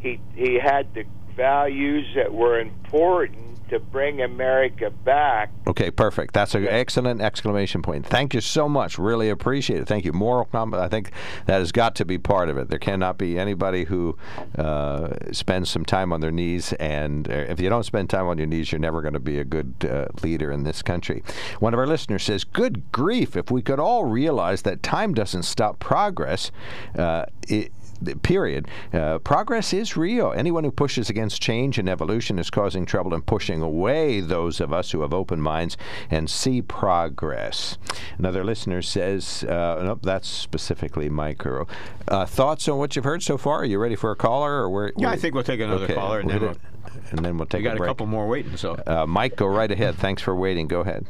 He 0.00 0.20
he 0.34 0.58
had 0.58 0.92
the 0.94 1.04
values 1.34 2.06
that 2.14 2.32
were 2.32 2.60
important 2.60 3.47
to 3.68 3.78
bring 3.78 4.22
America 4.22 4.90
back. 4.90 5.50
Okay, 5.66 5.90
perfect. 5.90 6.34
That's 6.34 6.54
an 6.54 6.66
excellent 6.66 7.20
exclamation 7.20 7.82
point. 7.82 8.06
Thank 8.06 8.34
you 8.34 8.40
so 8.40 8.68
much. 8.68 8.98
Really 8.98 9.28
appreciate 9.28 9.80
it. 9.80 9.88
Thank 9.88 10.04
you. 10.04 10.12
Moral 10.12 10.46
compass. 10.46 10.80
I 10.80 10.88
think 10.88 11.12
that 11.46 11.58
has 11.58 11.72
got 11.72 11.94
to 11.96 12.04
be 12.04 12.18
part 12.18 12.48
of 12.48 12.58
it. 12.58 12.68
There 12.68 12.78
cannot 12.78 13.18
be 13.18 13.38
anybody 13.38 13.84
who 13.84 14.16
uh, 14.56 15.14
spends 15.32 15.70
some 15.70 15.84
time 15.84 16.12
on 16.12 16.20
their 16.20 16.30
knees, 16.30 16.72
and 16.74 17.28
uh, 17.28 17.32
if 17.32 17.60
you 17.60 17.68
don't 17.68 17.84
spend 17.84 18.10
time 18.10 18.26
on 18.26 18.38
your 18.38 18.46
knees, 18.46 18.72
you're 18.72 18.78
never 18.78 19.02
going 19.02 19.14
to 19.14 19.20
be 19.20 19.38
a 19.38 19.44
good 19.44 19.74
uh, 19.88 20.06
leader 20.22 20.50
in 20.50 20.64
this 20.64 20.82
country. 20.82 21.22
One 21.60 21.74
of 21.74 21.80
our 21.80 21.86
listeners 21.86 22.22
says, 22.22 22.44
"Good 22.44 22.90
grief! 22.92 23.36
If 23.36 23.50
we 23.50 23.62
could 23.62 23.80
all 23.80 24.04
realize 24.04 24.62
that 24.62 24.82
time 24.82 25.14
doesn't 25.14 25.44
stop 25.44 25.78
progress." 25.78 26.50
Uh, 26.96 27.26
it, 27.48 27.72
period. 28.22 28.68
Uh, 28.92 29.18
progress 29.18 29.72
is 29.72 29.96
real. 29.96 30.32
Anyone 30.36 30.64
who 30.64 30.70
pushes 30.70 31.10
against 31.10 31.40
change 31.42 31.78
and 31.78 31.88
evolution 31.88 32.38
is 32.38 32.50
causing 32.50 32.86
trouble 32.86 33.14
and 33.14 33.24
pushing 33.24 33.60
away 33.62 34.20
those 34.20 34.60
of 34.60 34.72
us 34.72 34.90
who 34.90 35.00
have 35.02 35.12
open 35.14 35.40
minds 35.40 35.76
and 36.10 36.28
see 36.30 36.62
progress. 36.62 37.78
Another 38.18 38.44
listener 38.44 38.82
says, 38.82 39.44
uh, 39.44 39.82
nope, 39.84 40.00
that's 40.02 40.28
specifically 40.28 41.08
micro. 41.08 41.66
Uh, 42.06 42.24
thoughts 42.26 42.68
on 42.68 42.78
what 42.78 42.96
you've 42.96 43.04
heard 43.04 43.22
so 43.22 43.36
far? 43.36 43.58
Are 43.60 43.64
you 43.64 43.78
ready 43.78 43.96
for 43.96 44.10
a 44.10 44.16
caller? 44.16 44.52
Or 44.62 44.70
where, 44.70 44.92
Yeah, 44.96 45.10
I 45.10 45.16
think 45.16 45.34
we'll 45.34 45.44
take 45.44 45.60
another 45.60 45.84
okay, 45.84 45.94
caller 45.94 46.20
and 46.20 46.28
we'll 46.30 46.38
then 46.38 46.48
hit 46.48 46.56
it, 46.56 47.10
and 47.12 47.24
then 47.24 47.36
we'll 47.36 47.46
take 47.46 47.60
We 47.60 47.64
got 47.64 47.72
a 47.72 47.74
a 47.74 47.78
break. 47.78 47.88
couple 47.88 48.06
more 48.06 48.26
waiting, 48.26 48.56
so. 48.56 48.76
Uh, 48.86 49.06
Mike, 49.06 49.36
go 49.36 49.46
right 49.46 49.70
ahead. 49.70 49.96
Thanks 49.96 50.22
for 50.22 50.34
waiting. 50.34 50.68
Go 50.68 50.80
ahead. 50.80 51.06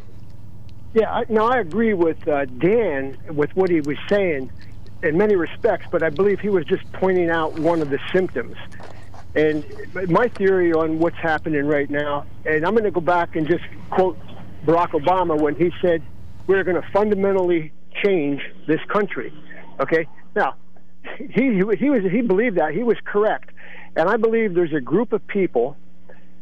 Yeah, 0.94 1.12
I, 1.12 1.24
no, 1.28 1.46
I 1.46 1.58
agree 1.58 1.92
with 1.94 2.26
uh, 2.26 2.46
Dan 2.46 3.18
with 3.30 3.54
what 3.54 3.68
he 3.70 3.80
was 3.82 3.98
saying 4.08 4.50
in 5.02 5.16
many 5.16 5.36
respects, 5.36 5.86
but 5.90 6.02
I 6.02 6.10
believe 6.10 6.40
he 6.40 6.48
was 6.48 6.64
just 6.64 6.90
pointing 6.92 7.30
out 7.30 7.58
one 7.58 7.80
of 7.82 7.90
the 7.90 7.98
symptoms. 8.12 8.56
And 9.34 9.64
my 10.08 10.28
theory 10.28 10.72
on 10.72 10.98
what's 10.98 11.16
happening 11.16 11.66
right 11.66 11.88
now, 11.88 12.26
and 12.44 12.64
I'm 12.64 12.72
going 12.72 12.84
to 12.84 12.90
go 12.90 13.00
back 13.00 13.36
and 13.36 13.46
just 13.46 13.64
quote 13.90 14.18
Barack 14.64 14.90
Obama 14.90 15.40
when 15.40 15.54
he 15.54 15.70
said, 15.80 16.02
"We're 16.46 16.64
going 16.64 16.80
to 16.80 16.88
fundamentally 16.90 17.72
change 18.02 18.42
this 18.66 18.80
country." 18.88 19.32
Okay, 19.80 20.06
now 20.34 20.54
he 21.18 21.62
he 21.78 21.90
was 21.90 22.02
he 22.10 22.22
believed 22.22 22.56
that 22.56 22.72
he 22.72 22.82
was 22.82 22.96
correct, 23.04 23.50
and 23.96 24.08
I 24.08 24.16
believe 24.16 24.54
there's 24.54 24.72
a 24.72 24.80
group 24.80 25.12
of 25.12 25.24
people 25.26 25.76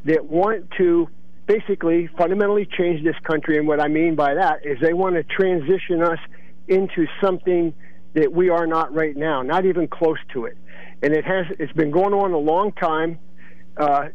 that 0.05 0.25
want 0.25 0.71
to 0.79 1.09
basically 1.47 2.09
fundamentally 2.17 2.67
change 2.67 3.05
this 3.05 3.17
country. 3.25 3.59
And 3.59 3.67
what 3.69 3.81
I 3.81 3.89
mean 3.89 4.15
by 4.15 4.35
that 4.35 4.65
is 4.65 4.79
they 4.81 4.95
want 4.95 5.17
to 5.17 5.23
transition 5.25 6.03
us 6.03 6.19
into 6.69 7.07
something 7.21 7.75
that 8.17 8.33
we 8.33 8.49
are 8.49 8.67
not 8.67 8.93
right 8.95 9.15
now, 9.15 9.43
not 9.43 9.67
even 9.67 9.87
close 9.87 10.19
to 10.33 10.47
it. 10.47 10.57
And 11.03 11.13
it 11.13 11.25
has 11.25 11.45
it's 11.59 11.73
been 11.75 11.91
going 11.91 12.15
on 12.15 12.33
a 12.33 12.39
long 12.39 12.73
time. 12.73 13.19
Uh, 13.77 14.09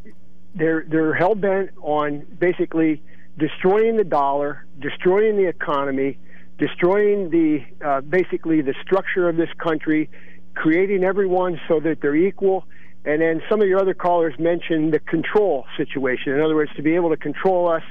they're 0.55 0.83
they're 0.89 1.13
hell 1.13 1.35
bent 1.35 1.69
on 1.81 2.25
basically 2.39 3.01
destroying 3.37 3.97
the 3.97 4.03
dollar, 4.03 4.65
destroying 4.79 5.37
the 5.37 5.47
economy, 5.47 6.17
destroying 6.57 7.29
the 7.29 7.63
uh, 7.85 8.01
basically 8.01 8.61
the 8.61 8.73
structure 8.81 9.29
of 9.29 9.37
this 9.37 9.49
country, 9.63 10.09
creating 10.55 11.03
everyone 11.03 11.61
so 11.67 11.79
that 11.79 12.01
they're 12.01 12.15
equal. 12.15 12.65
And 13.05 13.21
then 13.21 13.41
some 13.49 13.61
of 13.61 13.67
your 13.67 13.79
other 13.79 13.93
callers 13.93 14.33
mentioned 14.37 14.93
the 14.93 14.99
control 14.99 15.65
situation. 15.77 16.33
In 16.33 16.41
other 16.41 16.55
words, 16.55 16.71
to 16.75 16.81
be 16.81 16.95
able 16.95 17.09
to 17.09 17.17
control 17.17 17.67
us 17.67 17.83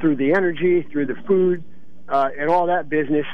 through 0.00 0.16
the 0.16 0.32
energy, 0.32 0.86
through 0.90 1.06
the 1.06 1.16
food, 1.26 1.64
uh, 2.08 2.28
and 2.38 2.50
all 2.50 2.66
that 2.66 2.88
business. 2.88 3.26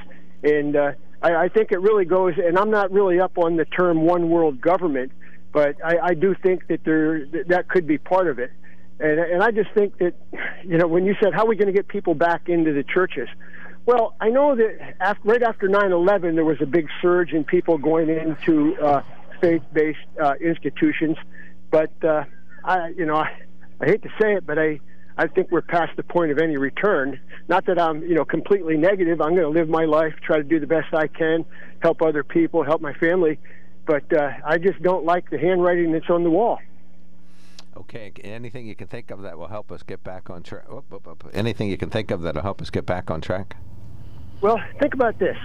And 0.42 0.74
uh, 0.74 0.92
I, 1.22 1.34
I 1.34 1.48
think 1.48 1.72
it 1.72 1.80
really 1.80 2.04
goes. 2.04 2.34
And 2.36 2.58
I'm 2.58 2.70
not 2.70 2.90
really 2.90 3.20
up 3.20 3.38
on 3.38 3.56
the 3.56 3.64
term 3.64 4.02
one 4.02 4.30
world 4.30 4.60
government, 4.60 5.12
but 5.52 5.76
I, 5.84 5.98
I 5.98 6.14
do 6.14 6.34
think 6.42 6.66
that 6.68 6.84
there 6.84 7.26
that, 7.48 7.68
could 7.68 7.86
be 7.86 7.98
part 7.98 8.28
of 8.28 8.38
it. 8.38 8.50
And, 8.98 9.18
and 9.18 9.42
I 9.42 9.50
just 9.50 9.70
think 9.72 9.98
that, 9.98 10.14
you 10.64 10.78
know, 10.78 10.86
when 10.86 11.06
you 11.06 11.14
said 11.22 11.34
how 11.34 11.44
are 11.44 11.48
we 11.48 11.56
going 11.56 11.68
to 11.68 11.72
get 11.72 11.88
people 11.88 12.14
back 12.14 12.48
into 12.48 12.72
the 12.72 12.82
churches, 12.82 13.28
well, 13.86 14.14
I 14.20 14.28
know 14.28 14.54
that 14.54 14.96
after, 15.00 15.28
right 15.28 15.42
after 15.42 15.68
9/11, 15.68 16.34
there 16.34 16.44
was 16.44 16.58
a 16.60 16.66
big 16.66 16.86
surge 17.00 17.32
in 17.32 17.44
people 17.44 17.78
going 17.78 18.10
into 18.10 18.76
uh, 18.76 19.02
faith-based 19.40 19.98
uh, 20.22 20.34
institutions. 20.40 21.16
But 21.70 21.92
uh, 22.04 22.24
I, 22.64 22.88
you 22.88 23.06
know, 23.06 23.16
I, 23.16 23.30
I 23.80 23.86
hate 23.86 24.02
to 24.02 24.10
say 24.20 24.34
it, 24.34 24.46
but 24.46 24.58
I, 24.58 24.80
I 25.20 25.26
think 25.26 25.50
we're 25.50 25.60
past 25.60 25.94
the 25.98 26.02
point 26.02 26.32
of 26.32 26.38
any 26.38 26.56
return. 26.56 27.20
Not 27.46 27.66
that 27.66 27.78
I'm, 27.78 28.02
you 28.02 28.14
know, 28.14 28.24
completely 28.24 28.78
negative. 28.78 29.20
I'm 29.20 29.34
going 29.34 29.42
to 29.42 29.50
live 29.50 29.68
my 29.68 29.84
life, 29.84 30.14
try 30.22 30.38
to 30.38 30.42
do 30.42 30.58
the 30.58 30.66
best 30.66 30.94
I 30.94 31.08
can, 31.08 31.44
help 31.80 32.00
other 32.00 32.24
people, 32.24 32.64
help 32.64 32.80
my 32.80 32.94
family. 32.94 33.38
But 33.84 34.10
uh, 34.14 34.30
I 34.46 34.56
just 34.56 34.80
don't 34.80 35.04
like 35.04 35.28
the 35.28 35.36
handwriting 35.36 35.92
that's 35.92 36.08
on 36.08 36.24
the 36.24 36.30
wall. 36.30 36.58
Okay. 37.76 38.14
Anything 38.24 38.64
you 38.64 38.74
can 38.74 38.86
think 38.86 39.10
of 39.10 39.20
that 39.20 39.36
will 39.36 39.48
help 39.48 39.70
us 39.70 39.82
get 39.82 40.02
back 40.02 40.30
on 40.30 40.42
track? 40.42 40.64
Anything 41.34 41.68
you 41.68 41.76
can 41.76 41.90
think 41.90 42.10
of 42.10 42.22
that'll 42.22 42.40
help 42.40 42.62
us 42.62 42.70
get 42.70 42.86
back 42.86 43.10
on 43.10 43.20
track? 43.20 43.56
Well, 44.40 44.58
think 44.80 44.94
about 44.94 45.18
this. 45.18 45.36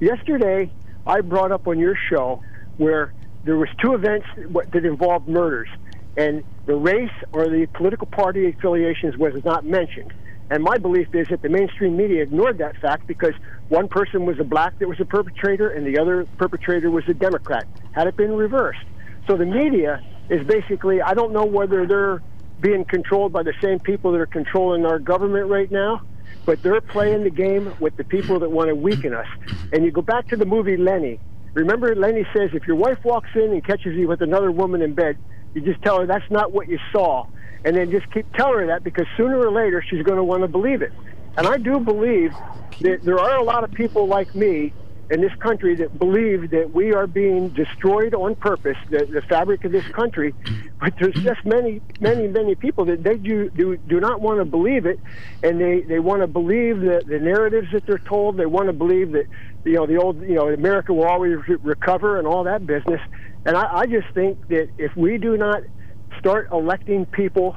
Yesterday, 0.00 0.72
I 1.06 1.20
brought 1.20 1.52
up 1.52 1.68
on 1.68 1.78
your 1.78 1.94
show 2.08 2.42
where 2.78 3.12
there 3.44 3.58
was 3.58 3.68
two 3.82 3.92
events 3.92 4.26
that 4.72 4.86
involved 4.86 5.28
murders, 5.28 5.68
and 6.16 6.44
the 6.66 6.74
race 6.74 7.10
or 7.32 7.48
the 7.48 7.66
political 7.74 8.06
party 8.06 8.48
affiliations 8.48 9.16
was 9.16 9.32
not 9.44 9.64
mentioned. 9.64 10.12
And 10.50 10.62
my 10.64 10.78
belief 10.78 11.14
is 11.14 11.28
that 11.28 11.42
the 11.42 11.48
mainstream 11.48 11.96
media 11.96 12.22
ignored 12.22 12.58
that 12.58 12.76
fact 12.76 13.06
because 13.06 13.34
one 13.68 13.88
person 13.88 14.26
was 14.26 14.38
a 14.40 14.44
black 14.44 14.78
that 14.80 14.88
was 14.88 14.98
a 14.98 15.04
perpetrator, 15.04 15.68
and 15.68 15.86
the 15.86 16.00
other 16.00 16.26
perpetrator 16.38 16.90
was 16.90 17.04
a 17.08 17.14
Democrat. 17.14 17.66
Had 17.92 18.08
it 18.08 18.16
been 18.16 18.32
reversed, 18.32 18.84
so 19.26 19.36
the 19.36 19.46
media 19.46 20.00
is 20.28 20.46
basically 20.46 21.00
I 21.00 21.14
don't 21.14 21.32
know 21.32 21.44
whether 21.44 21.86
they're 21.86 22.22
being 22.60 22.84
controlled 22.84 23.32
by 23.32 23.42
the 23.42 23.54
same 23.62 23.78
people 23.78 24.12
that 24.12 24.20
are 24.20 24.26
controlling 24.26 24.84
our 24.84 24.98
government 24.98 25.48
right 25.48 25.70
now 25.70 26.02
but 26.46 26.62
they're 26.62 26.80
playing 26.80 27.24
the 27.24 27.30
game 27.30 27.74
with 27.80 27.94
the 27.96 28.04
people 28.04 28.38
that 28.38 28.50
want 28.50 28.68
to 28.68 28.74
weaken 28.74 29.12
us. 29.12 29.26
And 29.72 29.84
you 29.84 29.90
go 29.90 30.00
back 30.00 30.28
to 30.28 30.36
the 30.36 30.46
movie 30.46 30.76
Lenny, 30.76 31.20
Remember, 31.54 31.94
Lenny 31.94 32.24
says 32.34 32.50
if 32.52 32.66
your 32.66 32.76
wife 32.76 32.98
walks 33.04 33.30
in 33.34 33.52
and 33.52 33.64
catches 33.64 33.96
you 33.96 34.06
with 34.06 34.20
another 34.20 34.52
woman 34.52 34.82
in 34.82 34.94
bed, 34.94 35.16
you 35.54 35.60
just 35.62 35.82
tell 35.82 36.00
her 36.00 36.06
that's 36.06 36.30
not 36.30 36.52
what 36.52 36.68
you 36.68 36.78
saw, 36.92 37.26
and 37.64 37.76
then 37.76 37.90
just 37.90 38.10
keep 38.10 38.30
telling 38.32 38.60
her 38.60 38.66
that 38.68 38.84
because 38.84 39.06
sooner 39.16 39.38
or 39.38 39.50
later 39.50 39.84
she's 39.88 40.02
going 40.02 40.18
to 40.18 40.24
want 40.24 40.42
to 40.42 40.48
believe 40.48 40.82
it. 40.82 40.92
And 41.36 41.46
I 41.46 41.56
do 41.58 41.80
believe 41.80 42.32
that 42.80 43.02
there 43.02 43.18
are 43.18 43.36
a 43.36 43.44
lot 43.44 43.64
of 43.64 43.70
people 43.72 44.06
like 44.06 44.34
me 44.34 44.72
in 45.10 45.20
this 45.20 45.34
country 45.40 45.74
that 45.74 45.98
believe 45.98 46.50
that 46.50 46.72
we 46.72 46.94
are 46.94 47.06
being 47.06 47.48
destroyed 47.48 48.14
on 48.14 48.36
purpose, 48.36 48.76
the, 48.90 49.06
the 49.06 49.22
fabric 49.22 49.64
of 49.64 49.72
this 49.72 49.86
country. 49.88 50.34
But 50.80 50.94
there's 51.00 51.16
just 51.16 51.44
many, 51.44 51.82
many, 51.98 52.28
many 52.28 52.54
people 52.54 52.84
that 52.86 53.02
they 53.02 53.16
do 53.16 53.50
do, 53.50 53.76
do 53.76 54.00
not 54.00 54.20
want 54.20 54.38
to 54.38 54.44
believe 54.44 54.86
it, 54.86 55.00
and 55.42 55.60
they, 55.60 55.80
they 55.80 55.98
want 55.98 56.22
to 56.22 56.28
believe 56.28 56.80
the, 56.80 57.02
the 57.04 57.18
narratives 57.18 57.68
that 57.72 57.84
they're 57.86 57.98
told. 57.98 58.36
They 58.36 58.46
want 58.46 58.68
to 58.68 58.72
believe 58.72 59.12
that 59.12 59.26
you 59.64 59.74
know 59.74 59.86
the 59.86 59.96
old 59.96 60.20
you 60.22 60.34
know 60.34 60.48
America 60.48 60.94
will 60.94 61.06
always 61.08 61.36
re- 61.48 61.56
recover 61.62 62.18
and 62.18 62.26
all 62.26 62.44
that 62.44 62.64
business. 62.64 63.00
And 63.44 63.56
I, 63.56 63.80
I 63.80 63.86
just 63.86 64.08
think 64.14 64.46
that 64.48 64.68
if 64.78 64.94
we 64.96 65.18
do 65.18 65.36
not 65.36 65.62
start 66.18 66.48
electing 66.52 67.06
people 67.06 67.56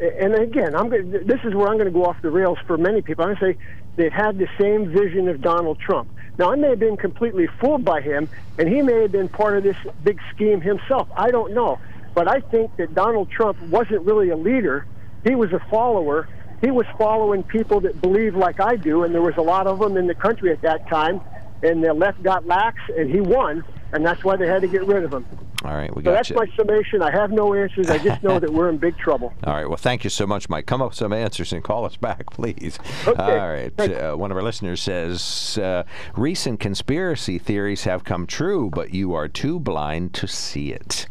and 0.00 0.34
again, 0.34 0.74
I'm 0.74 0.88
going 0.88 1.10
this 1.10 1.40
is 1.44 1.54
where 1.54 1.68
I'm 1.68 1.74
going 1.74 1.84
to 1.84 1.90
go 1.90 2.06
off 2.06 2.16
the 2.22 2.30
rails 2.30 2.58
for 2.66 2.76
many 2.76 3.02
people. 3.02 3.24
I'm 3.24 3.34
going 3.34 3.54
to 3.54 3.58
say 3.58 3.64
they 3.96 4.08
had 4.08 4.38
the 4.38 4.48
same 4.58 4.90
vision 4.90 5.28
of 5.28 5.40
Donald 5.40 5.78
Trump. 5.78 6.10
Now, 6.38 6.50
I 6.50 6.56
may 6.56 6.70
have 6.70 6.80
been 6.80 6.96
completely 6.96 7.46
fooled 7.60 7.84
by 7.84 8.00
him, 8.00 8.28
and 8.58 8.68
he 8.68 8.80
may 8.80 9.02
have 9.02 9.12
been 9.12 9.28
part 9.28 9.56
of 9.58 9.64
this 9.64 9.76
big 10.02 10.18
scheme 10.34 10.60
himself. 10.60 11.08
I 11.14 11.30
don't 11.30 11.52
know. 11.52 11.78
But 12.14 12.26
I 12.26 12.40
think 12.40 12.74
that 12.76 12.94
Donald 12.94 13.30
Trump 13.30 13.60
wasn't 13.62 14.02
really 14.02 14.30
a 14.30 14.36
leader, 14.36 14.86
he 15.24 15.34
was 15.34 15.52
a 15.52 15.60
follower. 15.70 16.28
He 16.62 16.70
was 16.70 16.86
following 16.96 17.42
people 17.42 17.80
that 17.80 18.00
believe 18.00 18.36
like 18.36 18.60
I 18.60 18.76
do, 18.76 19.02
and 19.02 19.12
there 19.12 19.20
was 19.20 19.36
a 19.36 19.42
lot 19.42 19.66
of 19.66 19.80
them 19.80 19.96
in 19.96 20.06
the 20.06 20.14
country 20.14 20.52
at 20.52 20.62
that 20.62 20.88
time. 20.88 21.20
And 21.60 21.82
the 21.82 21.92
left 21.92 22.22
got 22.22 22.46
lax, 22.46 22.78
and 22.96 23.10
he 23.10 23.20
won, 23.20 23.64
and 23.92 24.04
that's 24.04 24.24
why 24.24 24.36
they 24.36 24.46
had 24.46 24.62
to 24.62 24.68
get 24.68 24.84
rid 24.86 25.04
of 25.04 25.12
him. 25.12 25.26
All 25.64 25.74
right, 25.74 25.94
we 25.94 26.02
So 26.02 26.06
got 26.06 26.14
that's 26.14 26.30
you. 26.30 26.36
my 26.36 26.46
summation. 26.56 27.02
I 27.02 27.10
have 27.12 27.30
no 27.30 27.54
answers. 27.54 27.88
I 27.88 27.98
just 27.98 28.22
know 28.24 28.40
that 28.40 28.52
we're 28.52 28.68
in 28.68 28.78
big 28.78 28.98
trouble. 28.98 29.32
All 29.44 29.52
right. 29.54 29.66
Well, 29.68 29.76
thank 29.76 30.02
you 30.02 30.10
so 30.10 30.26
much, 30.26 30.48
Mike. 30.48 30.66
Come 30.66 30.82
up 30.82 30.88
with 30.90 30.96
some 30.98 31.12
answers 31.12 31.52
and 31.52 31.62
call 31.62 31.84
us 31.84 31.96
back, 31.96 32.30
please. 32.30 32.80
Okay. 33.06 33.22
All 33.38 33.48
right. 33.48 33.72
Uh, 33.78 34.16
one 34.16 34.32
of 34.32 34.36
our 34.36 34.42
listeners 34.42 34.82
says 34.82 35.56
uh, 35.58 35.84
recent 36.16 36.58
conspiracy 36.58 37.38
theories 37.38 37.84
have 37.84 38.02
come 38.02 38.26
true, 38.26 38.70
but 38.70 38.92
you 38.92 39.14
are 39.14 39.28
too 39.28 39.60
blind 39.60 40.14
to 40.14 40.26
see 40.26 40.72
it. 40.72 41.06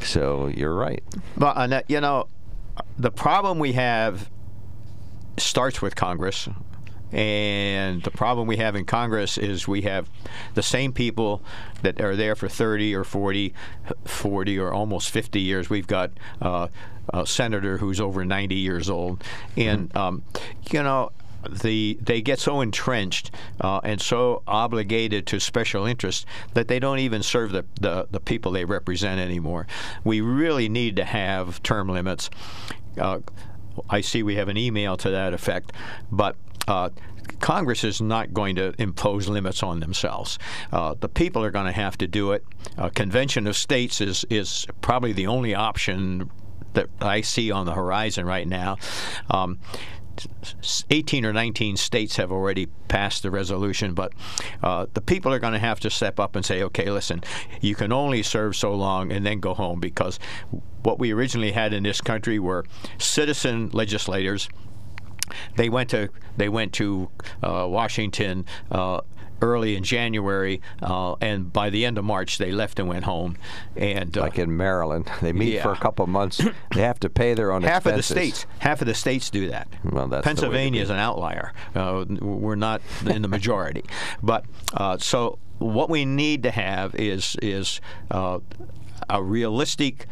So 0.00 0.46
you're 0.46 0.74
right. 0.76 1.02
But 1.36 1.56
uh, 1.72 1.82
you 1.88 2.00
know, 2.00 2.28
the 2.96 3.10
problem 3.10 3.58
we 3.58 3.72
have 3.72 4.30
starts 5.36 5.82
with 5.82 5.96
Congress. 5.96 6.48
And 7.12 8.02
the 8.02 8.10
problem 8.10 8.48
we 8.48 8.56
have 8.56 8.74
in 8.74 8.84
Congress 8.84 9.38
is 9.38 9.68
we 9.68 9.82
have 9.82 10.08
the 10.54 10.62
same 10.62 10.92
people 10.92 11.42
that 11.82 12.00
are 12.00 12.16
there 12.16 12.34
for 12.34 12.48
30 12.48 12.94
or 12.94 13.04
40, 13.04 13.54
40 14.04 14.58
or 14.58 14.72
almost 14.72 15.10
50 15.10 15.40
years. 15.40 15.70
We've 15.70 15.86
got 15.86 16.10
uh, 16.42 16.68
a 17.12 17.26
senator 17.26 17.78
who's 17.78 18.00
over 18.00 18.24
90 18.24 18.56
years 18.56 18.90
old. 18.90 19.22
And, 19.56 19.94
um, 19.96 20.22
you 20.70 20.82
know, 20.82 21.12
the 21.48 21.96
they 22.00 22.20
get 22.22 22.40
so 22.40 22.60
entrenched 22.60 23.30
uh, 23.60 23.80
and 23.84 24.00
so 24.00 24.42
obligated 24.48 25.26
to 25.28 25.38
special 25.38 25.86
interests 25.86 26.26
that 26.54 26.66
they 26.66 26.80
don't 26.80 26.98
even 26.98 27.22
serve 27.22 27.52
the, 27.52 27.64
the, 27.80 28.08
the 28.10 28.20
people 28.20 28.52
they 28.52 28.64
represent 28.64 29.20
anymore. 29.20 29.66
We 30.02 30.20
really 30.20 30.68
need 30.68 30.96
to 30.96 31.04
have 31.04 31.62
term 31.62 31.88
limits. 31.88 32.30
Uh, 32.98 33.20
I 33.90 34.00
see 34.00 34.22
we 34.22 34.36
have 34.36 34.48
an 34.48 34.56
email 34.56 34.96
to 34.96 35.10
that 35.10 35.34
effect, 35.34 35.72
but 36.10 36.34
uh, 36.68 36.90
Congress 37.40 37.84
is 37.84 38.00
not 38.00 38.32
going 38.32 38.56
to 38.56 38.74
impose 38.78 39.28
limits 39.28 39.62
on 39.62 39.80
themselves. 39.80 40.38
Uh, 40.72 40.94
the 40.98 41.08
people 41.08 41.42
are 41.44 41.50
going 41.50 41.66
to 41.66 41.72
have 41.72 41.98
to 41.98 42.06
do 42.06 42.32
it. 42.32 42.44
Convention 42.94 43.46
of 43.46 43.56
States 43.56 44.00
is 44.00 44.24
is 44.30 44.66
probably 44.80 45.12
the 45.12 45.26
only 45.26 45.54
option 45.54 46.30
that 46.74 46.88
I 47.00 47.22
see 47.22 47.50
on 47.50 47.66
the 47.66 47.72
horizon 47.72 48.26
right 48.26 48.46
now. 48.46 48.76
Um, 49.30 49.58
18 50.90 51.24
or 51.24 51.32
19 51.32 51.76
states 51.76 52.16
have 52.16 52.32
already 52.32 52.66
passed 52.88 53.22
the 53.22 53.30
resolution, 53.30 53.94
but 53.94 54.12
uh, 54.62 54.86
the 54.94 55.00
people 55.00 55.32
are 55.32 55.38
going 55.38 55.52
to 55.52 55.58
have 55.58 55.80
to 55.80 55.90
step 55.90 56.18
up 56.18 56.36
and 56.36 56.44
say, 56.44 56.62
okay, 56.62 56.90
listen, 56.90 57.22
you 57.60 57.74
can 57.74 57.92
only 57.92 58.22
serve 58.22 58.56
so 58.56 58.74
long 58.74 59.12
and 59.12 59.26
then 59.26 59.40
go 59.40 59.54
home 59.54 59.80
because 59.80 60.18
what 60.82 60.98
we 60.98 61.12
originally 61.12 61.52
had 61.52 61.72
in 61.72 61.82
this 61.82 62.00
country 62.00 62.38
were 62.38 62.64
citizen 62.98 63.70
legislators. 63.72 64.48
They 65.56 65.68
went 65.68 65.90
to 65.90 66.08
they 66.36 66.48
went 66.48 66.72
to 66.74 67.08
uh, 67.42 67.66
Washington 67.68 68.44
uh, 68.70 69.00
early 69.42 69.76
in 69.76 69.84
January, 69.84 70.62
uh, 70.82 71.14
and 71.20 71.52
by 71.52 71.68
the 71.70 71.84
end 71.84 71.98
of 71.98 72.04
March 72.04 72.38
they 72.38 72.52
left 72.52 72.78
and 72.78 72.88
went 72.88 73.04
home. 73.04 73.36
And 73.76 74.16
uh, 74.16 74.22
Like 74.22 74.38
in 74.38 74.56
Maryland, 74.56 75.10
they 75.20 75.32
meet 75.32 75.60
for 75.60 75.72
a 75.72 75.76
couple 75.76 76.02
of 76.04 76.08
months. 76.08 76.40
They 76.74 76.82
have 76.82 77.00
to 77.00 77.08
pay 77.08 77.32
their 77.34 77.52
own 77.52 77.62
half 77.62 77.86
of 77.86 77.96
the 77.96 78.02
states, 78.02 78.46
half 78.58 78.80
of 78.82 78.86
the 78.86 78.94
states 78.94 79.30
do 79.30 79.48
that. 79.48 79.68
Well, 79.84 80.08
that's 80.08 80.08
the 80.08 80.14
way 80.16 80.20
to 80.20 80.22
Pennsylvania 80.22 80.82
is 80.82 80.90
an 80.90 80.98
outlier. 80.98 81.52
Uh, 81.74 82.04
we're 82.20 82.54
not 82.54 82.82
in 83.06 83.22
the 83.22 83.28
majority, 83.28 83.84
but 84.22 84.44
uh, 84.74 84.98
so 84.98 85.38
what 85.58 85.88
we 85.88 86.04
need 86.04 86.42
to 86.42 86.50
have 86.50 86.94
is 86.94 87.36
is 87.40 87.80
uh, 88.10 88.38
a 89.08 89.22
realistic. 89.22 90.06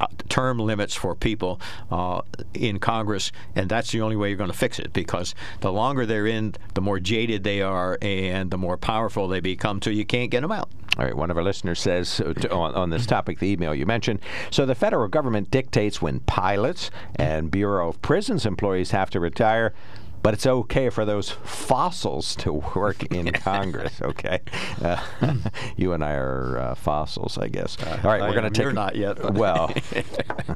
Uh, 0.00 0.06
term 0.30 0.58
limits 0.58 0.94
for 0.94 1.14
people 1.14 1.60
uh, 1.90 2.22
in 2.54 2.78
Congress, 2.78 3.32
and 3.54 3.68
that's 3.68 3.92
the 3.92 4.00
only 4.00 4.16
way 4.16 4.28
you're 4.28 4.38
going 4.38 4.50
to 4.50 4.56
fix 4.56 4.78
it. 4.78 4.94
Because 4.94 5.34
the 5.60 5.70
longer 5.70 6.06
they're 6.06 6.26
in, 6.26 6.54
the 6.72 6.80
more 6.80 6.98
jaded 6.98 7.44
they 7.44 7.60
are, 7.60 7.98
and 8.00 8.50
the 8.50 8.56
more 8.56 8.78
powerful 8.78 9.28
they 9.28 9.40
become. 9.40 9.82
So 9.82 9.90
you 9.90 10.06
can't 10.06 10.30
get 10.30 10.40
them 10.40 10.52
out. 10.52 10.70
All 10.98 11.04
right, 11.04 11.14
one 11.14 11.30
of 11.30 11.36
our 11.36 11.42
listeners 11.42 11.80
says 11.80 12.20
uh, 12.20 12.32
to, 12.32 12.50
on, 12.50 12.74
on 12.74 12.90
this 12.90 13.06
topic, 13.06 13.38
the 13.38 13.48
email 13.48 13.74
you 13.74 13.86
mentioned. 13.86 14.20
So 14.50 14.66
the 14.66 14.74
federal 14.74 15.06
government 15.08 15.50
dictates 15.50 16.00
when 16.00 16.20
pilots 16.20 16.90
and 17.16 17.50
Bureau 17.50 17.90
of 17.90 18.02
Prisons 18.02 18.46
employees 18.46 18.90
have 18.90 19.10
to 19.10 19.20
retire. 19.20 19.72
But 20.22 20.34
it's 20.34 20.46
okay 20.46 20.90
for 20.90 21.04
those 21.04 21.30
fossils 21.30 22.36
to 22.36 22.52
work 22.52 23.04
in 23.12 23.32
Congress, 23.32 24.00
okay? 24.02 24.40
Uh, 24.80 24.98
you 25.76 25.92
and 25.92 26.02
I 26.02 26.12
are 26.12 26.58
uh, 26.58 26.74
fossils, 26.74 27.36
I 27.36 27.48
guess. 27.48 27.76
All 27.84 28.10
right, 28.10 28.22
I 28.22 28.28
we're 28.28 28.34
going 28.34 28.44
to 28.44 28.50
take. 28.50 28.64
You're 28.64 28.72
not 28.72 28.96
yet, 28.96 29.34
Well, 29.34 29.70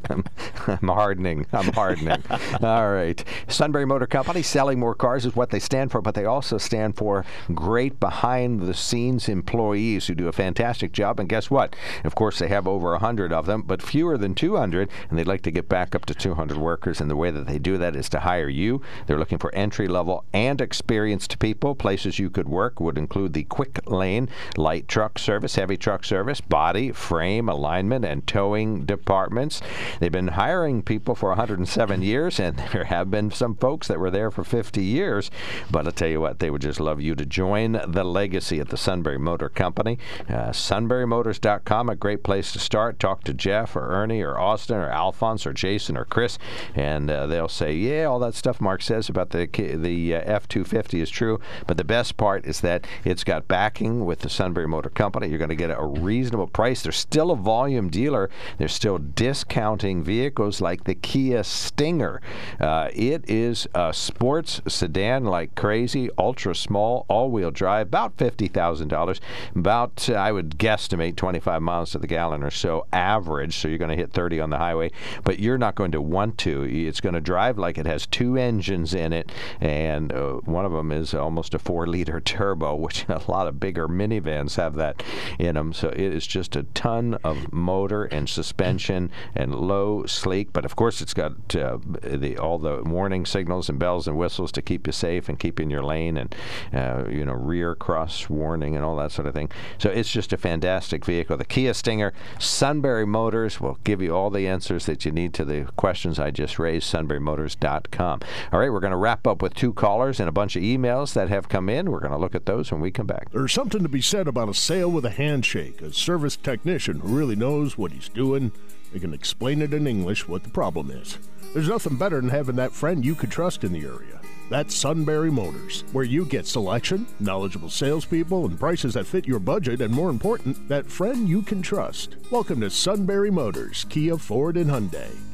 I'm, 0.08 0.24
I'm 0.66 0.88
hardening. 0.88 1.46
I'm 1.52 1.70
hardening. 1.72 2.22
All 2.62 2.90
right. 2.90 3.22
Sunbury 3.48 3.84
Motor 3.84 4.06
Company 4.06 4.42
selling 4.42 4.78
more 4.78 4.94
cars 4.94 5.26
is 5.26 5.36
what 5.36 5.50
they 5.50 5.58
stand 5.58 5.90
for, 5.90 6.00
but 6.00 6.14
they 6.14 6.24
also 6.24 6.56
stand 6.56 6.96
for 6.96 7.26
great 7.54 8.00
behind 8.00 8.62
the 8.62 8.72
scenes 8.72 9.28
employees 9.28 10.06
who 10.06 10.14
do 10.14 10.28
a 10.28 10.32
fantastic 10.32 10.92
job. 10.92 11.20
And 11.20 11.28
guess 11.28 11.50
what? 11.50 11.76
Of 12.04 12.14
course, 12.14 12.38
they 12.38 12.48
have 12.48 12.66
over 12.66 12.92
100 12.92 13.32
of 13.32 13.44
them, 13.46 13.62
but 13.62 13.82
fewer 13.82 14.16
than 14.16 14.34
200, 14.34 14.88
and 15.10 15.18
they'd 15.18 15.26
like 15.26 15.42
to 15.42 15.50
get 15.50 15.68
back 15.68 15.94
up 15.94 16.06
to 16.06 16.14
200 16.14 16.56
workers. 16.56 17.00
And 17.00 17.10
the 17.10 17.16
way 17.16 17.30
that 17.30 17.46
they 17.46 17.58
do 17.58 17.76
that 17.78 17.94
is 17.94 18.08
to 18.10 18.20
hire 18.20 18.48
you. 18.48 18.80
They're 19.06 19.18
looking 19.18 19.38
for 19.38 19.53
entry 19.55 19.88
level 19.88 20.24
and 20.32 20.61
experienced 20.61 21.38
people. 21.38 21.74
Places 21.74 22.18
you 22.18 22.30
could 22.30 22.48
work 22.48 22.80
would 22.80 22.98
include 22.98 23.32
the 23.32 23.44
quick 23.44 23.80
lane, 23.90 24.28
light 24.57 24.88
truck 24.88 25.18
service, 25.18 25.55
heavy 25.55 25.76
truck 25.76 26.05
service, 26.05 26.40
body, 26.40 26.92
frame, 26.92 27.48
alignment, 27.48 28.05
and 28.05 28.26
towing 28.26 28.84
departments. 28.84 29.61
They've 30.00 30.12
been 30.12 30.28
hiring 30.28 30.82
people 30.82 31.14
for 31.14 31.30
107 31.30 32.02
years, 32.02 32.40
and 32.40 32.57
there 32.72 32.84
have 32.84 33.11
been 33.11 33.30
some 33.30 33.57
folks 33.57 33.88
that 33.88 34.00
were 34.00 34.11
there 34.11 34.30
for 34.30 34.44
50 34.44 34.82
years. 34.82 35.30
But 35.70 35.86
I'll 35.86 35.92
tell 35.92 36.09
you 36.09 36.20
what, 36.20 36.38
they 36.38 36.50
would 36.50 36.62
just 36.62 36.80
love 36.80 37.00
you 37.00 37.14
to 37.14 37.26
join 37.26 37.72
the 37.72 38.05
legacy 38.05 38.61
at 38.61 38.68
the 38.68 38.76
Sunbury 38.76 39.18
Motor 39.18 39.48
Company. 39.48 39.98
Uh, 40.28 40.50
SunburyMotors.com, 40.50 41.88
a 41.88 41.96
great 41.96 42.22
place 42.22 42.52
to 42.52 42.59
start. 42.59 42.98
Talk 42.98 43.24
to 43.24 43.34
Jeff 43.34 43.76
or 43.76 43.88
Ernie 43.90 44.22
or 44.22 44.38
Austin 44.38 44.76
or 44.76 44.90
Alphonse 44.90 45.46
or 45.46 45.52
Jason 45.52 45.96
or 45.96 46.05
Chris, 46.05 46.38
and 46.74 47.11
uh, 47.11 47.26
they'll 47.26 47.48
say, 47.48 47.72
yeah, 47.74 48.05
all 48.05 48.18
that 48.18 48.34
stuff 48.34 48.61
Mark 48.61 48.82
says 48.82 49.09
about 49.09 49.30
the 49.30 49.43
the 49.53 50.14
uh, 50.14 50.22
F-250 50.24 51.01
is 51.01 51.11
true. 51.11 51.40
But 51.66 51.76
the 51.76 51.84
best 51.84 52.16
part 52.16 52.47
is 52.47 52.61
that 52.61 52.86
it's 53.05 53.24
got 53.24 53.49
backing 53.49 54.05
with 54.05 54.20
the 54.20 54.28
Sunbury 54.28 54.68
Motor 54.68 54.90
Company. 54.90 55.28
You're 55.28 55.38
going 55.38 55.49
to 55.51 55.57
get 55.57 55.70
a 55.70 55.84
reasonable 55.84 56.47
price. 56.47 56.82
They're 56.82 56.92
still 56.92 57.30
a 57.30 57.36
volume 57.36 57.88
dealer. 57.88 58.30
They're 58.59 58.68
still 58.68 58.99
discounting 58.99 60.03
vehicles 60.03 60.61
like 60.61 60.84
the 60.84 60.95
Kia 60.95 61.42
Stinger. 61.45 62.20
Uh, 62.61 62.88
it 62.92 63.28
is 63.28 63.66
a 63.74 63.92
sports 63.92 64.61
sedan 64.66 65.24
like 65.24 65.55
crazy, 65.55 66.11
ultra 66.18 66.55
small, 66.55 67.05
all-wheel 67.09 67.51
drive, 67.51 67.88
about 67.88 68.16
fifty 68.16 68.49
thousand 68.49 68.88
dollars. 68.88 69.20
About 69.55 70.09
uh, 70.09 70.14
I 70.14 70.32
would 70.32 70.59
guesstimate 70.59 71.16
25 71.16 71.62
miles 71.62 71.90
to 71.92 71.99
the 71.99 72.07
gallon 72.07 72.42
or 72.42 72.51
so 72.51 72.86
average. 72.92 73.57
So 73.57 73.68
you're 73.68 73.78
going 73.78 73.90
to 73.90 73.97
hit 73.97 74.12
30 74.12 74.40
on 74.40 74.51
the 74.51 74.59
highway, 74.59 74.90
but 75.22 75.38
you're 75.38 75.59
not 75.59 75.74
going 75.74 75.92
to 75.92 76.01
want 76.01 76.38
to. 76.38 76.64
It's 76.64 77.01
going 77.01 77.14
to 77.14 77.20
drive 77.20 77.59
like 77.59 77.78
it 77.78 77.86
has 77.86 78.07
two 78.07 78.36
engines 78.36 78.95
in 78.95 79.12
it. 79.12 79.30
And 79.61 80.12
uh, 80.12 80.35
one 80.45 80.64
of 80.64 80.72
them 80.72 80.93
is 80.93 81.14
almost 81.14 81.55
a 81.55 81.59
four-liter 81.59 82.20
turbo, 82.20 82.74
which 82.85 83.07
a 83.09 83.22
lot 83.28 83.47
of 83.47 83.61
bigger 83.61 83.89
minivans 83.89 84.57
have 84.57 84.74
that 84.74 85.03
in 85.39 85.55
them. 85.55 85.72
So 85.72 85.89
it 85.89 86.01
is 86.01 86.26
just 86.26 86.57
a 86.57 86.64
ton 86.74 87.14
of 87.24 87.53
motor 87.53 88.05
and 88.05 88.28
suspension 88.28 89.11
and 89.35 89.55
low, 89.55 90.07
sleek. 90.07 90.53
But 90.53 90.64
of 90.64 90.76
course, 90.76 91.01
it's 91.01 91.14
got 91.14 91.55
uh, 91.57 91.78
the 92.03 92.39
all 92.39 92.59
the 92.59 92.82
warning 92.85 93.26
signals 93.26 93.68
and 93.68 93.78
bells 93.78 94.09
and 94.09 94.16
whistles 94.16 94.53
to 94.53 94.62
keep 94.62 94.87
you 94.87 94.93
safe 94.93 95.28
and 95.28 95.39
keep 95.39 95.61
in 95.61 95.70
your 95.70 95.82
lane, 95.82 96.16
and 96.16 96.35
uh, 96.72 97.05
you 97.09 97.24
know 97.24 97.32
rear 97.32 97.74
cross 97.74 98.28
warning 98.28 98.76
and 98.76 98.85
all 98.85 98.97
that 98.97 99.12
sort 99.12 99.26
of 99.26 99.35
thing. 99.35 99.51
So 99.78 99.91
it's 99.91 100.11
just 100.11 100.32
a 100.32 100.37
fantastic 100.37 101.05
vehicle. 101.05 101.37
The 101.37 101.45
Kia 101.45 101.74
Stinger, 101.74 102.12
Sunbury 102.39 103.07
Motors 103.07 103.61
will 103.61 103.78
give 103.85 104.01
you 104.03 104.14
all 104.14 104.30
the 104.30 104.47
answers 104.47 104.87
that 104.87 105.05
you 105.05 105.12
need 105.12 105.35
to 105.35 105.45
the 105.45 105.66
questions 105.76 106.18
I 106.18 106.30
just 106.30 106.59
raised. 106.59 106.93
SunburyMotors.com. 106.93 108.20
All 108.53 108.59
right, 108.59 108.72
we're 108.72 108.80
going 108.80 108.91
to 108.91 108.97
wrap 108.97 109.23
up 109.26 109.42
with 109.42 109.54
two 109.54 109.72
callers 109.72 110.20
and 110.20 110.28
a 110.28 110.32
bunch 110.32 110.56
of 110.56 110.62
emails 110.62 111.14
that 111.14 111.28
have 111.28 111.48
come 111.48 111.68
in. 111.68 111.90
We're 111.90 112.00
going 112.00 112.12
to 112.12 112.18
look 112.18 112.34
at 112.34 112.46
those 112.46 112.70
when 112.70 112.80
we 112.80 112.90
come 112.90 113.06
back. 113.06 113.30
There's 113.30 113.52
something 113.52 113.82
to 113.82 113.88
be 113.88 114.00
said 114.00 114.28
about 114.28 114.48
a 114.48 114.54
sale 114.54 114.90
with 114.90 115.04
a 115.04 115.10
handshake. 115.10 115.80
A 115.82 115.92
service 115.92 116.36
technician 116.36 117.00
who 117.00 117.16
really 117.16 117.36
knows 117.36 117.78
what 117.78 117.92
he's 117.92 118.08
doing. 118.08 118.52
They 118.92 119.00
can 119.00 119.14
explain 119.14 119.62
it 119.62 119.74
in 119.74 119.86
English 119.86 120.28
what 120.28 120.44
the 120.44 120.50
problem 120.50 120.90
is. 120.90 121.18
There's 121.52 121.68
nothing 121.68 121.96
better 121.96 122.20
than 122.20 122.30
having 122.30 122.56
that 122.56 122.72
friend 122.72 123.04
you 123.04 123.14
could 123.14 123.30
trust 123.30 123.64
in 123.64 123.72
the 123.72 123.84
area. 123.84 124.20
That's 124.50 124.74
Sunbury 124.74 125.30
Motors, 125.30 125.84
where 125.92 126.04
you 126.04 126.26
get 126.26 126.46
selection, 126.46 127.06
knowledgeable 127.18 127.70
salespeople, 127.70 128.44
and 128.44 128.58
prices 128.60 128.94
that 128.94 129.06
fit 129.06 129.26
your 129.26 129.38
budget, 129.38 129.80
and 129.80 129.92
more 129.92 130.10
important, 130.10 130.68
that 130.68 130.86
friend 130.86 131.28
you 131.28 131.42
can 131.42 131.62
trust. 131.62 132.16
Welcome 132.30 132.60
to 132.60 132.70
Sunbury 132.70 133.30
Motors, 133.30 133.86
Kia, 133.88 134.18
Ford, 134.18 134.56
and 134.56 134.70
Hyundai. 134.70 135.34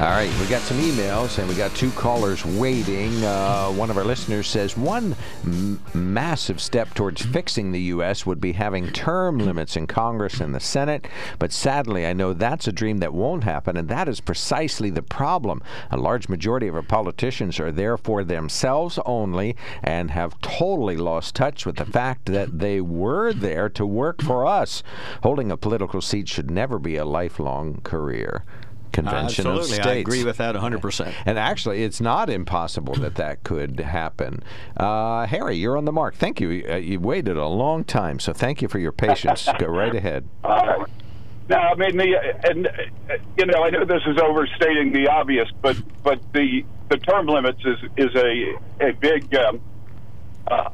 All 0.00 0.06
right, 0.06 0.32
we 0.40 0.46
got 0.46 0.62
some 0.62 0.78
emails 0.78 1.38
and 1.38 1.46
we 1.46 1.54
got 1.54 1.74
two 1.74 1.90
callers 1.90 2.42
waiting. 2.42 3.22
Uh, 3.22 3.66
one 3.66 3.90
of 3.90 3.98
our 3.98 4.04
listeners 4.04 4.46
says 4.46 4.74
one 4.74 5.14
m- 5.44 5.78
massive 5.92 6.58
step 6.58 6.94
towards 6.94 7.20
fixing 7.20 7.70
the 7.70 7.82
U.S. 7.82 8.24
would 8.24 8.40
be 8.40 8.52
having 8.52 8.92
term 8.92 9.36
limits 9.36 9.76
in 9.76 9.86
Congress 9.86 10.40
and 10.40 10.54
the 10.54 10.58
Senate. 10.58 11.06
But 11.38 11.52
sadly, 11.52 12.06
I 12.06 12.14
know 12.14 12.32
that's 12.32 12.66
a 12.66 12.72
dream 12.72 12.96
that 13.00 13.12
won't 13.12 13.44
happen, 13.44 13.76
and 13.76 13.90
that 13.90 14.08
is 14.08 14.22
precisely 14.22 14.88
the 14.88 15.02
problem. 15.02 15.62
A 15.90 15.98
large 15.98 16.30
majority 16.30 16.66
of 16.66 16.76
our 16.76 16.82
politicians 16.82 17.60
are 17.60 17.70
there 17.70 17.98
for 17.98 18.24
themselves 18.24 18.98
only 19.04 19.54
and 19.82 20.12
have 20.12 20.40
totally 20.40 20.96
lost 20.96 21.34
touch 21.34 21.66
with 21.66 21.76
the 21.76 21.84
fact 21.84 22.24
that 22.24 22.58
they 22.58 22.80
were 22.80 23.34
there 23.34 23.68
to 23.68 23.84
work 23.84 24.22
for 24.22 24.46
us. 24.46 24.82
Holding 25.22 25.52
a 25.52 25.58
political 25.58 26.00
seat 26.00 26.26
should 26.26 26.50
never 26.50 26.78
be 26.78 26.96
a 26.96 27.04
lifelong 27.04 27.82
career. 27.82 28.46
Convention 28.92 29.46
Absolutely. 29.46 29.60
of 29.60 29.66
States. 29.66 29.86
I 29.86 29.94
agree 29.94 30.24
with 30.24 30.36
that 30.38 30.54
100%. 30.54 31.14
And 31.26 31.38
actually, 31.38 31.82
it's 31.84 32.00
not 32.00 32.30
impossible 32.30 32.94
that 32.94 33.16
that 33.16 33.44
could 33.44 33.80
happen. 33.80 34.42
Uh, 34.76 35.26
Harry, 35.26 35.56
you're 35.56 35.76
on 35.76 35.84
the 35.84 35.92
mark. 35.92 36.14
Thank 36.14 36.40
you. 36.40 36.64
Uh, 36.68 36.76
you 36.76 37.00
waited 37.00 37.36
a 37.36 37.46
long 37.46 37.84
time, 37.84 38.18
so 38.18 38.32
thank 38.32 38.62
you 38.62 38.68
for 38.68 38.78
your 38.78 38.92
patience. 38.92 39.48
Go 39.58 39.66
right 39.66 39.94
ahead. 39.94 40.28
Uh, 40.42 40.84
no, 41.48 41.56
I 41.56 41.74
mean 41.74 41.96
the 41.96 42.16
and 42.44 42.68
uh, 42.68 43.16
you 43.36 43.44
know 43.46 43.64
I 43.64 43.70
know 43.70 43.84
this 43.84 44.02
is 44.06 44.18
overstating 44.18 44.92
the 44.92 45.08
obvious, 45.08 45.48
but 45.60 45.76
but 46.04 46.20
the 46.32 46.64
the 46.90 46.96
term 46.98 47.26
limits 47.26 47.60
is 47.64 47.78
is 47.96 48.14
a 48.14 48.54
a 48.80 48.92
big 48.92 49.34
um, 49.34 49.60
uh, 50.46 50.70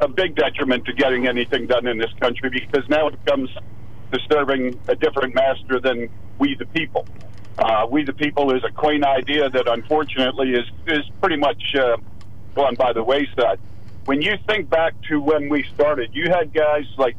a 0.00 0.08
big 0.08 0.34
detriment 0.34 0.84
to 0.86 0.92
getting 0.94 1.28
anything 1.28 1.68
done 1.68 1.86
in 1.86 1.96
this 1.96 2.12
country 2.20 2.50
because 2.50 2.88
now 2.88 3.06
it 3.06 3.24
becomes 3.24 3.50
disturbing 4.10 4.78
a 4.88 4.96
different 4.96 5.32
master 5.34 5.78
than 5.78 6.08
we 6.40 6.56
the 6.56 6.66
people. 6.66 7.06
Uh, 7.60 7.86
we 7.90 8.02
the 8.04 8.12
people 8.14 8.54
is 8.56 8.62
a 8.64 8.72
quaint 8.72 9.04
idea 9.04 9.50
that 9.50 9.68
unfortunately 9.68 10.54
is 10.54 10.64
is 10.86 11.04
pretty 11.20 11.36
much 11.36 11.62
uh, 11.74 11.96
gone 12.54 12.74
by 12.74 12.92
the 12.92 13.04
wayside. 13.04 13.60
When 14.06 14.22
you 14.22 14.32
think 14.46 14.70
back 14.70 14.94
to 15.08 15.20
when 15.20 15.50
we 15.50 15.64
started, 15.74 16.10
you 16.14 16.30
had 16.30 16.54
guys 16.54 16.86
like 16.96 17.16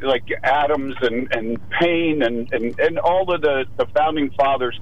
like 0.00 0.22
Adams 0.44 0.94
and 1.00 1.34
and 1.34 1.70
Paine 1.70 2.22
and 2.22 2.52
and, 2.52 2.78
and 2.78 2.98
all 3.00 3.32
of 3.34 3.40
the, 3.40 3.64
the 3.76 3.86
founding 3.86 4.30
fathers 4.30 4.78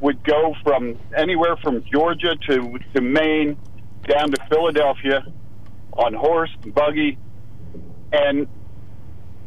would 0.00 0.22
go 0.24 0.56
from 0.64 0.98
anywhere 1.16 1.56
from 1.62 1.84
Georgia 1.84 2.34
to 2.48 2.78
to 2.94 3.00
Maine 3.00 3.56
down 4.08 4.32
to 4.32 4.44
Philadelphia 4.50 5.24
on 5.92 6.14
horse 6.14 6.50
and 6.64 6.74
buggy 6.74 7.16
and 8.12 8.48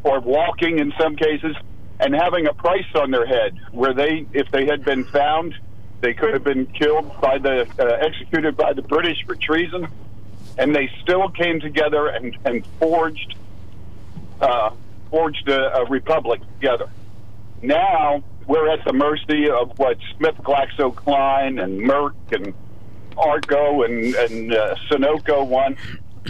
or 0.04 0.22
walking 0.22 0.80
in 0.80 0.94
some 0.98 1.18
cases 1.18 1.54
and 2.00 2.14
having 2.16 2.48
a 2.48 2.54
price 2.54 2.86
on 2.96 3.12
their 3.12 3.26
head 3.26 3.58
where 3.72 3.94
they 3.94 4.26
if 4.34 4.50
they 4.52 4.66
had 4.66 4.84
been 4.84 5.04
found 5.06 5.54
they 6.02 6.14
could 6.14 6.34
have 6.34 6.44
been 6.44 6.66
killed 6.68 7.20
by 7.22 7.38
the 7.38 7.68
uh, 7.80 7.98
executed 8.00 8.56
by 8.56 8.74
the 8.74 8.82
British 8.82 9.18
for 9.26 9.36
treason 9.36 9.88
and 10.58 10.76
they 10.76 10.90
still 11.02 11.30
came 11.30 11.60
together 11.60 12.08
and, 12.08 12.38
and 12.46 12.66
forged 12.80 13.36
uh, 14.42 14.72
forged 15.10 15.50
a, 15.50 15.78
a 15.78 15.86
republic 15.86 16.42
together. 16.56 16.90
Now 17.62 18.24
we're 18.48 18.70
at 18.70 18.84
the 18.86 18.94
mercy 18.94 19.50
of 19.50 19.78
what 19.78 19.98
Smith 20.18 20.36
GlaxoKline 20.38 21.62
and 21.62 21.82
Merck 21.82 22.14
and 22.32 22.54
Arco 23.18 23.84
and, 23.84 24.16
and 24.16 24.54
uh, 24.54 24.76
Sunoco 24.90 25.46
want 25.46 25.78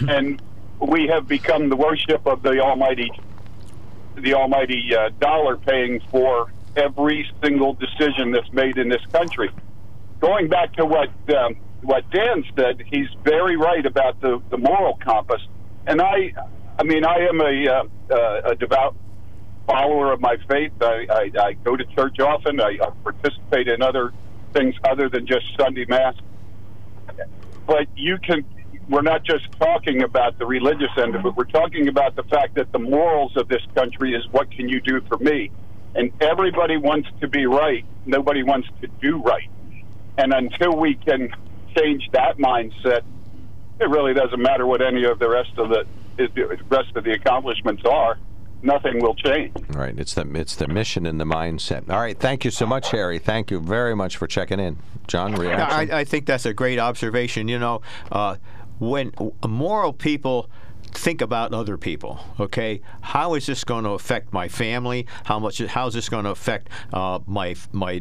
and 0.08 0.42
we 0.80 1.06
have 1.08 1.28
become 1.28 1.68
the 1.68 1.76
worship 1.76 2.26
of 2.26 2.42
the 2.42 2.60
almighty 2.60 3.10
the 4.16 4.34
almighty 4.34 4.94
uh, 4.94 5.10
dollar 5.18 5.56
paying 5.56 6.00
for 6.10 6.52
every 6.76 7.28
single 7.42 7.74
decision 7.74 8.32
that's 8.32 8.52
made 8.52 8.78
in 8.78 8.88
this 8.88 9.04
country. 9.12 9.50
Going 10.20 10.48
back 10.48 10.74
to 10.74 10.84
what 10.84 11.10
um, 11.34 11.56
what 11.82 12.08
Dan 12.10 12.44
said, 12.56 12.82
he's 12.86 13.08
very 13.24 13.56
right 13.56 13.84
about 13.84 14.20
the, 14.20 14.42
the 14.50 14.58
moral 14.58 14.98
compass. 15.02 15.40
And 15.86 16.00
I, 16.00 16.32
I 16.78 16.82
mean, 16.82 17.04
I 17.04 17.26
am 17.26 17.40
a, 17.40 17.68
uh, 17.68 18.14
uh, 18.14 18.50
a 18.50 18.54
devout 18.54 18.94
follower 19.66 20.12
of 20.12 20.20
my 20.20 20.36
faith. 20.48 20.72
I, 20.80 21.06
I, 21.10 21.30
I 21.40 21.52
go 21.64 21.76
to 21.76 21.84
church 21.84 22.18
often. 22.20 22.60
I, 22.60 22.78
I 22.82 22.90
participate 23.02 23.68
in 23.68 23.82
other 23.82 24.12
things 24.52 24.74
other 24.88 25.08
than 25.08 25.26
just 25.26 25.46
Sunday 25.58 25.86
mass. 25.88 26.14
But 27.66 27.86
you 27.96 28.18
can 28.18 28.44
we're 28.90 29.02
not 29.02 29.24
just 29.24 29.50
talking 29.52 30.02
about 30.02 30.38
the 30.38 30.44
religious 30.44 30.90
end 30.96 31.14
of 31.14 31.24
it. 31.24 31.36
We're 31.36 31.44
talking 31.44 31.86
about 31.86 32.16
the 32.16 32.24
fact 32.24 32.56
that 32.56 32.72
the 32.72 32.80
morals 32.80 33.36
of 33.36 33.48
this 33.48 33.62
country 33.74 34.14
is 34.14 34.24
what 34.32 34.50
can 34.50 34.68
you 34.68 34.80
do 34.80 35.00
for 35.02 35.16
me? 35.18 35.50
And 35.94 36.12
everybody 36.20 36.76
wants 36.76 37.08
to 37.20 37.28
be 37.28 37.46
right. 37.46 37.84
Nobody 38.04 38.42
wants 38.42 38.68
to 38.80 38.88
do 39.00 39.22
right. 39.22 39.48
And 40.18 40.32
until 40.32 40.76
we 40.76 40.96
can 40.96 41.32
change 41.76 42.08
that 42.12 42.38
mindset, 42.38 43.02
it 43.80 43.88
really 43.88 44.12
doesn't 44.12 44.42
matter 44.42 44.66
what 44.66 44.82
any 44.82 45.04
of 45.04 45.20
the 45.20 45.28
rest 45.28 45.56
of 45.56 45.68
the, 45.68 45.86
the 46.16 46.58
rest 46.68 46.94
of 46.96 47.04
the 47.04 47.12
accomplishments 47.12 47.82
are. 47.88 48.18
Nothing 48.62 49.00
will 49.00 49.14
change. 49.14 49.52
Right. 49.70 49.98
It's 49.98 50.12
the 50.12 50.30
it's 50.34 50.54
the 50.54 50.68
mission 50.68 51.06
and 51.06 51.18
the 51.18 51.24
mindset. 51.24 51.88
All 51.88 51.98
right. 51.98 52.18
Thank 52.18 52.44
you 52.44 52.50
so 52.50 52.66
much, 52.66 52.90
Harry. 52.90 53.18
Thank 53.18 53.50
you 53.50 53.58
very 53.58 53.96
much 53.96 54.18
for 54.18 54.26
checking 54.26 54.60
in, 54.60 54.76
John. 55.06 55.34
Reaction. 55.34 55.90
I, 55.90 56.00
I 56.00 56.04
think 56.04 56.26
that's 56.26 56.44
a 56.44 56.52
great 56.52 56.78
observation. 56.78 57.48
You 57.48 57.58
know. 57.58 57.80
Uh, 58.12 58.36
when 58.80 59.12
moral 59.46 59.92
people 59.92 60.50
think 60.92 61.20
about 61.20 61.54
other 61.54 61.76
people. 61.76 62.20
Okay, 62.38 62.80
how 63.00 63.34
is 63.34 63.46
this 63.46 63.64
going 63.64 63.84
to 63.84 63.90
affect 63.90 64.32
my 64.32 64.48
family? 64.48 65.06
How 65.24 65.38
much? 65.38 65.58
How 65.58 65.86
is 65.86 65.94
this 65.94 66.08
going 66.08 66.24
to 66.24 66.30
affect 66.30 66.68
uh, 66.92 67.20
my 67.26 67.54
my 67.72 68.00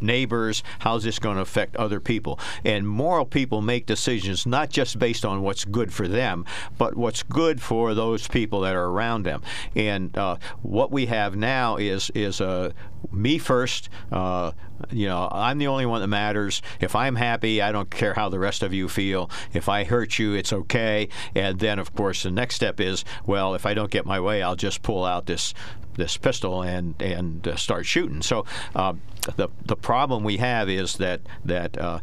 neighbors? 0.00 0.62
How 0.80 0.96
is 0.96 1.04
this 1.04 1.18
going 1.18 1.36
to 1.36 1.42
affect 1.42 1.76
other 1.76 2.00
people? 2.00 2.38
And 2.64 2.86
moral 2.86 3.24
people 3.24 3.62
make 3.62 3.86
decisions 3.86 4.46
not 4.46 4.70
just 4.70 4.98
based 4.98 5.24
on 5.24 5.42
what's 5.42 5.64
good 5.64 5.92
for 5.92 6.08
them, 6.08 6.44
but 6.76 6.96
what's 6.96 7.22
good 7.22 7.60
for 7.60 7.94
those 7.94 8.28
people 8.28 8.60
that 8.60 8.74
are 8.74 8.86
around 8.86 9.24
them. 9.24 9.42
And 9.74 10.16
uh, 10.16 10.36
what 10.62 10.90
we 10.90 11.06
have 11.06 11.36
now 11.36 11.76
is 11.76 12.10
is 12.14 12.40
a 12.40 12.74
me 13.12 13.38
first. 13.38 13.88
Uh, 14.10 14.52
you 14.90 15.06
know, 15.06 15.28
I'm 15.30 15.58
the 15.58 15.66
only 15.66 15.86
one 15.86 16.00
that 16.00 16.08
matters. 16.08 16.62
If 16.80 16.94
I'm 16.94 17.16
happy, 17.16 17.60
I 17.60 17.72
don't 17.72 17.90
care 17.90 18.14
how 18.14 18.28
the 18.28 18.38
rest 18.38 18.62
of 18.62 18.72
you 18.72 18.88
feel. 18.88 19.30
If 19.52 19.68
I 19.68 19.84
hurt 19.84 20.18
you, 20.18 20.34
it's 20.34 20.52
okay. 20.52 21.08
And 21.34 21.58
then, 21.58 21.78
of 21.78 21.94
course, 21.94 22.22
the 22.22 22.30
next 22.30 22.56
step 22.56 22.80
is, 22.80 23.04
well, 23.26 23.54
if 23.54 23.66
I 23.66 23.74
don't 23.74 23.90
get 23.90 24.06
my 24.06 24.20
way, 24.20 24.42
I'll 24.42 24.56
just 24.56 24.82
pull 24.82 25.04
out 25.04 25.26
this 25.26 25.54
this 25.96 26.16
pistol 26.16 26.62
and 26.62 26.94
and 27.02 27.46
uh, 27.48 27.56
start 27.56 27.84
shooting. 27.84 28.22
So 28.22 28.46
uh, 28.74 28.94
the 29.36 29.48
the 29.64 29.76
problem 29.76 30.22
we 30.22 30.36
have 30.36 30.68
is 30.68 30.96
that 30.98 31.20
that 31.44 31.76
uh, 31.76 32.00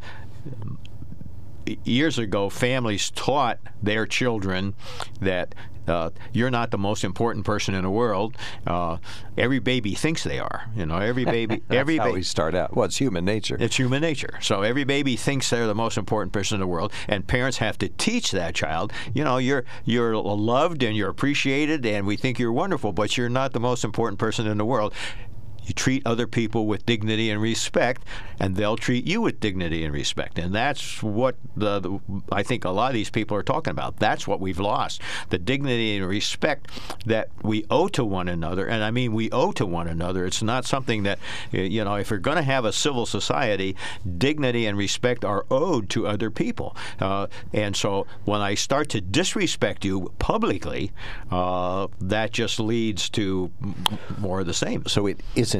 years 1.83 2.19
ago, 2.19 2.49
families 2.49 3.09
taught 3.11 3.59
their 3.81 4.05
children 4.05 4.75
that 5.19 5.55
uh, 5.87 6.09
you're 6.33 6.51
not 6.51 6.71
the 6.71 6.77
most 6.77 7.03
important 7.03 7.45
person 7.45 7.73
in 7.73 7.83
the 7.83 7.89
world. 7.89 8.35
Uh, 8.65 8.97
every 9.37 9.59
baby 9.59 9.93
thinks 9.93 10.23
they 10.23 10.39
are. 10.39 10.69
You 10.75 10.85
know, 10.85 10.97
every 10.97 11.25
baby. 11.25 11.61
every 11.69 11.97
how 11.97 12.11
we 12.11 12.23
start 12.23 12.55
out. 12.55 12.75
Well, 12.75 12.85
it's 12.85 12.97
human 12.97 13.25
nature. 13.25 13.57
It's 13.59 13.77
human 13.77 14.01
nature. 14.01 14.37
So 14.41 14.61
every 14.61 14.83
baby 14.83 15.15
thinks 15.15 15.49
they're 15.49 15.67
the 15.67 15.75
most 15.75 15.97
important 15.97 16.33
person 16.33 16.55
in 16.55 16.61
the 16.61 16.67
world, 16.67 16.91
and 17.07 17.27
parents 17.27 17.57
have 17.57 17.77
to 17.79 17.89
teach 17.89 18.31
that 18.31 18.55
child. 18.55 18.91
You 19.13 19.23
know, 19.23 19.37
you're 19.37 19.65
you're 19.83 20.15
loved 20.15 20.83
and 20.83 20.95
you're 20.95 21.09
appreciated, 21.09 21.85
and 21.85 22.05
we 22.05 22.17
think 22.17 22.39
you're 22.39 22.51
wonderful, 22.51 22.91
but 22.91 23.17
you're 23.17 23.29
not 23.29 23.53
the 23.53 23.59
most 23.59 23.83
important 23.83 24.19
person 24.19 24.47
in 24.47 24.57
the 24.57 24.65
world. 24.65 24.93
You 25.65 25.73
treat 25.73 26.05
other 26.05 26.27
people 26.27 26.67
with 26.67 26.85
dignity 26.85 27.29
and 27.29 27.41
respect, 27.41 28.03
and 28.39 28.55
they'll 28.55 28.77
treat 28.77 29.05
you 29.05 29.21
with 29.21 29.39
dignity 29.39 29.83
and 29.83 29.93
respect. 29.93 30.37
And 30.37 30.53
that's 30.53 31.01
what 31.01 31.35
the, 31.55 31.79
the, 31.79 31.99
I 32.31 32.43
think 32.43 32.65
a 32.65 32.69
lot 32.69 32.89
of 32.89 32.93
these 32.93 33.09
people 33.09 33.35
are 33.35 33.43
talking 33.43 33.71
about. 33.71 33.97
That's 33.97 34.27
what 34.27 34.39
we've 34.39 34.59
lost 34.59 35.01
the 35.29 35.37
dignity 35.37 35.97
and 35.97 36.07
respect 36.07 36.67
that 37.05 37.29
we 37.41 37.65
owe 37.69 37.87
to 37.89 38.05
one 38.05 38.27
another. 38.27 38.67
And 38.67 38.83
I 38.83 38.91
mean, 38.91 39.13
we 39.13 39.31
owe 39.31 39.51
to 39.53 39.65
one 39.65 39.87
another. 39.87 40.25
It's 40.25 40.43
not 40.43 40.65
something 40.65 41.03
that, 41.03 41.19
you 41.51 41.83
know, 41.83 41.95
if 41.95 42.09
you're 42.09 42.19
going 42.19 42.37
to 42.37 42.43
have 42.43 42.65
a 42.65 42.73
civil 42.73 43.05
society, 43.05 43.75
dignity 44.17 44.65
and 44.65 44.77
respect 44.77 45.25
are 45.25 45.45
owed 45.49 45.89
to 45.91 46.07
other 46.07 46.29
people. 46.29 46.75
Uh, 46.99 47.27
and 47.53 47.75
so 47.75 48.05
when 48.25 48.41
I 48.41 48.55
start 48.55 48.89
to 48.89 49.01
disrespect 49.01 49.83
you 49.85 50.11
publicly, 50.19 50.91
uh, 51.31 51.87
that 52.01 52.31
just 52.31 52.59
leads 52.59 53.09
to 53.11 53.51
more 54.19 54.41
of 54.41 54.45
the 54.45 54.53
same. 54.53 54.85
So 54.85 55.07
it 55.07 55.21
is 55.35 55.54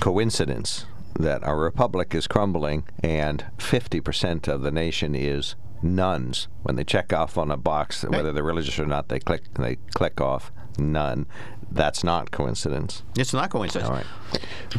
coincidence 0.00 0.86
that 1.18 1.42
our 1.44 1.58
republic 1.58 2.14
is 2.14 2.26
crumbling 2.26 2.84
and 3.02 3.44
50% 3.58 4.48
of 4.48 4.62
the 4.62 4.70
nation 4.70 5.14
is 5.14 5.54
nuns. 5.82 6.48
When 6.62 6.76
they 6.76 6.84
check 6.84 7.12
off 7.12 7.38
on 7.38 7.50
a 7.50 7.56
box, 7.56 8.04
whether 8.04 8.32
they're 8.32 8.42
religious 8.42 8.78
or 8.78 8.86
not, 8.86 9.08
they 9.08 9.20
click 9.20 9.42
they 9.54 9.76
click 9.94 10.20
off 10.20 10.52
none. 10.78 11.26
That's 11.70 12.02
not 12.02 12.30
coincidence. 12.30 13.02
It's 13.16 13.32
not 13.32 13.50
coincidence. 13.50 13.88
All 13.88 13.96
right. 13.96 14.06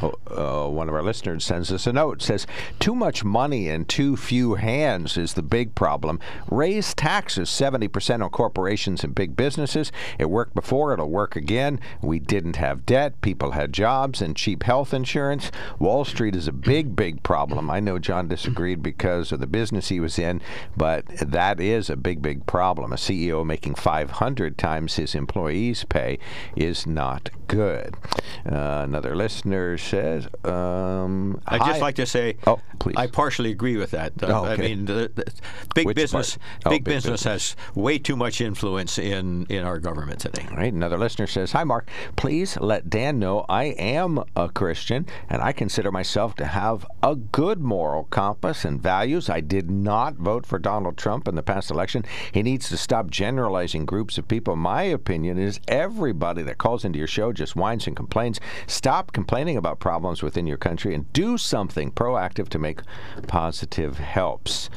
Oh, 0.01 0.65
uh, 0.67 0.69
one 0.69 0.87
of 0.87 0.95
our 0.95 1.01
listeners 1.01 1.43
sends 1.43 1.71
us 1.71 1.87
a 1.87 1.93
note. 1.93 2.21
Says 2.21 2.45
too 2.79 2.93
much 2.93 3.23
money 3.23 3.67
in 3.67 3.85
too 3.85 4.15
few 4.15 4.55
hands 4.55 5.17
is 5.17 5.33
the 5.33 5.41
big 5.41 5.73
problem. 5.75 6.19
Raise 6.49 6.93
taxes 6.93 7.49
70% 7.49 8.23
on 8.23 8.29
corporations 8.29 9.03
and 9.03 9.15
big 9.15 9.35
businesses. 9.35 9.91
It 10.19 10.29
worked 10.29 10.53
before. 10.53 10.93
It'll 10.93 11.09
work 11.09 11.35
again. 11.35 11.79
We 12.01 12.19
didn't 12.19 12.57
have 12.57 12.85
debt. 12.85 13.19
People 13.21 13.51
had 13.51 13.73
jobs 13.73 14.21
and 14.21 14.35
cheap 14.35 14.63
health 14.63 14.93
insurance. 14.93 15.51
Wall 15.79 16.05
Street 16.05 16.35
is 16.35 16.47
a 16.47 16.53
big, 16.53 16.95
big 16.95 17.23
problem. 17.23 17.69
I 17.69 17.79
know 17.79 17.97
John 17.99 18.27
disagreed 18.27 18.83
because 18.83 19.31
of 19.31 19.39
the 19.39 19.47
business 19.47 19.89
he 19.89 19.99
was 19.99 20.19
in, 20.19 20.41
but 20.77 21.05
that 21.17 21.59
is 21.59 21.89
a 21.89 21.95
big, 21.95 22.21
big 22.21 22.45
problem. 22.45 22.93
A 22.93 22.97
CEO 22.97 23.45
making 23.45 23.75
500 23.75 24.57
times 24.57 24.95
his 24.95 25.15
employees' 25.15 25.85
pay 25.85 26.19
is 26.55 26.78
not 26.85 27.29
good. 27.47 27.95
Uh, 28.45 28.81
another 28.83 29.15
listener 29.15 29.77
says, 29.77 30.27
um, 30.43 31.41
I'd 31.47 31.61
just 31.61 31.81
like 31.81 31.95
to 31.95 32.05
say, 32.05 32.37
oh, 32.47 32.59
please. 32.79 32.95
I 32.97 33.07
partially 33.07 33.51
agree 33.51 33.77
with 33.77 33.91
that. 33.91 34.13
Uh, 34.21 34.27
oh, 34.27 34.45
okay. 34.45 34.53
I 34.53 34.67
mean, 34.67 34.85
the, 34.85 35.11
the 35.13 35.31
big 35.75 35.85
Which 35.87 35.95
business. 35.95 36.37
Oh, 36.65 36.69
big, 36.69 36.83
big 36.83 36.95
business, 36.95 37.23
has 37.23 37.55
way 37.75 37.97
too 37.97 38.15
much 38.15 38.41
influence 38.41 38.97
in 38.97 39.45
in 39.49 39.63
our 39.63 39.79
government 39.79 40.19
today. 40.19 40.45
All 40.49 40.57
right. 40.57 40.71
Another 40.71 40.97
listener 40.97 41.27
says, 41.27 41.51
Hi, 41.51 41.63
Mark. 41.63 41.89
Please 42.15 42.57
let 42.59 42.89
Dan 42.89 43.19
know 43.19 43.45
I 43.49 43.65
am 43.65 44.23
a 44.35 44.49
Christian 44.49 45.05
and 45.29 45.41
I 45.41 45.51
consider 45.51 45.91
myself 45.91 46.35
to 46.35 46.45
have 46.45 46.85
a 47.03 47.15
good 47.15 47.59
moral 47.59 48.05
compass 48.05 48.65
and 48.65 48.81
values. 48.81 49.29
I 49.29 49.41
did 49.41 49.69
not 49.69 50.15
vote 50.15 50.45
for 50.45 50.59
Donald 50.59 50.97
Trump 50.97 51.27
in 51.27 51.35
the 51.35 51.43
past 51.43 51.71
election. 51.71 52.05
He 52.31 52.43
needs 52.43 52.69
to 52.69 52.77
stop 52.77 53.09
generalizing 53.09 53.85
groups 53.85 54.17
of 54.17 54.27
people. 54.27 54.55
My 54.55 54.83
opinion 54.83 55.37
is 55.37 55.59
everybody 55.67 56.43
that 56.43 56.57
calls 56.57 56.68
into 56.77 56.97
your 56.97 57.07
show 57.07 57.33
just 57.33 57.55
whines 57.55 57.87
and 57.87 57.95
complains. 57.95 58.39
Stop 58.67 59.11
complaining 59.11 59.57
about 59.57 59.79
problems 59.79 60.23
within 60.23 60.47
your 60.47 60.57
country 60.57 60.93
and 60.93 61.11
do 61.13 61.37
something 61.37 61.91
proactive 61.91 62.49
to 62.49 62.59
make 62.59 62.81
positive 63.27 63.97
helps. 63.97 64.69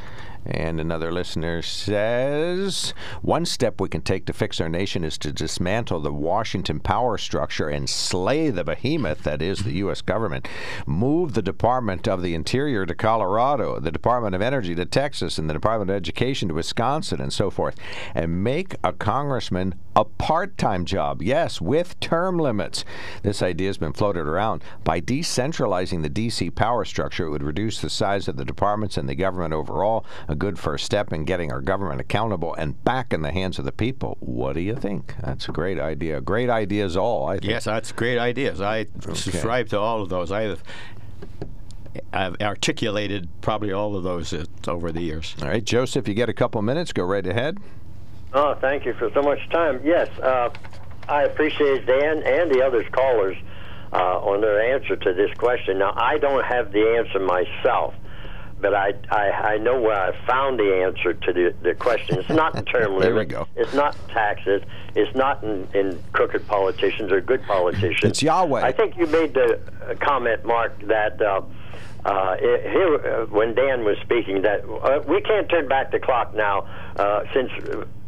And 0.45 0.81
another 0.81 1.13
listener 1.13 1.63
says 1.63 2.95
one 3.23 3.45
step 3.45 3.81
we 3.81 3.89
can 3.89 4.03
take 4.03 4.27
to 4.27 4.33
fix 4.33 4.61
our 4.61 4.69
nation 4.69 5.05
is 5.05 5.17
to 5.19 5.33
dismantle 5.33 6.01
the 6.01 6.13
Washington 6.13 6.81
power 6.81 7.17
structure 7.17 7.69
and 7.69 7.89
slay 7.89 8.51
the 8.51 8.65
behemoth 8.65 9.23
that 9.23 9.41
is 9.41 9.61
the 9.61 9.75
U.S. 9.75 10.03
government. 10.03 10.49
Move 10.87 11.35
the 11.35 11.43
Department 11.43 12.09
of 12.09 12.23
the 12.23 12.35
Interior 12.35 12.87
to 12.87 12.95
Colorado, 12.95 13.79
the 13.79 13.93
Department 13.93 14.35
of 14.35 14.43
Energy 14.43 14.75
to 14.75 14.85
Texas, 14.85 15.39
and 15.39 15.49
the 15.49 15.55
Department 15.55 15.91
of 15.91 15.97
Education 15.97 16.49
to 16.49 16.55
Wisconsin, 16.55 17.21
and 17.21 17.33
so 17.33 17.51
forth. 17.51 17.77
And 18.15 18.43
make 18.43 18.75
a 18.83 18.93
congressman 18.93 19.75
a 19.95 20.05
part 20.05 20.57
time 20.57 20.85
job, 20.85 21.23
yes, 21.23 21.61
with 21.61 21.99
term 22.01 22.39
limits. 22.39 22.85
This 23.23 23.43
idea 23.43 23.69
has 23.69 23.79
been 23.79 23.93
floated 23.93 24.27
around. 24.27 24.65
By 24.85 25.01
decentralizing 25.01 26.03
the 26.03 26.09
D.C. 26.09 26.51
power 26.51 26.85
structure, 26.85 27.27
it 27.27 27.31
would 27.31 27.43
reduce 27.43 27.81
the 27.81 27.91
size 27.91 28.27
of 28.27 28.37
the 28.37 28.45
departments 28.45 28.97
and 28.97 29.09
the 29.09 29.15
government 29.15 29.53
overall 29.53 30.05
a 30.33 30.35
good 30.35 30.59
first 30.59 30.85
step 30.85 31.13
in 31.13 31.25
getting 31.25 31.53
our 31.53 31.61
government 31.61 32.01
accountable 32.01 32.55
and 32.55 32.83
back 32.83 33.13
in 33.13 33.23
the 33.23 33.31
hands 33.31 33.61
of 33.61 33.65
the 33.65 33.71
people. 33.71 34.17
What 34.19 34.55
do 34.55 34.61
you 34.61 34.75
think? 34.75 35.15
That's 35.23 35.49
a 35.49 35.53
great 35.53 35.79
idea. 35.79 36.21
Great 36.21 36.51
ideas, 36.51 36.97
all. 36.97 37.29
I 37.29 37.35
think. 37.35 37.45
Yes, 37.45 37.65
that's 37.65 37.93
great 37.93 38.19
ideas. 38.19 38.61
I 38.61 38.81
Okay. 39.07 39.15
subscribe 39.15 39.69
to 39.69 39.79
all 39.79 40.03
of 40.03 40.09
those. 40.09 40.33
I 40.33 40.43
have 40.43 40.63
I've 42.13 42.37
articulated 42.41 43.29
probably 43.43 43.71
all 43.73 43.95
of 43.97 44.03
those 44.03 44.33
uh, 44.33 44.45
over 44.67 44.91
the 44.93 45.03
years. 45.03 45.37
All 45.43 45.49
right, 45.49 45.63
Joseph, 45.63 46.09
you 46.09 46.15
get 46.15 46.29
a 46.31 46.33
couple 46.33 46.61
minutes. 46.63 46.93
Go 46.93 47.05
right 47.05 47.27
ahead. 47.27 47.59
Oh, 48.33 48.55
thank 48.63 48.87
you 48.87 48.95
for 48.95 49.11
so 49.13 49.21
much 49.21 49.47
time. 49.51 49.81
Yes, 49.85 50.09
uh, 50.21 50.49
I 51.07 51.25
appreciate 51.25 51.85
Dan 51.85 52.23
and 52.23 52.51
the 52.51 52.65
others 52.65 52.87
callers 52.93 53.37
uh, 53.93 54.19
on 54.21 54.41
their 54.41 54.75
answer 54.75 54.97
to 54.97 55.13
this 55.13 55.37
question. 55.37 55.79
Now, 55.79 55.93
I 55.95 56.17
don't 56.17 56.43
have 56.47 56.73
the 56.73 56.97
answer 56.97 57.19
myself, 57.19 57.93
but 58.63 58.75
I, 58.75 58.95
I, 59.11 59.31
I 59.55 59.59
know 59.59 59.79
where 59.81 60.01
I 60.01 60.27
found 60.27 60.59
the 60.59 60.73
answer 60.87 61.13
to 61.13 61.33
the, 61.33 61.53
the 61.63 61.75
question. 61.75 62.19
It's 62.21 62.29
not 62.29 62.55
in 62.55 62.65
term 62.65 62.93
limits. 62.97 63.03
There 63.13 63.15
we 63.17 63.25
go. 63.25 63.47
It's 63.57 63.75
not 63.75 63.97
taxes. 64.09 64.63
It's 64.95 65.15
not 65.17 65.43
in, 65.43 65.67
in 65.75 66.03
crooked 66.13 66.47
politicians 66.47 67.11
or 67.13 67.21
good 67.21 67.43
politicians. 67.43 68.13
It's 68.13 68.23
Yahweh. 68.23 68.63
I 68.63 68.71
think 68.73 68.97
you 68.97 69.07
made 69.09 69.35
the 69.35 69.61
uh, 69.89 69.95
comment, 69.97 70.45
Mark, 70.47 70.81
that 70.87 71.21
uh, 71.21 71.43
uh, 72.05 72.37
it- 72.39 72.63
here 72.71 72.95
uh, 72.95 73.27
when 73.27 73.55
Dan 73.55 73.85
was 73.85 73.99
speaking 74.03 74.43
that 74.43 74.65
uh, 74.65 75.01
we 75.09 75.21
can't 75.21 75.49
turn 75.51 75.67
back 75.69 75.91
the 75.91 75.99
clock 75.99 76.35
now 76.35 76.67
uh, 76.97 77.25
since 77.35 77.51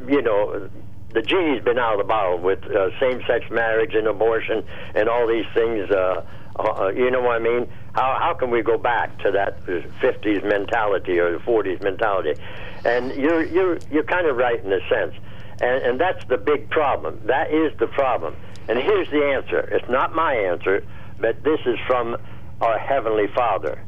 you 0.07 0.23
know 0.23 0.71
the 1.15 1.23
genie's 1.23 1.63
been 1.63 1.79
out 1.79 1.93
of 1.93 1.99
the 1.99 2.05
bottle 2.05 2.39
with 2.39 2.63
uh, 2.65 2.91
same-sex 2.99 3.51
marriage 3.51 3.95
and 3.95 4.07
abortion 4.09 4.65
and 4.95 5.09
all 5.09 5.27
these 5.27 5.47
things. 5.55 5.91
Uh, 5.91 6.25
uh, 6.57 6.89
you 6.89 7.11
know 7.11 7.21
what 7.21 7.37
I 7.37 7.39
mean? 7.39 7.69
How 7.95 8.19
how 8.21 8.35
can 8.35 8.51
we 8.51 8.63
go 8.63 8.77
back 8.77 9.17
to 9.21 9.31
that 9.33 9.65
50s 9.67 10.45
mentality 10.45 11.19
or 11.19 11.33
the 11.33 11.39
40s 11.39 11.83
mentality? 11.83 12.41
And 12.85 13.15
you're 13.15 13.45
you're 13.45 13.79
you're 13.91 14.05
kind 14.05 14.27
of 14.27 14.37
right 14.37 14.63
in 14.63 14.73
a 14.73 14.81
sense, 14.89 15.15
and 15.61 15.83
and 15.83 16.01
that's 16.01 16.25
the 16.27 16.37
big 16.37 16.69
problem. 16.71 17.21
That 17.27 17.53
is 17.53 17.77
the 17.79 17.87
problem. 17.87 18.37
And 18.69 18.79
here's 18.79 19.11
the 19.11 19.25
answer. 19.25 19.61
It's 19.61 19.89
not 19.89 20.15
my 20.15 20.35
answer, 20.35 20.85
but 21.21 21.43
this 21.45 21.61
is 21.67 21.79
from 21.87 22.17
our 22.61 22.79
heavenly 22.79 23.27
Father. 23.35 23.83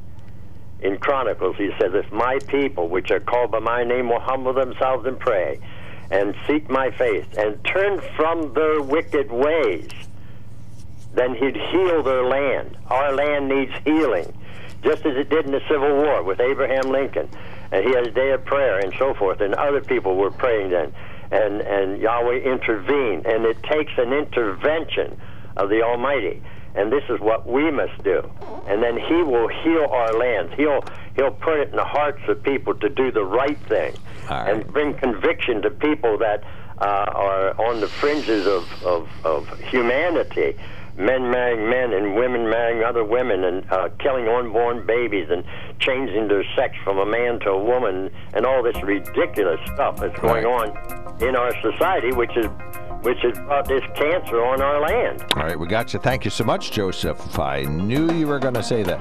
In 0.81 0.99
Chronicles, 0.99 1.57
he 1.57 1.71
says, 1.81 1.95
"If 1.95 2.13
my 2.13 2.39
people, 2.47 2.89
which 2.89 3.11
are 3.11 3.21
called 3.21 3.51
by 3.51 3.61
my 3.61 3.83
name, 3.85 4.11
will 4.11 4.21
humble 4.21 4.53
themselves 4.53 5.07
and 5.07 5.19
pray, 5.19 5.59
and 6.11 6.35
seek 6.47 6.69
my 6.71 6.91
face, 6.91 7.27
and 7.37 7.63
turn 7.65 8.01
from 8.17 8.53
their 8.55 8.81
wicked 8.81 9.31
ways." 9.31 9.91
then 11.17 11.35
he'd 11.35 11.57
heal 11.57 12.03
their 12.03 12.25
land. 12.25 12.77
Our 12.89 13.13
land 13.13 13.49
needs 13.49 13.73
healing, 13.85 14.33
just 14.85 15.05
as 15.07 15.17
it 15.17 15.31
did 15.31 15.47
in 15.47 15.53
the 15.53 15.63
Civil 15.69 15.97
War 15.97 16.23
with 16.23 16.41
Abraham 16.41 16.91
Lincoln. 16.91 17.29
And 17.73 17.85
he 17.85 17.93
had 17.93 18.07
a 18.07 18.11
day 18.11 18.31
of 18.31 18.45
prayer 18.45 18.79
and 18.79 18.95
so 18.99 19.15
forth, 19.15 19.41
and 19.41 19.55
other 19.55 19.81
people 19.81 20.15
were 20.15 20.31
praying 20.31 20.71
then. 20.71 20.93
And, 21.31 21.61
and 21.63 22.01
Yahweh 22.01 22.41
intervened, 22.41 23.27
and 23.27 23.45
it 23.45 23.61
takes 23.65 23.93
an 23.97 24.13
intervention 24.13 25.19
of 25.57 25.71
the 25.71 25.83
Almighty. 25.83 26.43
And 26.77 26.93
this 26.93 27.05
is 27.09 27.19
what 27.21 27.47
we 27.47 27.71
must 27.71 28.03
do. 28.05 28.29
And 28.67 28.83
then 28.83 28.99
He 28.99 29.23
will 29.23 29.49
heal 29.49 29.87
our 29.91 30.13
lands. 30.13 30.53
He'll, 30.57 30.85
he'll 31.17 31.31
put 31.31 31.59
it 31.61 31.71
in 31.71 31.77
the 31.77 31.85
hearts 31.85 32.21
of 32.29 32.43
people 32.43 32.75
to 32.75 32.89
do 32.89 33.11
the 33.11 33.25
right 33.25 33.59
thing 33.61 33.95
and 34.29 34.67
bring 34.73 34.95
conviction 34.95 35.63
to 35.63 35.71
people 35.71 36.19
that 36.19 36.45
uh, 36.79 36.85
are 36.85 37.61
on 37.61 37.81
the 37.81 37.89
fringes 37.89 38.47
of, 38.47 38.85
of, 38.85 39.09
of 39.25 39.61
humanity 39.61 40.57
men 40.99 41.31
marrying 41.31 41.69
men 41.69 41.93
and 41.93 42.17
women 42.17 42.49
marrying 42.49 42.83
other 42.83 43.05
women 43.05 43.45
and 43.45 43.71
uh, 43.71 43.89
killing 43.99 44.29
unborn 44.29 44.87
babies 44.87 45.29
and 45.31 45.45
changing 45.79 46.29
their 46.29 46.45
sex 46.55 46.75
from 46.83 46.99
a 46.99 47.07
man 47.07 47.39
to 47.41 47.51
a 47.51 47.63
woman 47.63 48.11
and 48.33 48.47
all 48.47 48.63
this 48.63 48.81
ridiculous 48.83 49.61
stuff 49.75 49.97
that's 49.99 50.19
going 50.21 50.47
on 50.47 50.71
in 51.23 51.37
our 51.37 51.53
society, 51.61 52.13
which 52.13 52.35
is 52.37 52.47
which 53.03 53.19
has 53.23 53.39
brought 53.39 53.67
this 53.69 53.83
cancer 53.95 54.45
on 54.45 54.61
our 54.61 54.81
land. 54.81 55.23
All 55.37 55.43
right, 55.43 55.59
we 55.59 55.67
got 55.67 55.93
you. 55.93 56.01
Thank 56.01 56.25
you 56.25 56.31
so 56.31 56.45
much, 56.45 56.71
Joseph. 56.73 57.39
I 57.39 57.63
knew 57.63 58.11
you 58.13 58.27
were 58.27 58.39
going 58.39 58.55
to 58.55 58.63
say 58.63 58.83
that. 58.83 59.01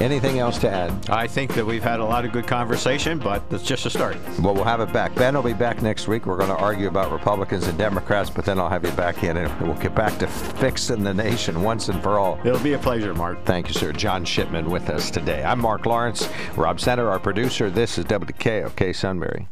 Anything 0.00 0.38
else 0.38 0.58
to 0.58 0.70
add? 0.70 1.10
I 1.10 1.26
think 1.26 1.54
that 1.54 1.64
we've 1.64 1.82
had 1.82 2.00
a 2.00 2.04
lot 2.04 2.24
of 2.24 2.32
good 2.32 2.46
conversation, 2.46 3.18
but 3.18 3.42
it's 3.50 3.64
just 3.64 3.86
a 3.86 3.90
start. 3.90 4.16
Well, 4.40 4.54
we'll 4.54 4.64
have 4.64 4.80
it 4.80 4.92
back. 4.92 5.14
Ben 5.14 5.34
will 5.34 5.42
be 5.42 5.52
back 5.52 5.82
next 5.82 6.08
week. 6.08 6.26
We're 6.26 6.36
going 6.38 6.50
to 6.50 6.56
argue 6.56 6.88
about 6.88 7.12
Republicans 7.12 7.66
and 7.66 7.76
Democrats, 7.76 8.30
but 8.30 8.44
then 8.44 8.58
I'll 8.58 8.68
have 8.68 8.84
you 8.84 8.92
back 8.92 9.22
in 9.22 9.36
and 9.36 9.60
we'll 9.60 9.76
get 9.76 9.94
back 9.94 10.18
to 10.18 10.26
fixing 10.26 11.02
the 11.02 11.14
nation 11.14 11.62
once 11.62 11.88
and 11.88 12.02
for 12.02 12.18
all. 12.18 12.38
It'll 12.44 12.60
be 12.60 12.72
a 12.74 12.78
pleasure, 12.78 13.14
Mark. 13.14 13.44
Thank 13.44 13.68
you, 13.68 13.74
sir. 13.74 13.92
John 13.92 14.24
Shipman 14.24 14.70
with 14.70 14.88
us 14.88 15.10
today. 15.10 15.42
I'm 15.44 15.60
Mark 15.60 15.84
Lawrence. 15.86 16.28
Rob 16.56 16.80
Center, 16.80 17.10
our 17.10 17.20
producer. 17.20 17.70
This 17.70 17.98
is 17.98 18.04
WKOK 18.06 18.94
Sunbury. 18.94 19.44